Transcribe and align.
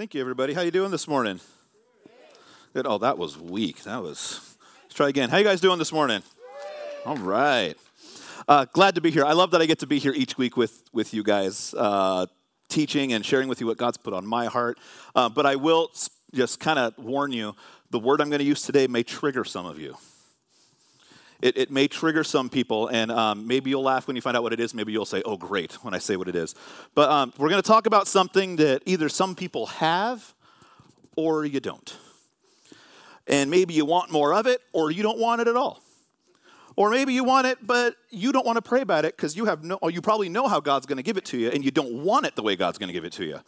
Thank 0.00 0.14
you, 0.14 0.20
everybody. 0.22 0.54
How 0.54 0.62
you 0.62 0.70
doing 0.70 0.90
this 0.90 1.06
morning? 1.06 1.40
Good. 2.72 2.86
Oh, 2.86 2.96
that 2.96 3.18
was 3.18 3.36
weak. 3.36 3.82
That 3.82 4.02
was. 4.02 4.56
Let's 4.84 4.94
try 4.94 5.10
again. 5.10 5.28
How 5.28 5.36
you 5.36 5.44
guys 5.44 5.60
doing 5.60 5.78
this 5.78 5.92
morning? 5.92 6.22
All 7.04 7.18
right. 7.18 7.74
Uh, 8.48 8.64
glad 8.72 8.94
to 8.94 9.02
be 9.02 9.10
here. 9.10 9.26
I 9.26 9.34
love 9.34 9.50
that 9.50 9.60
I 9.60 9.66
get 9.66 9.80
to 9.80 9.86
be 9.86 9.98
here 9.98 10.14
each 10.14 10.38
week 10.38 10.56
with 10.56 10.84
with 10.94 11.12
you 11.12 11.22
guys, 11.22 11.74
uh, 11.76 12.24
teaching 12.70 13.12
and 13.12 13.26
sharing 13.26 13.46
with 13.46 13.60
you 13.60 13.66
what 13.66 13.76
God's 13.76 13.98
put 13.98 14.14
on 14.14 14.24
my 14.24 14.46
heart. 14.46 14.78
Uh, 15.14 15.28
but 15.28 15.44
I 15.44 15.56
will 15.56 15.90
just 16.32 16.60
kind 16.60 16.78
of 16.78 16.96
warn 16.96 17.30
you: 17.32 17.54
the 17.90 17.98
word 17.98 18.22
I'm 18.22 18.30
going 18.30 18.38
to 18.38 18.46
use 18.46 18.62
today 18.62 18.86
may 18.86 19.02
trigger 19.02 19.44
some 19.44 19.66
of 19.66 19.78
you. 19.78 19.98
It, 21.42 21.56
it, 21.56 21.70
may 21.70 21.88
trigger 21.88 22.22
some 22.22 22.50
people, 22.50 22.88
and 22.88 23.10
um, 23.10 23.46
maybe 23.46 23.70
you'll 23.70 23.82
laugh 23.82 24.06
when 24.06 24.14
you 24.14 24.20
find 24.22 24.36
out 24.36 24.42
what 24.42 24.52
it 24.52 24.60
is. 24.60 24.74
Maybe 24.74 24.92
you'll 24.92 25.06
say, 25.06 25.22
oh, 25.24 25.36
great, 25.38 25.72
when 25.82 25.94
I 25.94 25.98
say 25.98 26.16
what 26.16 26.28
it 26.28 26.36
is. 26.36 26.54
But 26.94 27.10
um, 27.10 27.32
we're 27.38 27.48
going 27.48 27.62
to 27.62 27.66
talk 27.66 27.86
about 27.86 28.06
something 28.06 28.56
that 28.56 28.82
either 28.84 29.08
some 29.08 29.34
people 29.34 29.66
have 29.66 30.34
or 31.16 31.44
you 31.44 31.60
don't. 31.60 31.96
And 33.26 33.50
maybe 33.50 33.74
you 33.74 33.84
want 33.84 34.10
more 34.10 34.34
of 34.34 34.46
it 34.46 34.60
or 34.72 34.90
you 34.90 35.02
don't 35.02 35.18
want 35.18 35.40
it 35.40 35.48
at 35.48 35.56
all. 35.56 35.82
Or 36.76 36.90
maybe 36.90 37.12
you 37.12 37.24
want 37.24 37.46
it, 37.46 37.58
but 37.66 37.96
you 38.10 38.32
don't 38.32 38.46
want 38.46 38.56
to 38.56 38.62
pray 38.62 38.80
about 38.80 39.04
it 39.04 39.16
because 39.16 39.36
you 39.36 39.44
have 39.46 39.64
no, 39.64 39.76
or 39.82 39.90
you 39.90 40.00
probably 40.00 40.28
know 40.28 40.48
how 40.48 40.60
God's 40.60 40.86
going 40.86 40.96
to 40.96 41.02
give 41.02 41.16
it 41.16 41.24
to 41.26 41.38
you, 41.38 41.50
and 41.50 41.64
you 41.64 41.70
don't 41.70 42.04
want 42.04 42.26
it 42.26 42.36
the 42.36 42.42
way 42.42 42.56
God's 42.56 42.78
going 42.78 42.88
to 42.88 42.92
give 42.92 43.04
it 43.04 43.12
to 43.14 43.24
you. 43.24 43.40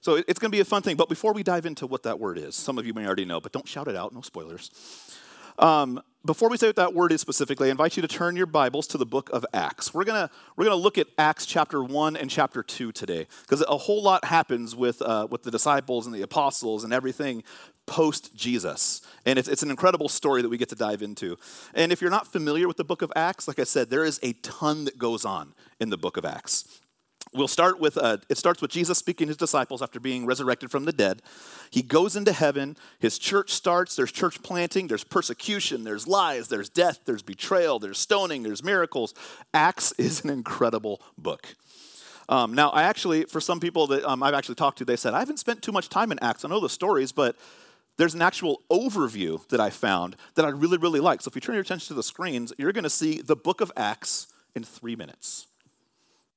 So 0.00 0.16
it's 0.16 0.38
going 0.38 0.50
to 0.50 0.56
be 0.56 0.60
a 0.60 0.64
fun 0.64 0.82
thing. 0.82 0.96
But 0.96 1.08
before 1.08 1.32
we 1.32 1.42
dive 1.42 1.66
into 1.66 1.86
what 1.86 2.02
that 2.02 2.18
word 2.18 2.36
is, 2.36 2.56
some 2.56 2.78
of 2.78 2.86
you 2.86 2.92
may 2.92 3.06
already 3.06 3.24
know, 3.24 3.40
but 3.40 3.52
don't 3.52 3.68
shout 3.68 3.86
it 3.86 3.96
out, 3.96 4.12
no 4.12 4.22
spoilers. 4.22 4.70
Um, 5.58 6.02
before 6.26 6.48
we 6.48 6.56
say 6.56 6.68
what 6.68 6.76
that 6.76 6.94
word 6.94 7.12
is 7.12 7.20
specifically, 7.20 7.68
I 7.68 7.70
invite 7.70 7.96
you 7.96 8.00
to 8.00 8.08
turn 8.08 8.34
your 8.34 8.46
Bibles 8.46 8.86
to 8.88 8.98
the 8.98 9.04
book 9.04 9.28
of 9.30 9.44
Acts. 9.52 9.92
We're 9.92 10.04
gonna 10.04 10.30
we're 10.56 10.64
gonna 10.64 10.76
look 10.76 10.96
at 10.96 11.06
Acts 11.18 11.44
chapter 11.44 11.84
1 11.84 12.16
and 12.16 12.30
chapter 12.30 12.62
2 12.62 12.92
today, 12.92 13.26
because 13.42 13.62
a 13.68 13.76
whole 13.76 14.02
lot 14.02 14.24
happens 14.24 14.74
with, 14.74 15.02
uh, 15.02 15.26
with 15.30 15.42
the 15.42 15.50
disciples 15.50 16.06
and 16.06 16.14
the 16.14 16.22
apostles 16.22 16.82
and 16.82 16.94
everything 16.94 17.42
post 17.86 18.34
Jesus. 18.34 19.02
And 19.26 19.38
it's, 19.38 19.48
it's 19.48 19.62
an 19.62 19.68
incredible 19.68 20.08
story 20.08 20.40
that 20.40 20.48
we 20.48 20.56
get 20.56 20.70
to 20.70 20.74
dive 20.74 21.02
into. 21.02 21.36
And 21.74 21.92
if 21.92 22.00
you're 22.00 22.10
not 22.10 22.26
familiar 22.26 22.66
with 22.66 22.78
the 22.78 22.84
book 22.84 23.02
of 23.02 23.12
Acts, 23.14 23.46
like 23.46 23.58
I 23.58 23.64
said, 23.64 23.90
there 23.90 24.04
is 24.04 24.18
a 24.22 24.32
ton 24.34 24.86
that 24.86 24.96
goes 24.96 25.26
on 25.26 25.52
in 25.78 25.90
the 25.90 25.98
book 25.98 26.16
of 26.16 26.24
Acts. 26.24 26.80
We'll 27.34 27.48
start 27.48 27.80
with, 27.80 27.98
uh, 27.98 28.18
it 28.28 28.38
starts 28.38 28.62
with 28.62 28.70
Jesus 28.70 28.96
speaking 28.96 29.26
to 29.26 29.30
his 29.30 29.36
disciples 29.36 29.82
after 29.82 29.98
being 29.98 30.24
resurrected 30.24 30.70
from 30.70 30.84
the 30.84 30.92
dead. 30.92 31.20
He 31.68 31.82
goes 31.82 32.14
into 32.14 32.32
heaven. 32.32 32.76
His 33.00 33.18
church 33.18 33.50
starts. 33.50 33.96
There's 33.96 34.12
church 34.12 34.40
planting. 34.44 34.86
There's 34.86 35.02
persecution. 35.02 35.82
There's 35.82 36.06
lies. 36.06 36.46
There's 36.46 36.68
death. 36.68 37.00
There's 37.06 37.22
betrayal. 37.22 37.80
There's 37.80 37.98
stoning. 37.98 38.44
There's 38.44 38.62
miracles. 38.62 39.14
Acts 39.52 39.90
is 39.98 40.22
an 40.22 40.30
incredible 40.30 41.02
book. 41.18 41.56
Um, 42.28 42.54
now, 42.54 42.70
I 42.70 42.84
actually, 42.84 43.24
for 43.24 43.40
some 43.40 43.58
people 43.58 43.88
that 43.88 44.08
um, 44.08 44.22
I've 44.22 44.32
actually 44.32 44.54
talked 44.54 44.78
to, 44.78 44.84
they 44.84 44.96
said, 44.96 45.12
I 45.12 45.18
haven't 45.18 45.38
spent 45.38 45.60
too 45.60 45.72
much 45.72 45.88
time 45.88 46.12
in 46.12 46.20
Acts. 46.20 46.44
I 46.44 46.48
know 46.48 46.60
the 46.60 46.68
stories, 46.68 47.10
but 47.10 47.36
there's 47.96 48.14
an 48.14 48.22
actual 48.22 48.62
overview 48.70 49.46
that 49.48 49.60
I 49.60 49.70
found 49.70 50.14
that 50.36 50.44
I 50.44 50.50
really, 50.50 50.78
really 50.78 51.00
like. 51.00 51.20
So 51.20 51.28
if 51.28 51.34
you 51.34 51.40
turn 51.40 51.54
your 51.54 51.62
attention 51.62 51.88
to 51.88 51.94
the 51.94 52.02
screens, 52.04 52.52
you're 52.58 52.72
going 52.72 52.84
to 52.84 52.90
see 52.90 53.20
the 53.20 53.36
book 53.36 53.60
of 53.60 53.72
Acts 53.76 54.28
in 54.54 54.62
three 54.62 54.94
minutes. 54.94 55.48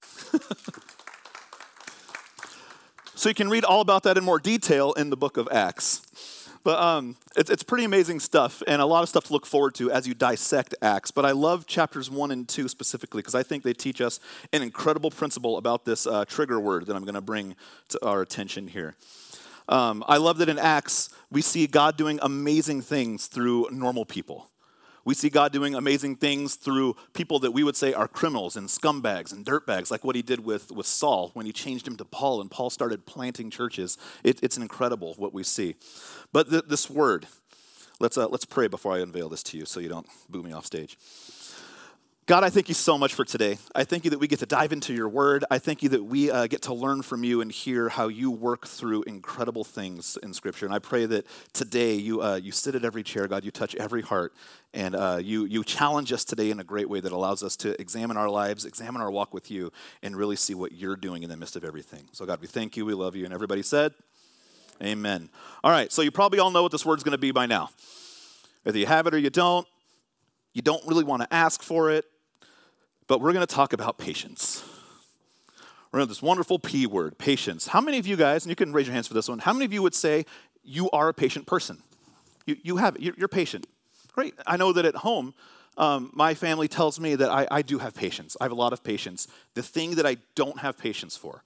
so 3.16 3.30
you 3.30 3.36
can 3.36 3.50
read 3.50 3.64
all 3.64 3.82
about 3.82 4.04
that 4.04 4.18
in 4.18 4.24
more 4.24 4.40
detail 4.40 4.94
in 4.94 5.10
the 5.10 5.18
book 5.18 5.38
of 5.38 5.48
Acts. 5.52 6.04
But 6.64 6.80
um, 6.82 7.16
it's, 7.38 7.50
it's 7.50 7.64
pretty 7.64 7.86
amazing 7.86 8.20
stuff 8.20 8.62
and 8.68 8.82
a 8.82 8.86
lot 8.86 9.02
of 9.02 9.08
stuff 9.08 9.24
to 9.26 9.34
look 9.34 9.46
forward 9.46 9.74
to 9.76 9.90
as 9.90 10.06
you 10.06 10.14
dissect 10.14 10.76
Acts. 10.82 11.12
But 11.12 11.26
I 11.26 11.32
love 11.32 11.66
chapters 11.66 12.12
one 12.12 12.30
and 12.30 12.46
two 12.46 12.68
specifically 12.68 13.22
because 13.22 13.36
I 13.36 13.44
think 13.44 13.64
they 13.64 13.72
teach 13.72 14.02
us 14.02 14.20
an 14.52 14.62
incredible 14.62 15.10
principle 15.10 15.58
about 15.58 15.86
this 15.86 16.06
uh, 16.06 16.26
trigger 16.26 16.60
word 16.60 16.88
that 16.88 16.96
I'm 16.98 17.04
going 17.04 17.16
to 17.16 17.22
bring 17.22 17.56
to 17.90 18.06
our 18.06 18.22
attention 18.22 18.68
here. 18.68 18.96
Um, 19.70 20.04
I 20.08 20.18
love 20.18 20.38
that 20.40 20.50
in 20.50 20.60
Acts, 20.60 21.10
we 21.32 21.42
see 21.42 21.68
God 21.68 21.98
doing 21.98 22.20
amazing 22.22 22.82
things 22.82 23.28
through 23.28 23.68
normal 23.72 24.06
people. 24.06 24.50
We 25.08 25.14
see 25.14 25.30
God 25.30 25.54
doing 25.54 25.74
amazing 25.74 26.18
things 26.18 26.56
through 26.56 26.98
people 27.14 27.40
that 27.40 27.52
we 27.52 27.64
would 27.64 27.78
say 27.78 27.94
are 27.94 28.10
criminals 28.10 28.58
and 28.58 28.68
scumbags 28.68 29.32
and 29.32 29.46
dirtbags, 29.46 29.90
like 29.90 30.04
what 30.04 30.18
he 30.18 30.22
did 30.22 30.44
with, 30.44 30.70
with 30.70 30.86
Saul 30.86 31.32
when 31.34 31.46
he 31.46 31.54
changed 31.54 31.88
him 31.88 31.96
to 31.96 32.04
Paul 32.04 32.42
and 32.42 32.52
Paul 32.52 32.70
started 32.70 33.06
planting 33.06 33.50
churches. 33.50 33.98
It, 34.26 34.44
it's 34.44 34.58
incredible 34.58 35.14
what 35.14 35.34
we 35.34 35.44
see. 35.44 35.76
But 36.34 36.50
th- 36.50 36.66
this 36.68 36.90
word, 36.90 37.26
let's, 38.02 38.18
uh, 38.18 38.28
let's 38.28 38.44
pray 38.44 38.68
before 38.68 38.96
I 38.96 39.00
unveil 39.00 39.30
this 39.30 39.44
to 39.44 39.58
you 39.58 39.64
so 39.64 39.80
you 39.80 39.88
don't 39.88 40.08
boo 40.28 40.44
me 40.44 40.52
off 40.52 40.66
stage. 40.66 40.98
God, 42.28 42.44
I 42.44 42.50
thank 42.50 42.68
you 42.68 42.76
so 42.76 42.98
much 42.98 43.14
for 43.14 43.24
today. 43.24 43.58
I 43.74 43.86
thank 43.86 44.04
you 44.04 44.10
that 44.10 44.20
we 44.20 44.28
get 44.28 44.40
to 44.40 44.46
dive 44.46 44.74
into 44.74 44.94
your 44.94 45.08
word. 45.08 45.46
I 45.50 45.60
thank 45.60 45.82
you 45.82 45.88
that 45.88 46.04
we 46.04 46.30
uh, 46.30 46.48
get 46.48 46.64
to 46.64 46.74
learn 46.74 47.02
from 47.02 47.24
you 47.24 47.40
and 47.40 47.50
hear 47.50 47.88
how 47.88 48.10
you 48.10 48.32
work 48.32 48.68
through 48.68 49.04
incredible 49.04 49.64
things 49.64 50.18
in 50.22 50.34
Scripture. 50.34 50.66
And 50.66 50.76
I 50.76 50.80
pray 50.80 51.06
that 51.06 51.26
today 51.54 51.94
you, 51.94 52.22
uh, 52.22 52.36
you 52.36 52.52
sit 52.52 52.76
at 52.76 52.84
every 52.84 53.02
chair, 53.02 53.30
God, 53.30 53.46
you 53.46 53.52
touch 53.52 53.76
every 53.76 54.02
heart, 54.02 54.34
and 54.74 54.94
uh, 54.94 55.22
you, 55.24 55.46
you 55.46 55.64
challenge 55.64 56.12
us 56.12 56.26
today 56.26 56.52
in 56.52 56.60
a 56.60 56.66
great 56.66 56.90
way 56.90 57.00
that 57.00 57.14
allows 57.14 57.44
us 57.44 57.56
to 57.58 57.80
examine 57.80 58.18
our 58.18 58.30
lives, 58.30 58.66
examine 58.66 59.02
our 59.02 59.10
walk 59.10 59.34
with 59.34 59.50
you, 59.50 59.72
and 60.04 60.14
really 60.14 60.36
see 60.36 60.54
what 60.54 60.74
you're 60.74 60.98
doing 60.98 61.24
in 61.24 61.30
the 61.30 61.38
midst 61.38 61.56
of 61.56 61.64
everything. 61.64 62.10
So, 62.12 62.26
God, 62.26 62.42
we 62.42 62.48
thank 62.48 62.76
you, 62.76 62.86
we 62.86 62.94
love 62.94 63.16
you. 63.16 63.24
And 63.24 63.34
everybody 63.34 63.62
said, 63.62 63.94
Amen. 64.84 65.30
All 65.64 65.72
right, 65.72 65.94
so 65.94 66.02
you 66.02 66.12
probably 66.12 66.40
all 66.40 66.52
know 66.52 66.64
what 66.64 66.74
this 66.74 66.86
word's 66.86 67.04
going 67.04 67.14
to 67.14 67.18
be 67.18 67.32
by 67.32 67.46
now. 67.46 67.70
Whether 68.64 68.80
you 68.80 68.86
have 68.86 69.08
it 69.08 69.14
or 69.14 69.18
you 69.18 69.30
don't, 69.30 69.66
you 70.52 70.62
don't 70.62 70.86
really 70.86 71.06
want 71.06 71.22
to 71.22 71.34
ask 71.34 71.64
for 71.64 71.90
it 71.90 72.04
but 73.08 73.22
we're 73.22 73.34
going 73.34 73.46
to 73.46 73.54
talk 73.54 73.74
about 73.74 73.98
patience. 73.98 74.64
We're 75.92 76.00
going 76.00 76.08
to 76.08 76.12
this 76.12 76.22
wonderful 76.22 76.60
P 76.60 76.86
word, 76.86 77.18
patience. 77.18 77.68
How 77.68 77.82
many 77.82 77.98
of 77.98 78.06
you 78.06 78.16
guys, 78.16 78.44
and 78.44 78.50
you 78.50 78.56
can 78.56 78.74
raise 78.74 78.88
your 78.88 78.94
hands 78.94 79.08
for 79.08 79.14
this 79.14 79.30
one, 79.30 79.40
how 79.40 79.54
many 79.54 79.66
of 79.66 79.74
you 79.74 79.82
would 79.82 79.96
say 79.96 80.26
you 80.64 80.90
are 80.92 81.10
a 81.10 81.14
patient 81.14 81.48
person? 81.48 81.82
You, 82.46 82.58
you 82.64 82.78
have 82.78 82.96
it, 82.96 83.02
you're, 83.02 83.16
you're 83.18 83.28
patient. 83.28 83.68
Great. 84.14 84.34
I 84.46 84.58
know 84.58 84.74
that 84.74 84.86
at 84.86 84.96
home, 84.96 85.34
um, 85.78 86.12
my 86.14 86.34
family 86.34 86.68
tells 86.68 87.00
me 87.00 87.16
that 87.16 87.30
I, 87.30 87.48
I 87.52 87.62
do 87.62 87.78
have 87.78 87.94
patience. 87.94 88.36
I 88.42 88.46
have 88.46 88.52
a 88.52 88.56
lot 88.56 88.74
of 88.74 88.84
patience. 88.84 89.28
The 89.54 89.62
thing 89.62 89.96
that 89.96 90.06
I 90.06 90.18
don't 90.36 90.60
have 90.60 90.78
patience 90.78 91.16
for 91.16 91.44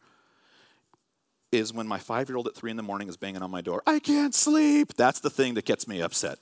is 1.52 1.74
when 1.74 1.88
my 1.88 2.00
five 2.00 2.30
year 2.30 2.38
old 2.38 2.48
at 2.48 2.56
three 2.56 2.72
in 2.72 2.78
the 2.78 2.84
morning 2.84 3.10
is 3.10 3.18
banging 3.18 3.44
on 3.44 3.52
my 3.52 3.62
door. 3.62 3.84
I 3.86 4.00
can't 4.00 4.34
sleep. 4.34 4.94
That's 4.96 5.20
the 5.20 5.30
thing 5.30 5.56
that 5.56 5.66
gets 5.66 5.88
me 5.88 6.02
upset. 6.02 6.40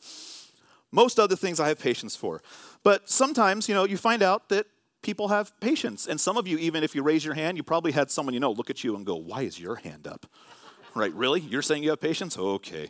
Most 0.91 1.19
other 1.19 1.36
things 1.36 1.59
I 1.59 1.68
have 1.68 1.80
patience 1.80 2.16
for. 2.16 2.41
But 2.84 3.09
sometimes, 3.09 3.68
you 3.68 3.75
know, 3.75 3.86
you 3.86 3.97
find 3.97 4.22
out 4.22 4.50
that 4.50 4.68
people 5.02 5.30
have 5.30 5.58
patience. 5.60 6.08
And 6.08 6.20
some 6.20 6.38
of 6.38 6.48
you, 6.48 6.58
even 6.58 6.84
if 6.84 6.96
you 6.96 7.04
raise 7.04 7.24
your 7.24 7.34
hand, 7.34 7.58
you 7.58 7.64
probably 7.64 7.92
had 7.92 8.12
someone 8.12 8.34
you 8.34 8.40
know 8.40 8.52
look 8.52 8.70
at 8.70 8.84
you 8.84 8.96
and 8.96 9.06
go, 9.06 9.16
Why 9.16 9.42
is 9.42 9.60
your 9.60 9.76
hand 9.76 10.08
up? 10.08 10.26
right, 10.96 11.14
really? 11.14 11.42
You're 11.42 11.62
saying 11.62 11.84
you 11.84 11.92
have 11.92 12.02
patience? 12.02 12.38
Okay. 12.38 12.90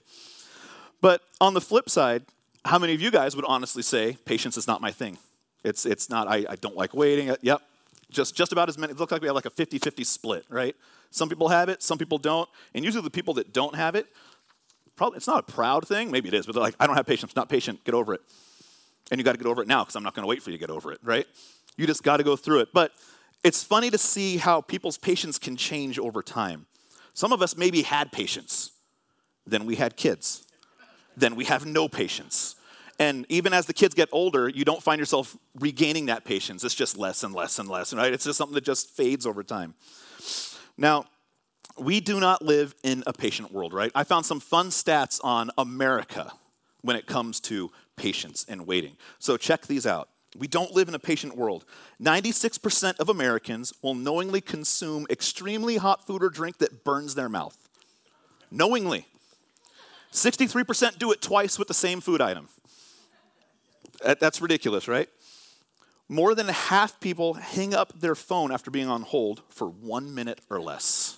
But 1.01 1.21
on 1.39 1.53
the 1.53 1.61
flip 1.61 1.89
side, 1.89 2.23
how 2.65 2.79
many 2.79 2.93
of 2.93 3.01
you 3.01 3.11
guys 3.11 3.35
would 3.35 3.45
honestly 3.45 3.83
say, 3.83 4.17
Patience 4.25 4.57
is 4.57 4.67
not 4.67 4.81
my 4.81 4.91
thing? 4.91 5.17
It's, 5.63 5.85
it's 5.85 6.09
not, 6.09 6.27
I, 6.27 6.45
I 6.49 6.55
don't 6.55 6.75
like 6.75 6.93
waiting. 6.93 7.29
Uh, 7.29 7.35
yep. 7.41 7.61
Just, 8.09 8.35
just 8.35 8.51
about 8.51 8.69
as 8.69 8.77
many. 8.77 8.91
It 8.91 8.99
looks 8.99 9.11
like 9.11 9.21
we 9.21 9.27
have 9.27 9.35
like 9.35 9.45
a 9.45 9.51
50 9.51 9.77
50 9.77 10.03
split, 10.03 10.45
right? 10.49 10.75
Some 11.11 11.29
people 11.29 11.49
have 11.49 11.69
it, 11.69 11.83
some 11.83 11.97
people 11.97 12.17
don't. 12.17 12.49
And 12.73 12.85
usually 12.85 13.03
the 13.03 13.09
people 13.09 13.33
that 13.35 13.53
don't 13.53 13.75
have 13.75 13.95
it, 13.95 14.07
probably, 14.95 15.17
it's 15.17 15.27
not 15.27 15.39
a 15.39 15.51
proud 15.51 15.87
thing. 15.87 16.11
Maybe 16.11 16.27
it 16.27 16.33
is, 16.33 16.45
but 16.45 16.53
they're 16.53 16.63
like, 16.63 16.75
I 16.79 16.87
don't 16.87 16.95
have 16.95 17.05
patience, 17.05 17.35
not 17.35 17.49
patient, 17.49 17.83
get 17.83 17.93
over 17.93 18.13
it. 18.13 18.21
And 19.11 19.19
you 19.19 19.25
got 19.25 19.33
to 19.33 19.37
get 19.37 19.47
over 19.47 19.61
it 19.61 19.67
now 19.67 19.83
because 19.83 19.95
I'm 19.95 20.03
not 20.03 20.13
going 20.13 20.23
to 20.23 20.27
wait 20.27 20.41
for 20.43 20.51
you 20.51 20.57
to 20.57 20.59
get 20.59 20.69
over 20.69 20.91
it, 20.91 20.99
right? 21.03 21.25
You 21.79 21.87
just 21.87 22.03
got 22.03 22.17
to 22.17 22.23
go 22.23 22.35
through 22.35 22.59
it. 22.59 22.69
But 22.73 22.91
it's 23.41 23.63
funny 23.63 23.89
to 23.89 23.97
see 23.97 24.35
how 24.35 24.59
people's 24.59 24.97
patience 24.97 25.39
can 25.39 25.55
change 25.55 25.97
over 25.97 26.21
time. 26.21 26.65
Some 27.13 27.31
of 27.31 27.41
us 27.41 27.55
maybe 27.55 27.83
had 27.83 28.11
patience, 28.11 28.71
then 29.47 29.65
we 29.65 29.75
had 29.75 29.95
kids, 29.95 30.45
then 31.15 31.35
we 31.35 31.45
have 31.45 31.65
no 31.65 31.87
patience. 31.87 32.55
And 32.99 33.25
even 33.29 33.53
as 33.53 33.65
the 33.65 33.73
kids 33.73 33.95
get 33.95 34.09
older, 34.11 34.49
you 34.49 34.65
don't 34.65 34.83
find 34.83 34.99
yourself 34.99 35.37
regaining 35.57 36.07
that 36.07 36.25
patience. 36.25 36.65
It's 36.65 36.75
just 36.75 36.97
less 36.97 37.23
and 37.23 37.33
less 37.33 37.57
and 37.57 37.69
less, 37.69 37.93
right? 37.93 38.11
It's 38.11 38.25
just 38.25 38.37
something 38.37 38.55
that 38.55 38.65
just 38.65 38.89
fades 38.89 39.25
over 39.25 39.41
time. 39.41 39.73
Now, 40.77 41.05
we 41.77 42.01
do 42.01 42.19
not 42.19 42.41
live 42.41 42.75
in 42.83 43.03
a 43.07 43.13
patient 43.13 43.53
world, 43.53 43.73
right? 43.73 43.91
I 43.95 44.03
found 44.03 44.25
some 44.25 44.41
fun 44.41 44.67
stats 44.67 45.21
on 45.23 45.49
America 45.57 46.33
when 46.81 46.97
it 46.97 47.05
comes 47.07 47.39
to 47.41 47.71
patience 47.95 48.45
and 48.49 48.67
waiting. 48.67 48.97
So 49.17 49.37
check 49.37 49.65
these 49.65 49.87
out. 49.87 50.09
We 50.37 50.47
don't 50.47 50.71
live 50.71 50.87
in 50.87 50.95
a 50.95 50.99
patient 50.99 51.35
world. 51.35 51.65
96% 52.01 52.99
of 52.99 53.09
Americans 53.09 53.73
will 53.81 53.95
knowingly 53.95 54.41
consume 54.41 55.07
extremely 55.09 55.77
hot 55.77 56.05
food 56.05 56.23
or 56.23 56.29
drink 56.29 56.59
that 56.59 56.83
burns 56.83 57.15
their 57.15 57.29
mouth. 57.29 57.57
Knowingly. 58.51 59.05
63% 60.11 60.99
do 60.99 61.11
it 61.11 61.21
twice 61.21 61.57
with 61.57 61.67
the 61.67 61.73
same 61.73 62.01
food 62.01 62.21
item. 62.21 62.47
That's 64.03 64.41
ridiculous, 64.41 64.87
right? 64.87 65.09
More 66.07 66.33
than 66.33 66.47
half 66.47 66.99
people 66.99 67.35
hang 67.35 67.73
up 67.73 67.99
their 67.99 68.15
phone 68.15 68.51
after 68.51 68.71
being 68.71 68.87
on 68.87 69.03
hold 69.03 69.43
for 69.49 69.67
one 69.67 70.15
minute 70.15 70.41
or 70.49 70.59
less. 70.59 71.17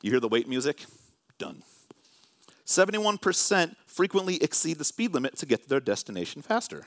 You 0.00 0.10
hear 0.10 0.20
the 0.20 0.28
wait 0.28 0.48
music? 0.48 0.86
Done. 1.38 1.62
71% 2.66 3.76
frequently 3.86 4.42
exceed 4.42 4.78
the 4.78 4.84
speed 4.84 5.12
limit 5.12 5.36
to 5.36 5.46
get 5.46 5.62
to 5.64 5.68
their 5.68 5.80
destination 5.80 6.42
faster. 6.42 6.86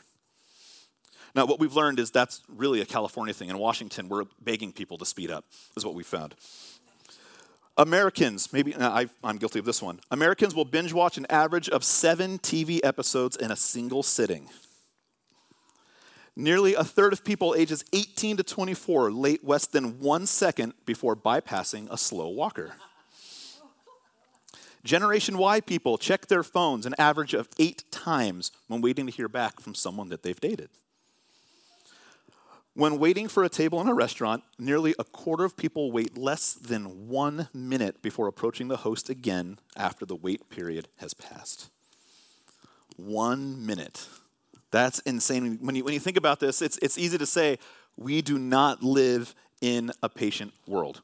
Now, 1.38 1.46
what 1.46 1.60
we've 1.60 1.76
learned 1.76 2.00
is 2.00 2.10
that's 2.10 2.42
really 2.50 2.82
a 2.82 2.86
California 2.86 3.32
thing. 3.32 3.50
In 3.50 3.60
Washington, 3.60 4.10
we're 4.10 4.26
begging 4.42 4.74
people 4.74 4.98
to 4.98 5.06
speed 5.06 5.30
up, 5.30 5.46
is 5.76 5.86
what 5.86 5.94
we 5.94 6.02
found. 6.02 6.34
Americans, 7.78 8.52
maybe 8.52 8.76
I, 8.76 9.08
I'm 9.24 9.38
guilty 9.38 9.60
of 9.60 9.66
this 9.66 9.80
one. 9.80 10.00
Americans 10.10 10.56
will 10.56 10.66
binge 10.66 10.94
watch 10.94 11.16
an 11.16 11.28
average 11.30 11.70
of 11.70 11.84
seven 11.84 12.40
TV 12.40 12.80
episodes 12.84 13.36
in 13.36 13.52
a 13.52 13.56
single 13.56 14.02
sitting. 14.02 14.50
Nearly 16.36 16.74
a 16.74 16.84
third 16.84 17.14
of 17.14 17.24
people 17.24 17.54
ages 17.56 17.86
18 17.94 18.38
to 18.38 18.44
24 18.44 19.12
late 19.12 19.48
less 19.48 19.68
than 19.68 20.00
one 20.00 20.26
second 20.26 20.74
before 20.88 21.16
bypassing 21.16 21.88
a 21.92 22.00
slow 22.00 22.30
walker. 22.30 22.74
Generation 24.84 25.38
Y 25.38 25.62
people 25.62 26.00
check 26.00 26.26
their 26.26 26.42
phones 26.42 26.88
an 26.88 26.96
average 26.98 27.36
of 27.36 27.48
eight 27.60 27.84
times 27.92 28.52
when 28.68 28.82
waiting 28.82 29.06
to 29.06 29.12
hear 29.12 29.28
back 29.28 29.60
from 29.60 29.76
someone 29.76 30.10
that 30.10 30.24
they've 30.24 30.42
dated. 30.42 30.70
When 32.78 33.00
waiting 33.00 33.28
for 33.28 33.44
a 33.44 33.50
table 33.50 33.82
in 33.82 33.88
a 33.88 33.94
restaurant, 33.96 34.44
nearly 34.60 34.94
a 35.00 35.04
quarter 35.04 35.44
of 35.44 35.58
people 35.58 35.92
wait 35.92 36.16
less 36.16 36.54
than 36.54 37.08
one 37.08 37.50
minute 37.52 38.04
before 38.04 38.28
approaching 38.28 38.68
the 38.68 38.78
host 38.78 39.10
again 39.10 39.58
after 39.76 40.06
the 40.06 40.16
wait 40.16 40.48
period 40.52 40.88
has 40.98 41.16
passed. 41.16 41.72
One 42.96 43.66
minute. 43.66 44.08
That's 44.70 45.00
insane. 45.00 45.58
When 45.60 45.74
you, 45.74 45.84
when 45.84 45.96
you 45.96 46.00
think 46.00 46.18
about 46.18 46.40
this, 46.40 46.62
it's, 46.62 46.78
it's 46.78 47.00
easy 47.00 47.18
to 47.18 47.26
say, 47.26 47.58
we 47.96 48.22
do 48.22 48.38
not 48.38 48.84
live 48.84 49.34
in 49.60 49.92
a 50.04 50.08
patient 50.08 50.54
world 50.68 51.02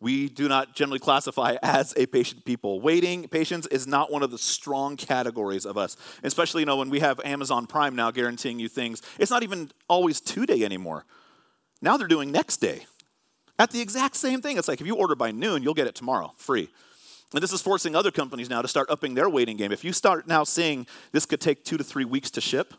we 0.00 0.30
do 0.30 0.48
not 0.48 0.74
generally 0.74 0.98
classify 0.98 1.56
as 1.62 1.92
a 1.96 2.06
patient 2.06 2.44
people. 2.46 2.80
Waiting, 2.80 3.28
patience 3.28 3.66
is 3.66 3.86
not 3.86 4.10
one 4.10 4.22
of 4.22 4.30
the 4.30 4.38
strong 4.38 4.96
categories 4.96 5.66
of 5.66 5.76
us. 5.76 5.96
Especially, 6.22 6.62
you 6.62 6.66
know, 6.66 6.78
when 6.78 6.88
we 6.88 7.00
have 7.00 7.20
Amazon 7.22 7.66
Prime 7.66 7.94
now 7.94 8.10
guaranteeing 8.10 8.58
you 8.58 8.68
things, 8.68 9.02
it's 9.18 9.30
not 9.30 9.42
even 9.42 9.70
always 9.88 10.20
two 10.20 10.46
day 10.46 10.64
anymore. 10.64 11.04
Now 11.82 11.98
they're 11.98 12.08
doing 12.08 12.32
next 12.32 12.58
day. 12.58 12.86
At 13.58 13.72
the 13.72 13.82
exact 13.82 14.16
same 14.16 14.40
thing. 14.40 14.56
It's 14.56 14.68
like 14.68 14.80
if 14.80 14.86
you 14.86 14.96
order 14.96 15.14
by 15.14 15.32
noon, 15.32 15.62
you'll 15.62 15.74
get 15.74 15.86
it 15.86 15.94
tomorrow, 15.94 16.32
free. 16.36 16.70
And 17.34 17.42
this 17.42 17.52
is 17.52 17.60
forcing 17.60 17.94
other 17.94 18.10
companies 18.10 18.48
now 18.48 18.62
to 18.62 18.68
start 18.68 18.88
upping 18.88 19.14
their 19.14 19.28
waiting 19.28 19.58
game. 19.58 19.70
If 19.70 19.84
you 19.84 19.92
start 19.92 20.26
now 20.26 20.44
seeing 20.44 20.86
this 21.12 21.26
could 21.26 21.42
take 21.42 21.62
two 21.62 21.76
to 21.76 21.84
three 21.84 22.06
weeks 22.06 22.30
to 22.32 22.40
ship, 22.40 22.72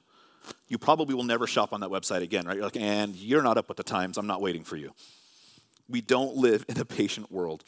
you 0.68 0.80
probably 0.80 1.14
will 1.14 1.24
never 1.24 1.46
shop 1.46 1.72
on 1.72 1.82
that 1.82 1.92
website 1.92 2.24
again, 2.24 2.48
right? 2.48 2.56
You're 2.56 2.66
like, 2.66 2.76
and 2.76 3.16
you're 3.16 3.44
not 3.44 3.58
up 3.60 3.68
with 3.68 3.78
the 3.78 3.84
times. 3.84 4.18
I'm 4.18 4.26
not 4.26 4.42
waiting 4.42 4.64
for 4.64 4.76
you 4.76 4.92
we 5.92 6.02
don't 6.02 6.36
live 6.36 6.66
in 6.68 6.80
a 6.80 6.86
patient 6.86 7.32
world. 7.32 7.64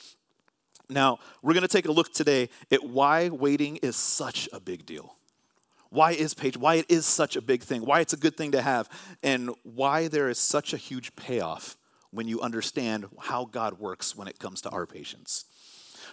Now, 0.89 1.19
we're 1.41 1.53
going 1.53 1.61
to 1.61 1.67
take 1.67 1.87
a 1.87 1.91
look 1.91 2.13
today 2.13 2.49
at 2.71 2.83
why 2.83 3.29
waiting 3.29 3.77
is 3.77 3.95
such 3.95 4.49
a 4.51 4.59
big 4.59 4.85
deal. 4.85 5.15
Why 5.89 6.11
is 6.11 6.33
patience? 6.33 6.61
Why 6.61 6.75
it 6.75 6.85
is 6.89 7.05
such 7.05 7.35
a 7.35 7.41
big 7.41 7.61
thing? 7.61 7.85
Why 7.85 7.99
it's 7.99 8.13
a 8.13 8.17
good 8.17 8.35
thing 8.35 8.51
to 8.51 8.61
have? 8.61 8.89
And 9.21 9.51
why 9.63 10.07
there 10.07 10.29
is 10.29 10.39
such 10.39 10.73
a 10.73 10.77
huge 10.77 11.15
payoff 11.15 11.77
when 12.11 12.27
you 12.27 12.41
understand 12.41 13.05
how 13.19 13.45
God 13.45 13.79
works 13.79 14.15
when 14.15 14.27
it 14.27 14.39
comes 14.39 14.61
to 14.61 14.69
our 14.69 14.85
patience. 14.85 15.45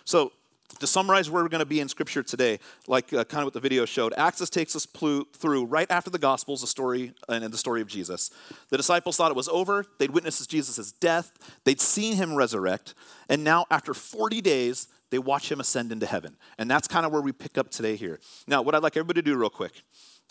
So, 0.05 0.33
to 0.79 0.87
summarize 0.87 1.29
where 1.29 1.43
we're 1.43 1.49
going 1.49 1.61
to 1.61 1.67
be 1.67 1.81
in 1.81 1.89
Scripture 1.89 2.23
today, 2.23 2.59
like 2.87 3.13
uh, 3.13 3.25
kind 3.25 3.43
of 3.43 3.47
what 3.47 3.55
the 3.55 3.61
video 3.61 3.85
showed, 3.85 4.15
Acts 4.17 4.49
takes 4.51 4.77
us 4.77 4.87
pl- 4.87 5.25
through 5.35 5.65
right 5.65 5.91
after 5.91 6.11
the 6.11 6.19
Gospels, 6.19 6.61
the 6.61 6.67
story 6.67 7.13
and 7.29 7.45
the 7.45 7.59
story 7.59 7.83
of 7.83 7.89
Jesus. 7.89 8.31
The 8.69 8.77
disciples 8.77 9.17
thought 9.17 9.31
it 9.31 9.37
was 9.37 9.49
over. 9.49 9.85
They'd 9.99 10.11
witnessed 10.11 10.49
Jesus' 10.49 10.93
death. 10.93 11.33
They'd 11.65 11.81
seen 11.81 12.17
him 12.17 12.35
resurrect. 12.35 12.95
And 13.29 13.45
now, 13.45 13.67
after 13.71 13.93
40 13.95 14.41
days, 14.41 14.89
they 15.11 15.19
watch 15.19 15.51
him 15.51 15.61
ascend 15.61 15.93
into 15.93 16.07
heaven. 16.07 16.37
And 16.57 16.71
that's 16.71 16.89
kind 16.89 17.05
of 17.05 17.13
where 17.13 17.23
we 17.23 17.33
pick 17.33 17.59
up 17.59 17.71
today 17.71 17.97
here. 17.97 18.21
Now, 18.47 18.63
what 18.63 18.75
I'd 18.75 18.83
like 18.83 18.97
everybody 18.97 19.23
to 19.23 19.31
do 19.31 19.37
real 19.37 19.51
quick 19.51 19.83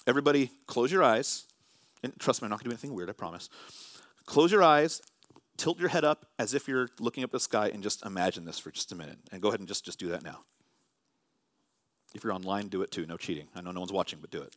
everybody, 0.08 0.50
close 0.66 0.92
your 0.92 1.04
eyes. 1.04 1.46
And 2.02 2.18
trust 2.18 2.42
me, 2.42 2.46
I'm 2.46 2.50
not 2.50 2.60
going 2.60 2.64
to 2.64 2.70
do 2.70 2.74
anything 2.74 2.96
weird, 2.96 3.10
I 3.10 3.14
promise. 3.14 3.50
Close 4.26 4.52
your 4.52 4.64
eyes 4.64 5.02
tilt 5.60 5.78
your 5.78 5.90
head 5.90 6.06
up 6.06 6.26
as 6.40 6.54
if 6.54 6.68
you're 6.68 6.90
looking 7.00 7.24
up 7.24 7.32
the 7.32 7.40
sky 7.40 7.70
and 7.72 7.84
just 7.84 8.06
imagine 8.06 8.46
this 8.46 8.58
for 8.58 8.72
just 8.72 8.92
a 8.92 8.96
minute. 8.96 9.18
And 9.32 9.42
go 9.42 9.50
ahead 9.50 9.60
and 9.60 9.68
just, 9.68 9.86
just 9.86 10.00
do 10.00 10.08
that 10.08 10.24
now. 10.24 10.40
If 12.16 12.24
you're 12.24 12.34
online, 12.34 12.70
do 12.70 12.82
it 12.82 12.90
too. 12.90 13.06
No 13.06 13.18
cheating. 13.18 13.50
I 13.54 13.62
know 13.62 13.72
no 13.72 13.82
one's 13.82 13.92
watching, 13.92 14.20
but 14.20 14.32
do 14.32 14.42
it. 14.42 14.56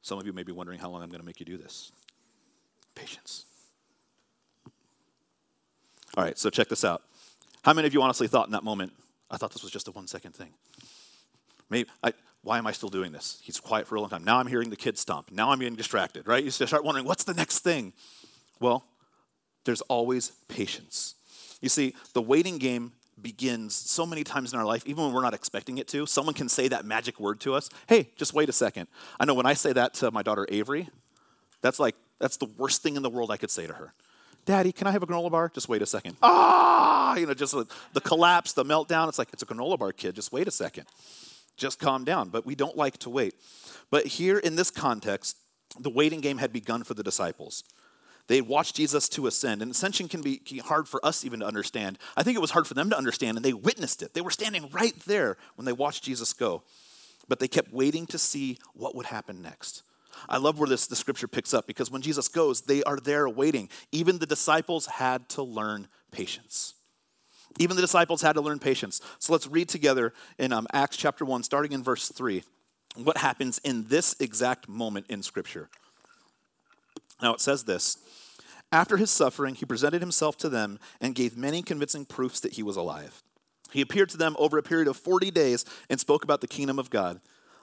Some 0.00 0.18
of 0.18 0.26
you 0.26 0.32
may 0.34 0.42
be 0.42 0.52
wondering 0.52 0.78
how 0.78 0.90
long 0.90 1.02
I'm 1.02 1.08
going 1.08 1.20
to 1.20 1.26
make 1.26 1.40
you 1.40 1.46
do 1.46 1.56
this. 1.56 1.90
Patience. 2.94 3.46
All 6.16 6.22
right, 6.22 6.38
so 6.38 6.50
check 6.50 6.68
this 6.68 6.84
out. 6.84 7.02
How 7.64 7.72
many 7.72 7.86
of 7.86 7.94
you 7.94 8.02
honestly 8.02 8.28
thought 8.28 8.46
in 8.46 8.52
that 8.52 8.62
moment, 8.62 8.92
I 9.30 9.38
thought 9.38 9.52
this 9.52 9.62
was 9.62 9.72
just 9.72 9.88
a 9.88 9.90
one 9.90 10.06
second 10.06 10.32
thing? 10.32 10.50
Maybe, 11.70 11.88
I, 12.02 12.12
why 12.42 12.58
am 12.58 12.66
I 12.66 12.72
still 12.72 12.90
doing 12.90 13.10
this? 13.10 13.40
He's 13.42 13.58
quiet 13.58 13.86
for 13.86 13.94
a 13.94 14.00
long 14.00 14.10
time. 14.10 14.22
Now 14.22 14.38
I'm 14.38 14.46
hearing 14.46 14.68
the 14.68 14.76
kids 14.76 15.00
stomp. 15.00 15.32
Now 15.32 15.50
I'm 15.50 15.58
getting 15.58 15.74
distracted, 15.74 16.28
right? 16.28 16.44
You 16.44 16.50
start 16.50 16.84
wondering, 16.84 17.06
what's 17.06 17.24
the 17.24 17.32
next 17.32 17.60
thing? 17.60 17.94
Well, 18.60 18.84
there's 19.64 19.80
always 19.82 20.32
patience. 20.48 21.14
You 21.62 21.70
see, 21.70 21.94
the 22.12 22.20
waiting 22.20 22.58
game 22.58 22.92
begins 23.20 23.74
so 23.74 24.04
many 24.04 24.24
times 24.24 24.52
in 24.52 24.58
our 24.58 24.66
life, 24.66 24.82
even 24.84 25.04
when 25.04 25.14
we're 25.14 25.22
not 25.22 25.32
expecting 25.32 25.78
it 25.78 25.88
to. 25.88 26.04
Someone 26.04 26.34
can 26.34 26.50
say 26.50 26.68
that 26.68 26.84
magic 26.84 27.18
word 27.18 27.40
to 27.40 27.54
us. 27.54 27.70
Hey, 27.88 28.10
just 28.16 28.34
wait 28.34 28.50
a 28.50 28.52
second. 28.52 28.88
I 29.18 29.24
know 29.24 29.32
when 29.32 29.46
I 29.46 29.54
say 29.54 29.72
that 29.72 29.94
to 29.94 30.10
my 30.10 30.22
daughter 30.22 30.46
Avery, 30.50 30.90
that's 31.62 31.78
like, 31.78 31.96
that's 32.18 32.36
the 32.36 32.46
worst 32.58 32.82
thing 32.82 32.96
in 32.96 33.02
the 33.02 33.08
world 33.08 33.30
I 33.30 33.38
could 33.38 33.50
say 33.50 33.66
to 33.66 33.72
her. 33.72 33.94
Daddy, 34.44 34.72
can 34.72 34.86
I 34.86 34.90
have 34.90 35.02
a 35.02 35.06
granola 35.06 35.30
bar? 35.30 35.50
Just 35.54 35.68
wait 35.68 35.82
a 35.82 35.86
second. 35.86 36.16
Ah, 36.22 37.16
you 37.16 37.26
know, 37.26 37.34
just 37.34 37.54
the 37.92 38.00
collapse, 38.00 38.52
the 38.52 38.64
meltdown. 38.64 39.08
It's 39.08 39.18
like, 39.18 39.28
it's 39.32 39.42
a 39.42 39.46
granola 39.46 39.78
bar, 39.78 39.92
kid. 39.92 40.14
Just 40.14 40.32
wait 40.32 40.46
a 40.48 40.50
second. 40.50 40.86
Just 41.56 41.78
calm 41.78 42.04
down. 42.04 42.28
But 42.28 42.44
we 42.44 42.54
don't 42.54 42.76
like 42.76 42.98
to 42.98 43.10
wait. 43.10 43.34
But 43.90 44.06
here 44.06 44.38
in 44.38 44.56
this 44.56 44.70
context, 44.70 45.36
the 45.78 45.90
waiting 45.90 46.20
game 46.20 46.38
had 46.38 46.52
begun 46.52 46.84
for 46.84 46.94
the 46.94 47.02
disciples. 47.02 47.64
They 48.26 48.36
had 48.36 48.48
watched 48.48 48.76
Jesus 48.76 49.08
to 49.10 49.26
ascend, 49.26 49.60
and 49.60 49.70
ascension 49.70 50.08
can 50.08 50.22
be 50.22 50.40
hard 50.64 50.88
for 50.88 51.04
us 51.04 51.24
even 51.24 51.40
to 51.40 51.46
understand. 51.46 51.98
I 52.16 52.22
think 52.22 52.36
it 52.36 52.40
was 52.40 52.52
hard 52.52 52.66
for 52.66 52.72
them 52.72 52.88
to 52.90 52.96
understand, 52.96 53.36
and 53.36 53.44
they 53.44 53.52
witnessed 53.52 54.02
it. 54.02 54.14
They 54.14 54.22
were 54.22 54.30
standing 54.30 54.70
right 54.70 54.98
there 55.06 55.36
when 55.56 55.66
they 55.66 55.72
watched 55.72 56.04
Jesus 56.04 56.32
go. 56.32 56.62
But 57.28 57.38
they 57.38 57.48
kept 57.48 57.72
waiting 57.72 58.06
to 58.06 58.18
see 58.18 58.58
what 58.72 58.94
would 58.94 59.06
happen 59.06 59.42
next. 59.42 59.82
I 60.28 60.38
love 60.38 60.58
where 60.58 60.68
this 60.68 60.86
the 60.86 60.96
scripture 60.96 61.28
picks 61.28 61.54
up 61.54 61.66
because 61.66 61.90
when 61.90 62.02
Jesus 62.02 62.28
goes, 62.28 62.62
they 62.62 62.82
are 62.84 62.98
there 62.98 63.28
waiting. 63.28 63.68
Even 63.92 64.18
the 64.18 64.26
disciples 64.26 64.86
had 64.86 65.28
to 65.30 65.42
learn 65.42 65.88
patience. 66.10 66.74
Even 67.58 67.76
the 67.76 67.82
disciples 67.82 68.22
had 68.22 68.34
to 68.34 68.40
learn 68.40 68.58
patience. 68.58 69.00
So 69.18 69.32
let's 69.32 69.46
read 69.46 69.68
together 69.68 70.12
in 70.38 70.52
um, 70.52 70.66
Acts 70.72 70.96
chapter 70.96 71.24
1, 71.24 71.42
starting 71.44 71.72
in 71.72 71.82
verse 71.82 72.08
3, 72.08 72.42
what 72.96 73.18
happens 73.18 73.58
in 73.58 73.88
this 73.88 74.16
exact 74.20 74.68
moment 74.68 75.06
in 75.08 75.22
scripture. 75.22 75.68
Now 77.22 77.34
it 77.34 77.40
says 77.40 77.64
this 77.64 77.98
After 78.72 78.96
his 78.96 79.10
suffering, 79.10 79.54
he 79.54 79.64
presented 79.64 80.00
himself 80.00 80.36
to 80.38 80.48
them 80.48 80.78
and 81.00 81.14
gave 81.14 81.36
many 81.36 81.62
convincing 81.62 82.04
proofs 82.04 82.40
that 82.40 82.54
he 82.54 82.62
was 82.62 82.76
alive. 82.76 83.22
He 83.70 83.80
appeared 83.80 84.10
to 84.10 84.16
them 84.16 84.36
over 84.38 84.58
a 84.58 84.62
period 84.62 84.88
of 84.88 84.96
40 84.96 85.30
days 85.30 85.64
and 85.90 85.98
spoke 85.98 86.22
about 86.22 86.40
the 86.40 86.46
kingdom 86.46 86.78
of 86.78 86.90
God. 86.90 87.20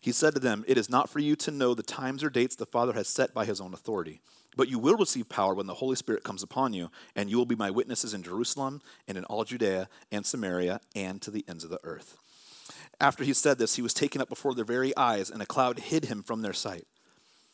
He 0.00 0.12
said 0.12 0.34
to 0.34 0.40
them, 0.40 0.64
It 0.66 0.78
is 0.78 0.88
not 0.88 1.10
for 1.10 1.18
you 1.18 1.36
to 1.36 1.50
know 1.50 1.74
the 1.74 1.82
times 1.82 2.24
or 2.24 2.30
dates 2.30 2.56
the 2.56 2.66
Father 2.66 2.94
has 2.94 3.08
set 3.08 3.34
by 3.34 3.44
his 3.44 3.60
own 3.60 3.74
authority 3.74 4.20
but 4.56 4.68
you 4.68 4.78
will 4.78 4.96
receive 4.96 5.28
power 5.28 5.54
when 5.54 5.66
the 5.66 5.74
Holy 5.74 5.96
Spirit 5.96 6.24
comes 6.24 6.42
upon 6.42 6.72
you, 6.72 6.90
and 7.14 7.30
you 7.30 7.36
will 7.36 7.46
be 7.46 7.56
my 7.56 7.70
witnesses 7.70 8.14
in 8.14 8.22
Jerusalem 8.22 8.80
and 9.06 9.16
in 9.16 9.24
all 9.24 9.44
Judea 9.44 9.88
and 10.10 10.26
Samaria 10.26 10.80
and 10.94 11.22
to 11.22 11.30
the 11.30 11.44
ends 11.48 11.64
of 11.64 11.70
the 11.70 11.80
earth. 11.84 12.16
After 13.00 13.24
he 13.24 13.32
said 13.32 13.58
this, 13.58 13.76
he 13.76 13.82
was 13.82 13.94
taken 13.94 14.20
up 14.20 14.28
before 14.28 14.54
their 14.54 14.64
very 14.64 14.94
eyes, 14.96 15.30
and 15.30 15.40
a 15.40 15.46
cloud 15.46 15.78
hid 15.78 16.06
him 16.06 16.22
from 16.22 16.42
their 16.42 16.52
sight. 16.52 16.86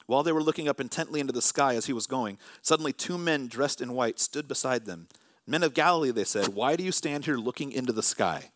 While 0.07 0.23
they 0.23 0.33
were 0.33 0.43
looking 0.43 0.69
up 0.69 0.81
intently 0.81 1.21
into 1.21 1.33
the 1.33 1.43
sky 1.43 1.75
as 1.75 1.87
he 1.87 1.93
was 1.93 2.07
going, 2.07 2.38
suddenly 2.62 2.93
two 2.93 3.19
men 3.19 3.49
dressed 3.49 3.81
in 3.81 3.93
white 3.93 4.19
stood 4.19 4.49
beside 4.49 4.87
them. 4.87 5.09
Men 5.47 5.62
of 5.62 5.75
Galilee, 5.75 6.11
they 6.11 6.25
said, 6.25 6.49
why 6.49 6.76
do 6.76 6.85
you 6.85 6.93
stand 6.93 7.25
here 7.25 7.37
looking 7.37 7.73
into 7.73 7.93
the 7.93 8.03
sky? 8.03 8.50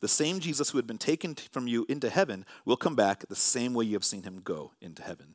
The 0.00 0.08
same 0.08 0.40
Jesus 0.40 0.70
who 0.70 0.78
had 0.78 0.86
been 0.86 0.98
taken 0.98 1.34
from 1.34 1.66
you 1.66 1.86
into 1.88 2.08
heaven 2.08 2.46
will 2.64 2.76
come 2.76 2.96
back 2.96 3.24
the 3.28 3.36
same 3.36 3.74
way 3.74 3.84
you 3.84 3.94
have 3.94 4.04
seen 4.04 4.22
him 4.22 4.40
go 4.42 4.72
into 4.80 5.02
heaven. 5.02 5.34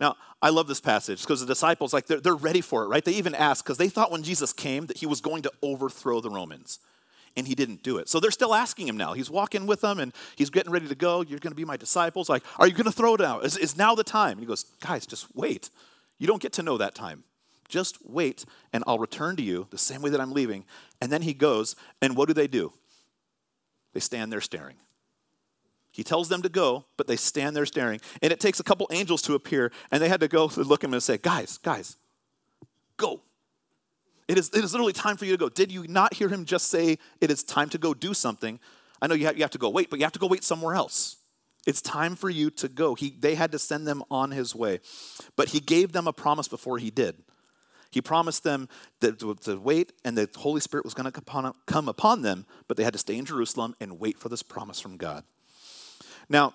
Now, 0.00 0.16
I 0.40 0.48
love 0.48 0.66
this 0.66 0.80
passage 0.80 1.20
because 1.20 1.40
the 1.40 1.46
disciples, 1.46 1.92
like, 1.92 2.06
they're, 2.06 2.20
they're 2.20 2.34
ready 2.34 2.62
for 2.62 2.84
it, 2.84 2.88
right? 2.88 3.04
They 3.04 3.12
even 3.12 3.34
ask 3.34 3.64
because 3.64 3.78
they 3.78 3.88
thought 3.88 4.10
when 4.10 4.22
Jesus 4.22 4.52
came 4.52 4.86
that 4.86 4.98
he 4.98 5.06
was 5.06 5.20
going 5.20 5.42
to 5.42 5.52
overthrow 5.62 6.20
the 6.20 6.30
Romans, 6.30 6.78
and 7.36 7.46
he 7.46 7.54
didn't 7.54 7.82
do 7.82 7.98
it. 7.98 8.08
So 8.08 8.18
they're 8.18 8.30
still 8.30 8.54
asking 8.54 8.88
him 8.88 8.96
now. 8.96 9.12
He's 9.12 9.30
walking 9.30 9.66
with 9.66 9.82
them 9.82 10.00
and 10.00 10.12
he's 10.34 10.50
getting 10.50 10.72
ready 10.72 10.88
to 10.88 10.96
go. 10.96 11.22
You're 11.22 11.38
going 11.38 11.52
to 11.52 11.56
be 11.56 11.64
my 11.64 11.76
disciples. 11.76 12.28
Like, 12.28 12.42
are 12.58 12.66
you 12.66 12.72
going 12.72 12.86
to 12.86 12.92
throw 12.92 13.14
it 13.14 13.20
out? 13.20 13.44
Is, 13.44 13.56
is 13.56 13.76
now 13.76 13.94
the 13.94 14.02
time? 14.02 14.32
And 14.32 14.40
he 14.40 14.46
goes, 14.46 14.64
guys, 14.80 15.06
just 15.06 15.26
wait. 15.34 15.70
You 16.18 16.26
don't 16.26 16.42
get 16.42 16.52
to 16.54 16.62
know 16.62 16.76
that 16.78 16.94
time. 16.94 17.22
Just 17.68 17.98
wait, 18.04 18.44
and 18.72 18.82
I'll 18.84 18.98
return 18.98 19.36
to 19.36 19.44
you 19.44 19.68
the 19.70 19.78
same 19.78 20.02
way 20.02 20.10
that 20.10 20.20
I'm 20.20 20.32
leaving. 20.32 20.64
And 21.00 21.12
then 21.12 21.22
he 21.22 21.32
goes, 21.32 21.76
and 22.02 22.16
what 22.16 22.26
do 22.26 22.34
they 22.34 22.48
do? 22.48 22.72
They 23.92 24.00
stand 24.00 24.32
there 24.32 24.40
staring. 24.40 24.76
He 25.92 26.04
tells 26.04 26.28
them 26.28 26.42
to 26.42 26.48
go, 26.48 26.84
but 26.96 27.06
they 27.08 27.16
stand 27.16 27.56
there 27.56 27.66
staring. 27.66 28.00
And 28.22 28.32
it 28.32 28.38
takes 28.38 28.60
a 28.60 28.62
couple 28.62 28.88
angels 28.92 29.22
to 29.22 29.34
appear, 29.34 29.72
and 29.90 30.00
they 30.00 30.08
had 30.08 30.20
to 30.20 30.28
go 30.28 30.44
look 30.56 30.84
at 30.84 30.88
him 30.88 30.94
and 30.94 31.02
say, 31.02 31.18
Guys, 31.18 31.58
guys, 31.58 31.96
go. 32.96 33.22
It 34.28 34.38
is, 34.38 34.48
it 34.54 34.62
is 34.62 34.72
literally 34.72 34.92
time 34.92 35.16
for 35.16 35.24
you 35.24 35.32
to 35.32 35.36
go. 35.36 35.48
Did 35.48 35.72
you 35.72 35.88
not 35.88 36.14
hear 36.14 36.28
him 36.28 36.44
just 36.44 36.68
say, 36.68 36.98
It 37.20 37.30
is 37.30 37.42
time 37.42 37.68
to 37.70 37.78
go 37.78 37.94
do 37.94 38.14
something? 38.14 38.60
I 39.02 39.06
know 39.06 39.14
you 39.14 39.26
have, 39.26 39.36
you 39.36 39.42
have 39.42 39.50
to 39.50 39.58
go 39.58 39.70
wait, 39.70 39.90
but 39.90 39.98
you 39.98 40.04
have 40.04 40.12
to 40.12 40.18
go 40.18 40.26
wait 40.26 40.44
somewhere 40.44 40.74
else. 40.74 41.16
It's 41.66 41.82
time 41.82 42.16
for 42.16 42.30
you 42.30 42.50
to 42.50 42.68
go. 42.68 42.94
He, 42.94 43.10
they 43.18 43.34
had 43.34 43.52
to 43.52 43.58
send 43.58 43.86
them 43.86 44.02
on 44.10 44.30
his 44.30 44.54
way. 44.54 44.80
But 45.36 45.50
he 45.50 45.60
gave 45.60 45.92
them 45.92 46.06
a 46.06 46.12
promise 46.12 46.48
before 46.48 46.78
he 46.78 46.90
did. 46.90 47.16
He 47.90 48.00
promised 48.00 48.44
them 48.44 48.68
that 49.00 49.18
to, 49.18 49.56
wait 49.58 49.92
and 50.04 50.16
the 50.16 50.28
Holy 50.36 50.60
Spirit 50.60 50.84
was 50.84 50.94
going 50.94 51.10
to 51.10 51.52
come 51.66 51.88
upon 51.88 52.22
them, 52.22 52.46
but 52.68 52.76
they 52.76 52.84
had 52.84 52.92
to 52.92 52.98
stay 52.98 53.16
in 53.16 53.24
Jerusalem 53.24 53.74
and 53.80 53.98
wait 53.98 54.18
for 54.18 54.28
this 54.28 54.42
promise 54.42 54.80
from 54.80 54.96
God. 54.96 55.24
Now, 56.28 56.54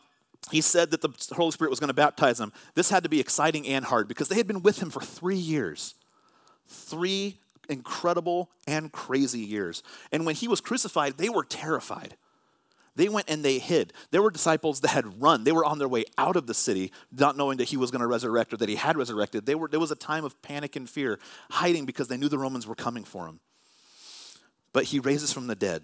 he 0.51 0.61
said 0.61 0.91
that 0.91 1.01
the 1.01 1.09
Holy 1.35 1.51
Spirit 1.51 1.71
was 1.71 1.79
going 1.79 1.89
to 1.89 1.93
baptize 1.93 2.37
them. 2.37 2.53
This 2.75 2.89
had 2.89 3.03
to 3.03 3.09
be 3.09 3.19
exciting 3.19 3.67
and 3.67 3.83
hard 3.83 4.07
because 4.07 4.29
they 4.29 4.35
had 4.35 4.47
been 4.47 4.61
with 4.61 4.81
him 4.81 4.89
for 4.89 5.01
three 5.01 5.35
years. 5.35 5.95
Three 6.67 7.39
incredible 7.67 8.49
and 8.67 8.91
crazy 8.91 9.39
years. 9.39 9.81
And 10.11 10.25
when 10.25 10.35
he 10.35 10.47
was 10.47 10.61
crucified, 10.61 11.17
they 11.17 11.29
were 11.29 11.43
terrified. 11.43 12.15
They 12.95 13.09
went 13.09 13.29
and 13.29 13.43
they 13.43 13.59
hid. 13.59 13.93
There 14.11 14.21
were 14.21 14.31
disciples 14.31 14.81
that 14.81 14.89
had 14.89 15.21
run. 15.21 15.43
They 15.43 15.51
were 15.51 15.65
on 15.65 15.79
their 15.79 15.87
way 15.87 16.05
out 16.17 16.35
of 16.35 16.47
the 16.47 16.53
city, 16.53 16.91
not 17.11 17.35
knowing 17.35 17.57
that 17.57 17.65
he 17.65 17.77
was 17.77 17.91
going 17.91 18.01
to 18.01 18.07
resurrect 18.07 18.53
or 18.53 18.57
that 18.57 18.69
he 18.69 18.75
had 18.75 18.97
resurrected. 18.97 19.47
Were, 19.53 19.67
there 19.67 19.79
was 19.79 19.91
a 19.91 19.95
time 19.95 20.23
of 20.23 20.41
panic 20.41 20.75
and 20.75 20.89
fear, 20.89 21.19
hiding 21.51 21.85
because 21.85 22.07
they 22.07 22.17
knew 22.17 22.29
the 22.29 22.37
Romans 22.37 22.65
were 22.65 22.75
coming 22.75 23.03
for 23.03 23.25
them. 23.25 23.39
But 24.71 24.85
he 24.85 24.99
raises 24.99 25.33
from 25.33 25.47
the 25.47 25.55
dead, 25.55 25.83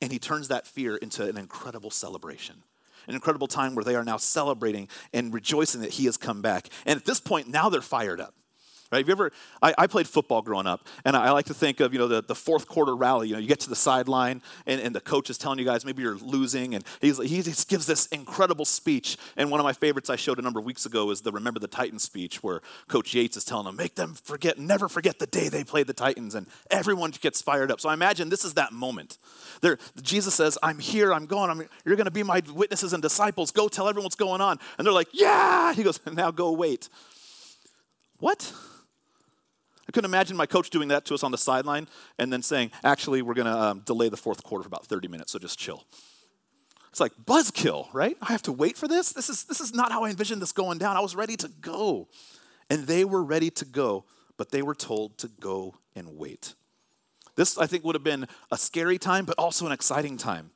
and 0.00 0.12
he 0.12 0.18
turns 0.18 0.48
that 0.48 0.66
fear 0.66 0.96
into 0.96 1.26
an 1.28 1.36
incredible 1.36 1.90
celebration 1.90 2.62
an 3.06 3.14
incredible 3.14 3.46
time 3.46 3.74
where 3.74 3.84
they 3.84 3.94
are 3.94 4.04
now 4.04 4.16
celebrating 4.16 4.88
and 5.12 5.34
rejoicing 5.34 5.82
that 5.82 5.90
he 5.90 6.06
has 6.06 6.16
come 6.16 6.40
back. 6.40 6.68
And 6.86 6.98
at 6.98 7.04
this 7.04 7.20
point, 7.20 7.48
now 7.48 7.68
they're 7.68 7.82
fired 7.82 8.18
up. 8.18 8.34
Right? 8.94 9.00
Have 9.00 9.08
you 9.08 9.12
ever, 9.12 9.32
I, 9.60 9.74
I, 9.76 9.86
played 9.88 10.06
football 10.06 10.40
growing 10.40 10.68
up, 10.68 10.86
and 11.04 11.16
I, 11.16 11.26
I, 11.26 11.30
like 11.32 11.46
to 11.46 11.54
think 11.54 11.80
of, 11.80 11.92
you 11.92 11.98
know, 11.98 12.06
the, 12.06 12.22
the 12.22 12.34
fourth 12.36 12.68
quarter 12.68 12.94
rally. 12.94 13.26
You 13.26 13.34
know, 13.34 13.40
you 13.40 13.48
get 13.48 13.58
to 13.60 13.68
the 13.68 13.74
sideline, 13.74 14.40
and, 14.66 14.80
and 14.80 14.94
the 14.94 15.00
coach 15.00 15.30
is 15.30 15.36
telling 15.36 15.58
you 15.58 15.64
guys 15.64 15.84
maybe 15.84 16.00
you're 16.02 16.14
losing, 16.18 16.76
and 16.76 16.84
he's, 17.00 17.18
he 17.18 17.42
just 17.42 17.68
gives 17.68 17.86
this 17.86 18.06
incredible 18.06 18.64
speech. 18.64 19.16
And 19.36 19.50
one 19.50 19.58
of 19.58 19.64
my 19.64 19.72
favorites 19.72 20.10
I 20.10 20.16
showed 20.16 20.38
a 20.38 20.42
number 20.42 20.60
of 20.60 20.64
weeks 20.64 20.86
ago 20.86 21.10
is 21.10 21.22
the 21.22 21.32
Remember 21.32 21.58
the 21.58 21.66
Titans 21.66 22.04
speech, 22.04 22.40
where 22.40 22.60
Coach 22.86 23.12
Yates 23.14 23.36
is 23.36 23.44
telling 23.44 23.64
them, 23.64 23.74
make 23.74 23.96
them 23.96 24.14
forget, 24.14 24.58
never 24.58 24.88
forget 24.88 25.18
the 25.18 25.26
day 25.26 25.48
they 25.48 25.64
played 25.64 25.88
the 25.88 25.92
Titans, 25.92 26.36
and 26.36 26.46
everyone 26.70 27.10
gets 27.20 27.42
fired 27.42 27.72
up. 27.72 27.80
So 27.80 27.88
I 27.88 27.94
imagine 27.94 28.28
this 28.28 28.44
is 28.44 28.54
that 28.54 28.72
moment. 28.72 29.18
There, 29.60 29.76
Jesus 30.02 30.36
says, 30.36 30.56
I'm 30.62 30.78
here, 30.78 31.12
I'm 31.12 31.26
going, 31.26 31.50
I'm, 31.50 31.68
you're 31.84 31.96
going 31.96 32.04
to 32.04 32.12
be 32.12 32.22
my 32.22 32.42
witnesses 32.54 32.92
and 32.92 33.02
disciples. 33.02 33.50
Go 33.50 33.66
tell 33.66 33.88
everyone 33.88 34.04
what's 34.04 34.14
going 34.14 34.40
on. 34.40 34.60
And 34.78 34.86
they're 34.86 34.94
like, 34.94 35.08
yeah. 35.12 35.72
He 35.74 35.82
goes, 35.82 35.98
now 36.12 36.30
go 36.30 36.52
wait. 36.52 36.88
What? 38.20 38.52
I 39.94 39.96
couldn't 39.96 40.10
imagine 40.10 40.36
my 40.36 40.46
coach 40.46 40.70
doing 40.70 40.88
that 40.88 41.04
to 41.04 41.14
us 41.14 41.22
on 41.22 41.30
the 41.30 41.38
sideline 41.38 41.86
and 42.18 42.32
then 42.32 42.42
saying, 42.42 42.72
actually, 42.82 43.22
we're 43.22 43.34
going 43.34 43.46
to 43.46 43.56
um, 43.56 43.82
delay 43.86 44.08
the 44.08 44.16
fourth 44.16 44.42
quarter 44.42 44.64
for 44.64 44.66
about 44.66 44.84
30 44.86 45.06
minutes, 45.06 45.30
so 45.30 45.38
just 45.38 45.56
chill. 45.56 45.84
It's 46.90 46.98
like 46.98 47.12
buzzkill, 47.24 47.86
right? 47.92 48.16
I 48.20 48.32
have 48.32 48.42
to 48.42 48.52
wait 48.52 48.76
for 48.76 48.88
this? 48.88 49.12
This 49.12 49.30
is, 49.30 49.44
this 49.44 49.60
is 49.60 49.72
not 49.72 49.92
how 49.92 50.02
I 50.02 50.10
envisioned 50.10 50.42
this 50.42 50.50
going 50.50 50.78
down. 50.78 50.96
I 50.96 51.00
was 51.00 51.14
ready 51.14 51.36
to 51.36 51.48
go. 51.60 52.08
And 52.68 52.88
they 52.88 53.04
were 53.04 53.22
ready 53.22 53.50
to 53.50 53.64
go, 53.64 54.04
but 54.36 54.50
they 54.50 54.62
were 54.62 54.74
told 54.74 55.16
to 55.18 55.28
go 55.28 55.76
and 55.94 56.18
wait. 56.18 56.56
This, 57.36 57.56
I 57.56 57.66
think, 57.66 57.84
would 57.84 57.94
have 57.94 58.02
been 58.02 58.26
a 58.50 58.58
scary 58.58 58.98
time, 58.98 59.24
but 59.24 59.38
also 59.38 59.64
an 59.64 59.70
exciting 59.70 60.16
time. 60.16 60.50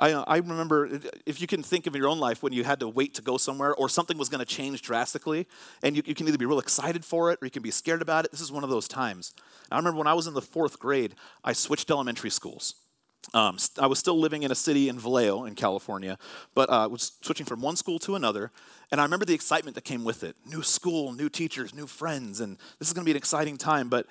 I, 0.00 0.12
I 0.12 0.36
remember, 0.38 0.88
if 1.26 1.40
you 1.40 1.46
can 1.46 1.62
think 1.62 1.86
of 1.86 1.94
your 1.94 2.08
own 2.08 2.18
life 2.18 2.42
when 2.42 2.54
you 2.54 2.64
had 2.64 2.80
to 2.80 2.88
wait 2.88 3.14
to 3.14 3.22
go 3.22 3.36
somewhere 3.36 3.74
or 3.74 3.88
something 3.88 4.16
was 4.16 4.30
going 4.30 4.40
to 4.40 4.46
change 4.46 4.80
drastically, 4.80 5.46
and 5.82 5.94
you, 5.94 6.02
you, 6.06 6.14
can 6.14 6.26
either 6.26 6.38
be 6.38 6.46
real 6.46 6.58
excited 6.58 7.04
for 7.04 7.30
it 7.30 7.38
or 7.42 7.44
you 7.44 7.50
can 7.50 7.62
be 7.62 7.70
scared 7.70 8.00
about 8.00 8.24
it. 8.24 8.30
This 8.30 8.40
is 8.40 8.50
one 8.50 8.64
of 8.64 8.70
those 8.70 8.88
times. 8.88 9.34
I 9.70 9.76
remember 9.76 9.98
when 9.98 10.06
I 10.06 10.14
was 10.14 10.26
in 10.26 10.32
the 10.32 10.42
fourth 10.42 10.78
grade, 10.78 11.14
I 11.44 11.52
switched 11.52 11.90
elementary 11.90 12.30
schools. 12.30 12.74
Um, 13.34 13.58
I 13.78 13.86
was 13.86 13.98
still 13.98 14.18
living 14.18 14.42
in 14.42 14.50
a 14.50 14.54
city 14.54 14.88
in 14.88 14.98
Vallejo 14.98 15.44
in 15.44 15.54
California, 15.54 16.16
but 16.54 16.70
I 16.70 16.84
uh, 16.84 16.88
was 16.88 17.12
switching 17.20 17.44
from 17.44 17.60
one 17.60 17.76
school 17.76 17.98
to 18.00 18.16
another. 18.16 18.50
And 18.90 19.00
I 19.00 19.04
remember 19.04 19.26
the 19.26 19.34
excitement 19.34 19.74
that 19.74 19.84
came 19.84 20.04
with 20.04 20.24
it 20.24 20.36
new 20.46 20.62
school, 20.62 21.12
new 21.12 21.28
teachers, 21.28 21.74
new 21.74 21.86
friends, 21.86 22.40
and 22.40 22.56
this 22.78 22.88
is 22.88 22.94
going 22.94 23.04
to 23.04 23.06
be 23.06 23.12
an 23.12 23.18
exciting 23.18 23.58
time, 23.58 23.90
but 23.90 24.06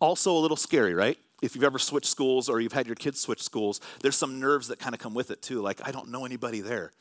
also 0.00 0.32
a 0.32 0.38
little 0.38 0.56
scary, 0.56 0.94
right? 0.94 1.18
If 1.42 1.54
you've 1.54 1.64
ever 1.64 1.78
switched 1.78 2.06
schools 2.06 2.48
or 2.48 2.60
you've 2.60 2.72
had 2.72 2.86
your 2.86 2.94
kids 2.94 3.20
switch 3.20 3.42
schools, 3.42 3.80
there's 4.00 4.16
some 4.16 4.40
nerves 4.40 4.68
that 4.68 4.78
kind 4.78 4.94
of 4.94 5.00
come 5.00 5.12
with 5.12 5.30
it 5.30 5.42
too. 5.42 5.60
Like, 5.60 5.86
I 5.86 5.90
don't 5.90 6.08
know 6.08 6.24
anybody 6.24 6.60
there. 6.60 6.92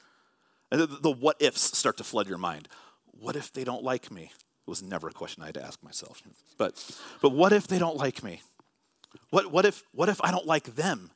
And 0.72 0.82
the, 0.82 0.88
the 0.88 1.12
what 1.12 1.38
ifs 1.40 1.78
start 1.78 1.98
to 1.98 2.04
flood 2.04 2.28
your 2.28 2.38
mind. 2.38 2.68
What 3.06 3.36
if 3.36 3.54
they 3.54 3.64
don't 3.64 3.84
like 3.84 4.12
me? 4.12 4.24
It 4.24 4.70
was 4.70 4.82
never 4.82 5.08
a 5.08 5.14
question 5.14 5.44
I 5.44 5.48
had 5.48 5.56
to 5.56 5.64
ask 5.64 5.82
myself. 5.84 6.22
But, 6.58 6.84
but 7.22 7.30
what 7.30 7.54
if 7.54 7.68
they 7.68 7.80
don't 7.80 7.98
like 7.98 8.24
me? 8.24 8.42
What, 9.30 9.52
what, 9.52 9.66
if, 9.66 9.84
what 9.94 10.10
if 10.10 10.20
I 10.24 10.32
don't 10.32 10.46
like 10.46 10.76
them? 10.76 11.12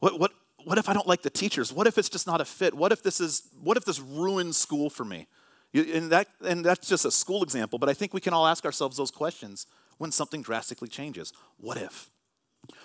What, 0.00 0.18
what, 0.18 0.32
what 0.66 0.78
if 0.78 0.88
I 0.88 0.94
don't 0.94 1.06
like 1.06 1.22
the 1.22 1.30
teachers? 1.30 1.72
What 1.72 1.86
if 1.86 1.96
it's 1.98 2.08
just 2.08 2.26
not 2.26 2.40
a 2.40 2.44
fit? 2.44 2.74
What 2.74 2.90
if 2.90 3.00
this 3.00 3.20
is 3.20 3.48
what 3.62 3.76
if 3.76 3.84
this 3.84 4.00
ruins 4.00 4.56
school 4.56 4.90
for 4.90 5.04
me? 5.04 5.28
And 5.72 6.10
that 6.10 6.26
and 6.44 6.64
that's 6.64 6.88
just 6.88 7.04
a 7.04 7.10
school 7.12 7.44
example, 7.44 7.78
but 7.78 7.88
I 7.88 7.94
think 7.94 8.12
we 8.12 8.20
can 8.20 8.32
all 8.32 8.48
ask 8.48 8.64
ourselves 8.64 8.96
those 8.96 9.12
questions 9.12 9.66
when 9.98 10.10
something 10.10 10.42
drastically 10.42 10.88
changes. 10.88 11.32
What 11.58 11.76
if? 11.76 12.10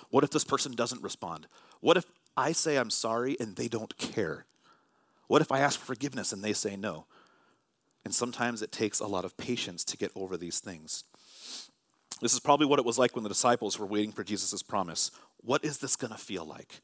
What 0.10 0.24
if 0.24 0.30
this 0.30 0.44
person 0.44 0.74
doesn't 0.74 1.02
respond? 1.02 1.48
What 1.80 1.98
if 1.98 2.06
I 2.38 2.52
say 2.52 2.78
I'm 2.78 2.90
sorry 2.90 3.38
and 3.40 3.56
they 3.56 3.68
don't 3.68 3.98
care? 3.98 4.46
What 5.28 5.42
if 5.42 5.52
I 5.52 5.60
ask 5.60 5.80
for 5.80 5.86
forgiveness 5.86 6.34
and 6.34 6.44
they 6.44 6.54
say 6.54 6.76
no? 6.76 7.06
And 8.04 8.14
sometimes 8.14 8.62
it 8.62 8.72
takes 8.72 9.00
a 9.00 9.08
lot 9.08 9.26
of 9.26 9.38
patience 9.38 9.84
to 9.86 9.98
get 9.98 10.12
over 10.16 10.38
these 10.38 10.60
things. 10.60 11.04
This 12.22 12.34
is 12.34 12.40
probably 12.40 12.68
what 12.68 12.80
it 12.80 12.86
was 12.86 13.00
like 13.00 13.16
when 13.16 13.24
the 13.24 13.30
disciples 13.30 13.80
were 13.80 13.86
waiting 13.86 14.12
for 14.12 14.24
Jesus' 14.24 14.64
promise. 14.64 15.12
What 15.38 15.64
is 15.64 15.80
this 15.80 15.96
going 15.96 16.12
to 16.12 16.20
feel 16.20 16.46
like? 16.46 16.82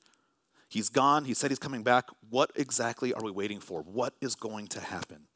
He's 0.70 0.90
gone. 0.90 1.26
He 1.26 1.34
said 1.34 1.52
he's 1.52 1.60
coming 1.60 1.84
back. 1.84 2.06
What 2.30 2.52
exactly 2.56 3.14
are 3.14 3.24
we 3.24 3.32
waiting 3.32 3.60
for? 3.60 3.82
What 3.82 4.14
is 4.22 4.36
going 4.36 4.68
to 4.70 4.80
happen? 4.80 5.28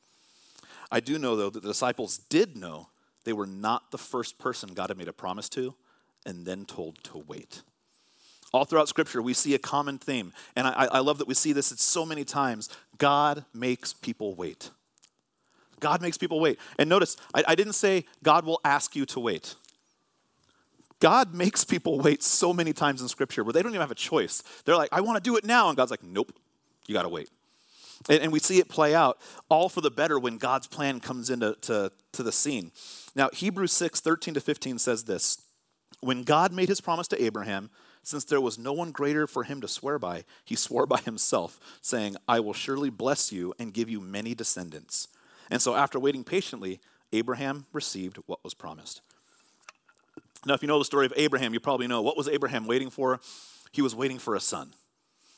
I 0.91 0.99
do 0.99 1.17
know, 1.17 1.35
though, 1.35 1.49
that 1.49 1.61
the 1.61 1.69
disciples 1.69 2.17
did 2.17 2.57
know 2.57 2.89
they 3.23 3.33
were 3.33 3.45
not 3.45 3.91
the 3.91 3.97
first 3.97 4.39
person 4.39 4.73
God 4.73 4.89
had 4.89 4.97
made 4.97 5.07
a 5.07 5.13
promise 5.13 5.47
to 5.49 5.75
and 6.25 6.45
then 6.45 6.65
told 6.65 7.03
to 7.05 7.17
wait. 7.27 7.63
All 8.53 8.65
throughout 8.65 8.89
Scripture, 8.89 9.21
we 9.21 9.33
see 9.33 9.55
a 9.55 9.59
common 9.59 9.97
theme. 9.97 10.33
And 10.55 10.67
I, 10.67 10.87
I 10.91 10.99
love 10.99 11.19
that 11.19 11.27
we 11.27 11.33
see 11.33 11.53
this 11.53 11.67
so 11.67 12.05
many 12.05 12.25
times. 12.25 12.69
God 12.97 13.45
makes 13.53 13.93
people 13.93 14.35
wait. 14.35 14.71
God 15.79 16.01
makes 16.01 16.17
people 16.17 16.39
wait. 16.39 16.59
And 16.77 16.89
notice, 16.89 17.15
I, 17.33 17.43
I 17.47 17.55
didn't 17.55 17.73
say 17.73 18.05
God 18.23 18.45
will 18.45 18.59
ask 18.65 18.95
you 18.95 19.05
to 19.07 19.19
wait. 19.19 19.55
God 20.99 21.33
makes 21.33 21.63
people 21.63 21.99
wait 21.99 22.21
so 22.21 22.53
many 22.53 22.73
times 22.73 23.01
in 23.01 23.07
Scripture 23.07 23.43
where 23.43 23.53
they 23.53 23.61
don't 23.61 23.71
even 23.71 23.81
have 23.81 23.91
a 23.91 23.95
choice. 23.95 24.43
They're 24.65 24.75
like, 24.75 24.89
I 24.91 25.01
want 25.01 25.17
to 25.17 25.27
do 25.27 25.35
it 25.35 25.43
now. 25.43 25.69
And 25.69 25.75
God's 25.75 25.91
like, 25.91 26.03
nope, 26.03 26.31
you 26.87 26.93
got 26.93 27.03
to 27.03 27.09
wait. 27.09 27.29
And, 28.09 28.21
and, 28.21 28.31
we 28.31 28.39
see 28.39 28.59
it 28.59 28.67
play 28.67 28.95
out 28.95 29.19
all 29.49 29.69
for 29.69 29.81
the 29.81 29.91
better 29.91 30.19
when 30.19 30.37
God's 30.37 30.67
plan 30.67 30.99
comes 30.99 31.29
into 31.29 31.55
to, 31.61 31.91
to 32.13 32.23
the 32.23 32.31
scene. 32.31 32.71
Now, 33.15 33.29
Hebrews 33.33 33.73
6 33.73 33.99
13 33.99 34.33
to 34.35 34.41
15 34.41 34.79
says 34.79 35.03
this 35.03 35.37
When 35.99 36.23
God 36.23 36.51
made 36.51 36.69
his 36.69 36.81
promise 36.81 37.07
to 37.09 37.23
Abraham, 37.23 37.69
since 38.03 38.23
there 38.23 38.41
was 38.41 38.57
no 38.57 38.73
one 38.73 38.91
greater 38.91 39.27
for 39.27 39.43
him 39.43 39.61
to 39.61 39.67
swear 39.67 39.99
by, 39.99 40.23
he 40.43 40.55
swore 40.55 40.87
by 40.87 40.99
himself, 41.01 41.59
saying, 41.81 42.15
I 42.27 42.39
will 42.39 42.53
surely 42.53 42.89
bless 42.89 43.31
you 43.31 43.53
and 43.59 43.73
give 43.73 43.89
you 43.89 43.99
many 43.99 44.33
descendants. 44.33 45.07
And 45.49 45.61
so, 45.61 45.75
after 45.75 45.99
waiting 45.99 46.23
patiently, 46.23 46.79
Abraham 47.13 47.65
received 47.73 48.17
what 48.25 48.43
was 48.43 48.53
promised. 48.53 49.01
Now, 50.45 50.55
if 50.55 50.61
you 50.61 50.67
know 50.67 50.79
the 50.79 50.85
story 50.85 51.05
of 51.05 51.13
Abraham, 51.15 51.53
you 51.53 51.59
probably 51.59 51.87
know 51.87 52.01
what 52.01 52.17
was 52.17 52.27
Abraham 52.27 52.65
waiting 52.65 52.89
for? 52.89 53.19
He 53.71 53.81
was 53.81 53.93
waiting 53.93 54.17
for 54.17 54.35
a 54.35 54.39
son. 54.39 54.73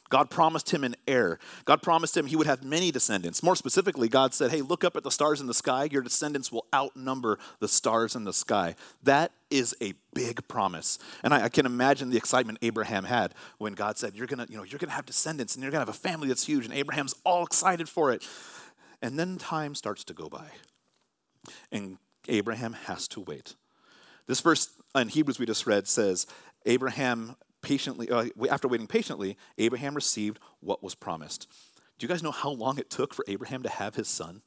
God 0.10 0.29
promised 0.29 0.72
him 0.72 0.83
an 0.83 0.95
heir. 1.07 1.39
God 1.65 1.81
promised 1.81 2.15
him 2.15 2.27
he 2.27 2.36
would 2.36 2.48
have 2.48 2.63
many 2.63 2.91
descendants. 2.91 3.41
More 3.41 3.55
specifically, 3.55 4.07
God 4.07 4.33
said, 4.33 4.51
Hey, 4.51 4.62
look 4.62 4.83
up 4.83 4.95
at 4.95 5.03
the 5.03 5.12
stars 5.12 5.41
in 5.41 5.48
the 5.48 5.53
sky. 5.53 5.88
Your 5.91 6.01
descendants 6.01 6.51
will 6.51 6.65
outnumber 6.74 7.39
the 7.60 7.67
stars 7.67 8.15
in 8.15 8.24
the 8.24 8.33
sky. 8.33 8.75
That 9.01 9.31
is 9.50 9.75
a 9.81 9.93
big 10.13 10.48
promise. 10.48 11.00
And 11.24 11.33
I, 11.33 11.45
I 11.45 11.50
can 11.50 11.65
imagine 11.65 12.10
the 12.10 12.17
excitement 12.17 12.60
Abraham 12.62 13.05
had 13.05 13.33
when 13.57 13.74
God 13.74 13.98
said, 13.98 14.13
You're 14.13 14.27
gonna, 14.27 14.45
you 14.50 14.57
know, 14.57 14.63
you're 14.63 14.79
gonna 14.79 14.93
have 14.93 15.05
descendants 15.05 15.55
and 15.55 15.63
you're 15.63 15.72
gonna 15.72 15.81
have 15.81 15.89
a 15.89 15.93
family 15.93 16.27
that's 16.27 16.45
huge. 16.45 16.65
And 16.65 16.74
Abraham's 16.74 17.15
all 17.24 17.43
excited 17.43 17.89
for 17.89 18.12
it. 18.12 18.27
And 19.01 19.17
then 19.17 19.38
time 19.38 19.75
starts 19.75 20.03
to 20.05 20.13
go 20.13 20.29
by. 20.29 20.48
And 21.72 21.98
Abraham 22.27 22.74
has 22.74 23.07
to 23.10 23.19
wait. 23.19 23.55
This 24.27 24.39
verse 24.39 24.69
in 24.95 25.10
Hebrews 25.10 25.39
we 25.39 25.45
just 25.45 25.67
read 25.67 25.88
says, 25.88 26.25
Abraham 26.65 27.36
patiently, 27.63 28.12
uh, 28.12 28.25
after 28.51 28.67
waiting 28.67 28.86
patiently, 28.86 29.38
Abraham 29.58 29.96
received 29.96 30.39
what 30.60 30.84
was 30.84 30.93
promised. 30.93 31.48
Do 31.98 32.05
you 32.05 32.08
guys 32.08 32.22
know 32.22 32.32
how 32.32 32.50
long 32.50 32.77
it 32.77 32.91
took 32.91 33.13
for 33.13 33.25
Abraham 33.27 33.63
to 33.63 33.70
have 33.70 33.96
his 33.96 34.08
son? 34.08 34.41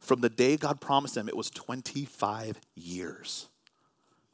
From 0.00 0.20
the 0.20 0.28
day 0.28 0.56
God 0.56 0.80
promised 0.80 1.16
him, 1.16 1.28
it 1.28 1.36
was 1.36 1.50
25 1.50 2.60
years. 2.74 3.46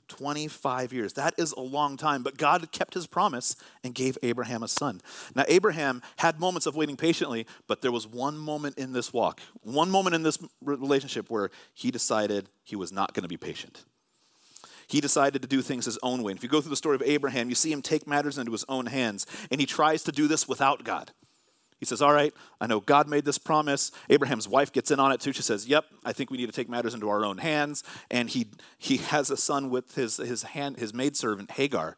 25 0.09 0.92
years. 0.92 1.12
That 1.12 1.35
is 1.38 1.52
a 1.52 1.61
long 1.61 1.97
time, 1.97 2.23
but 2.23 2.37
God 2.37 2.73
kept 2.73 2.95
his 2.95 3.07
promise 3.07 3.54
and 3.85 3.95
gave 3.95 4.19
Abraham 4.23 4.64
a 4.64 4.69
son. 4.69 5.00
Now, 5.37 5.45
Abraham 5.47 6.02
had 6.16 6.40
moments 6.40 6.66
of 6.66 6.75
waiting 6.75 6.97
patiently, 6.97 7.47
but 7.69 7.80
there 7.80 7.92
was 7.92 8.09
one 8.09 8.37
moment 8.37 8.76
in 8.76 8.92
this 8.92 9.12
walk, 9.12 9.40
one 9.62 9.90
moment 9.90 10.16
in 10.16 10.25
this 10.25 10.38
relationship 10.61 11.30
where 11.30 11.50
he 11.73 11.92
decided 11.92 12.49
he 12.64 12.75
was 12.75 12.90
not 12.90 13.14
going 13.14 13.23
to 13.23 13.28
be 13.28 13.37
patient. 13.37 13.85
He 14.90 15.00
decided 15.00 15.40
to 15.42 15.47
do 15.47 15.62
things 15.62 15.85
his 15.85 16.00
own 16.02 16.25
way. 16.25 16.32
And 16.32 16.38
if 16.38 16.42
you 16.42 16.49
go 16.49 16.61
through 16.61 16.70
the 16.70 16.76
story 16.76 16.97
of 16.97 17.02
Abraham, 17.02 17.49
you 17.49 17.54
see 17.54 17.70
him 17.70 17.80
take 17.80 18.09
matters 18.09 18.38
into 18.38 18.50
his 18.50 18.64
own 18.68 18.87
hands, 18.87 19.25
and 19.49 19.61
he 19.61 19.66
tries 19.66 20.02
to 20.02 20.11
do 20.11 20.26
this 20.26 20.49
without 20.49 20.82
God. 20.82 21.12
He 21.78 21.87
says, 21.87 22.02
All 22.02 22.12
right, 22.12 22.35
I 22.61 22.66
know 22.66 22.80
God 22.80 23.09
made 23.09 23.25
this 23.25 23.38
promise. 23.38 23.92
Abraham's 24.09 24.49
wife 24.49 24.73
gets 24.73 24.90
in 24.90 24.99
on 24.99 25.12
it 25.12 25.20
too. 25.20 25.32
She 25.32 25.42
says, 25.42 25.68
Yep, 25.68 25.85
I 26.04 26.12
think 26.12 26.32
we 26.32 26.38
need 26.38 26.47
to 26.47 26.52
take 26.52 26.68
matters 26.68 26.92
into 26.92 27.09
our 27.09 27.25
own 27.25 27.38
hands. 27.38 27.85
And 28.11 28.28
he, 28.28 28.49
he 28.78 28.97
has 28.97 29.30
a 29.30 29.37
son 29.37 29.70
with 29.70 29.94
his, 29.94 30.16
his, 30.16 30.42
hand, 30.42 30.78
his 30.78 30.92
maidservant, 30.92 31.52
Hagar. 31.52 31.97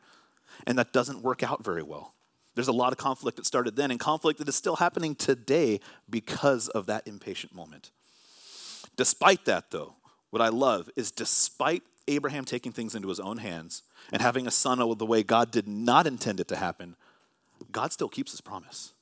And 0.66 0.76
that 0.76 0.92
doesn't 0.92 1.22
work 1.22 1.42
out 1.42 1.64
very 1.64 1.82
well. 1.82 2.12
There's 2.54 2.68
a 2.68 2.72
lot 2.72 2.92
of 2.92 2.98
conflict 2.98 3.38
that 3.38 3.46
started 3.46 3.74
then, 3.74 3.90
and 3.90 3.98
conflict 3.98 4.38
that 4.38 4.48
is 4.48 4.54
still 4.54 4.76
happening 4.76 5.14
today 5.14 5.80
because 6.10 6.68
of 6.68 6.84
that 6.86 7.06
impatient 7.08 7.54
moment. 7.54 7.90
Despite 8.96 9.46
that, 9.46 9.70
though, 9.70 9.94
what 10.28 10.42
I 10.42 10.50
love 10.50 10.90
is 10.94 11.10
despite 11.10 11.82
Abraham 12.08 12.44
taking 12.44 12.72
things 12.72 12.94
into 12.94 13.08
his 13.08 13.20
own 13.20 13.38
hands 13.38 13.82
and 14.12 14.20
having 14.22 14.46
a 14.46 14.50
son 14.50 14.78
the 14.78 15.06
way 15.06 15.22
God 15.22 15.50
did 15.50 15.68
not 15.68 16.06
intend 16.06 16.40
it 16.40 16.48
to 16.48 16.56
happen, 16.56 16.96
God 17.70 17.92
still 17.92 18.08
keeps 18.08 18.32
his 18.32 18.40
promise. 18.40 18.92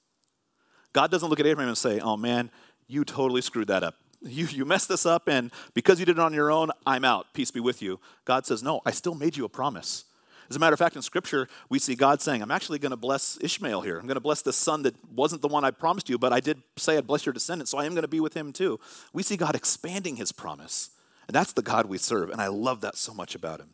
God 0.92 1.10
doesn't 1.10 1.28
look 1.28 1.40
at 1.40 1.46
Abraham 1.46 1.68
and 1.68 1.78
say, 1.78 2.00
oh 2.00 2.16
man, 2.16 2.50
you 2.86 3.04
totally 3.04 3.40
screwed 3.40 3.68
that 3.68 3.82
up. 3.82 3.96
You, 4.22 4.44
you 4.48 4.66
messed 4.66 4.90
this 4.90 5.06
up, 5.06 5.28
and 5.28 5.50
because 5.72 5.98
you 5.98 6.04
did 6.04 6.18
it 6.18 6.20
on 6.20 6.34
your 6.34 6.52
own, 6.52 6.70
I'm 6.86 7.06
out. 7.06 7.32
Peace 7.32 7.50
be 7.50 7.58
with 7.58 7.80
you. 7.80 7.98
God 8.26 8.44
says, 8.44 8.62
no, 8.62 8.82
I 8.84 8.90
still 8.90 9.14
made 9.14 9.34
you 9.34 9.46
a 9.46 9.48
promise. 9.48 10.04
As 10.50 10.56
a 10.56 10.58
matter 10.58 10.74
of 10.74 10.78
fact, 10.78 10.94
in 10.94 11.00
Scripture, 11.00 11.48
we 11.70 11.78
see 11.78 11.94
God 11.94 12.20
saying, 12.20 12.42
I'm 12.42 12.50
actually 12.50 12.78
going 12.80 12.90
to 12.90 12.98
bless 12.98 13.38
Ishmael 13.40 13.80
here. 13.80 13.98
I'm 13.98 14.06
going 14.06 14.16
to 14.16 14.20
bless 14.20 14.42
the 14.42 14.52
son 14.52 14.82
that 14.82 14.94
wasn't 15.14 15.40
the 15.40 15.48
one 15.48 15.64
I 15.64 15.70
promised 15.70 16.10
you, 16.10 16.18
but 16.18 16.34
I 16.34 16.40
did 16.40 16.60
say 16.76 16.98
I'd 16.98 17.06
bless 17.06 17.24
your 17.24 17.32
descendants, 17.32 17.70
so 17.70 17.78
I 17.78 17.86
am 17.86 17.92
going 17.92 18.02
to 18.02 18.08
be 18.08 18.20
with 18.20 18.34
him 18.34 18.52
too. 18.52 18.78
We 19.14 19.22
see 19.22 19.38
God 19.38 19.54
expanding 19.54 20.16
his 20.16 20.32
promise. 20.32 20.90
And 21.30 21.34
that's 21.36 21.52
the 21.52 21.62
God 21.62 21.86
we 21.86 21.96
serve. 21.96 22.30
And 22.30 22.40
I 22.40 22.48
love 22.48 22.80
that 22.80 22.96
so 22.96 23.14
much 23.14 23.36
about 23.36 23.60
him. 23.60 23.68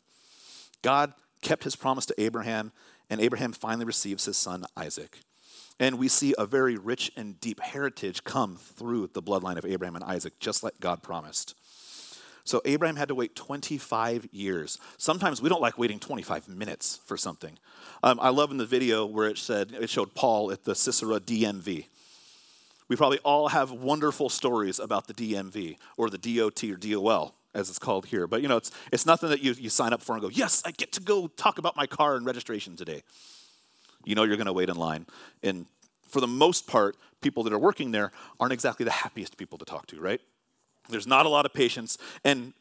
God 0.82 1.14
kept 1.40 1.64
his 1.64 1.74
promise 1.74 2.04
to 2.04 2.14
Abraham, 2.22 2.70
and 3.08 3.18
Abraham 3.18 3.54
finally 3.54 3.86
receives 3.86 4.26
his 4.26 4.36
son 4.36 4.66
Isaac. 4.76 5.20
And 5.80 5.98
we 5.98 6.08
see 6.08 6.34
a 6.36 6.44
very 6.44 6.76
rich 6.76 7.10
and 7.16 7.40
deep 7.40 7.60
heritage 7.60 8.24
come 8.24 8.56
through 8.56 9.08
the 9.14 9.22
bloodline 9.22 9.56
of 9.56 9.64
Abraham 9.64 9.96
and 9.96 10.04
Isaac, 10.04 10.38
just 10.38 10.62
like 10.62 10.74
God 10.80 11.02
promised. 11.02 11.54
So 12.44 12.60
Abraham 12.66 12.96
had 12.96 13.08
to 13.08 13.14
wait 13.14 13.34
25 13.34 14.28
years. 14.32 14.78
Sometimes 14.98 15.40
we 15.40 15.48
don't 15.48 15.62
like 15.62 15.78
waiting 15.78 15.98
25 15.98 16.48
minutes 16.48 17.00
for 17.06 17.16
something. 17.16 17.58
Um, 18.02 18.18
I 18.20 18.28
love 18.28 18.50
in 18.50 18.58
the 18.58 18.66
video 18.66 19.06
where 19.06 19.30
it 19.30 19.38
said 19.38 19.72
it 19.72 19.88
showed 19.88 20.12
Paul 20.12 20.52
at 20.52 20.64
the 20.64 20.74
Sisera 20.74 21.20
DMV. 21.20 21.86
We 22.88 22.96
probably 22.96 23.18
all 23.20 23.48
have 23.48 23.72
wonderful 23.72 24.28
stories 24.28 24.78
about 24.78 25.06
the 25.06 25.14
DMV 25.14 25.78
or 25.96 26.10
the 26.10 26.18
DOT 26.18 26.62
or 26.64 26.76
DOL 26.76 27.34
as 27.56 27.68
it's 27.68 27.78
called 27.80 28.06
here. 28.06 28.28
But 28.28 28.42
you 28.42 28.48
know, 28.48 28.58
it's, 28.58 28.70
it's 28.92 29.06
nothing 29.06 29.30
that 29.30 29.42
you, 29.42 29.52
you 29.52 29.70
sign 29.70 29.92
up 29.92 30.02
for 30.02 30.14
and 30.14 30.22
go, 30.22 30.28
yes, 30.28 30.62
I 30.64 30.70
get 30.70 30.92
to 30.92 31.00
go 31.00 31.26
talk 31.26 31.58
about 31.58 31.76
my 31.76 31.86
car 31.86 32.14
and 32.14 32.24
registration 32.24 32.76
today 32.76 33.02
you 34.06 34.14
know 34.14 34.22
you're 34.22 34.36
going 34.36 34.46
to 34.46 34.52
wait 34.54 34.70
in 34.70 34.76
line. 34.76 35.04
And 35.42 35.66
for 36.08 36.22
the 36.22 36.26
most 36.26 36.66
part, 36.66 36.96
people 37.20 37.42
that 37.42 37.52
are 37.52 37.58
working 37.58 37.90
there 37.90 38.12
aren't 38.40 38.54
exactly 38.54 38.84
the 38.84 38.90
happiest 38.90 39.36
people 39.36 39.58
to 39.58 39.66
talk 39.66 39.86
to, 39.88 40.00
right? 40.00 40.20
There's 40.88 41.06
not 41.06 41.26
a 41.26 41.28
lot 41.28 41.44
of 41.44 41.52
patience. 41.52 41.98
And 42.24 42.54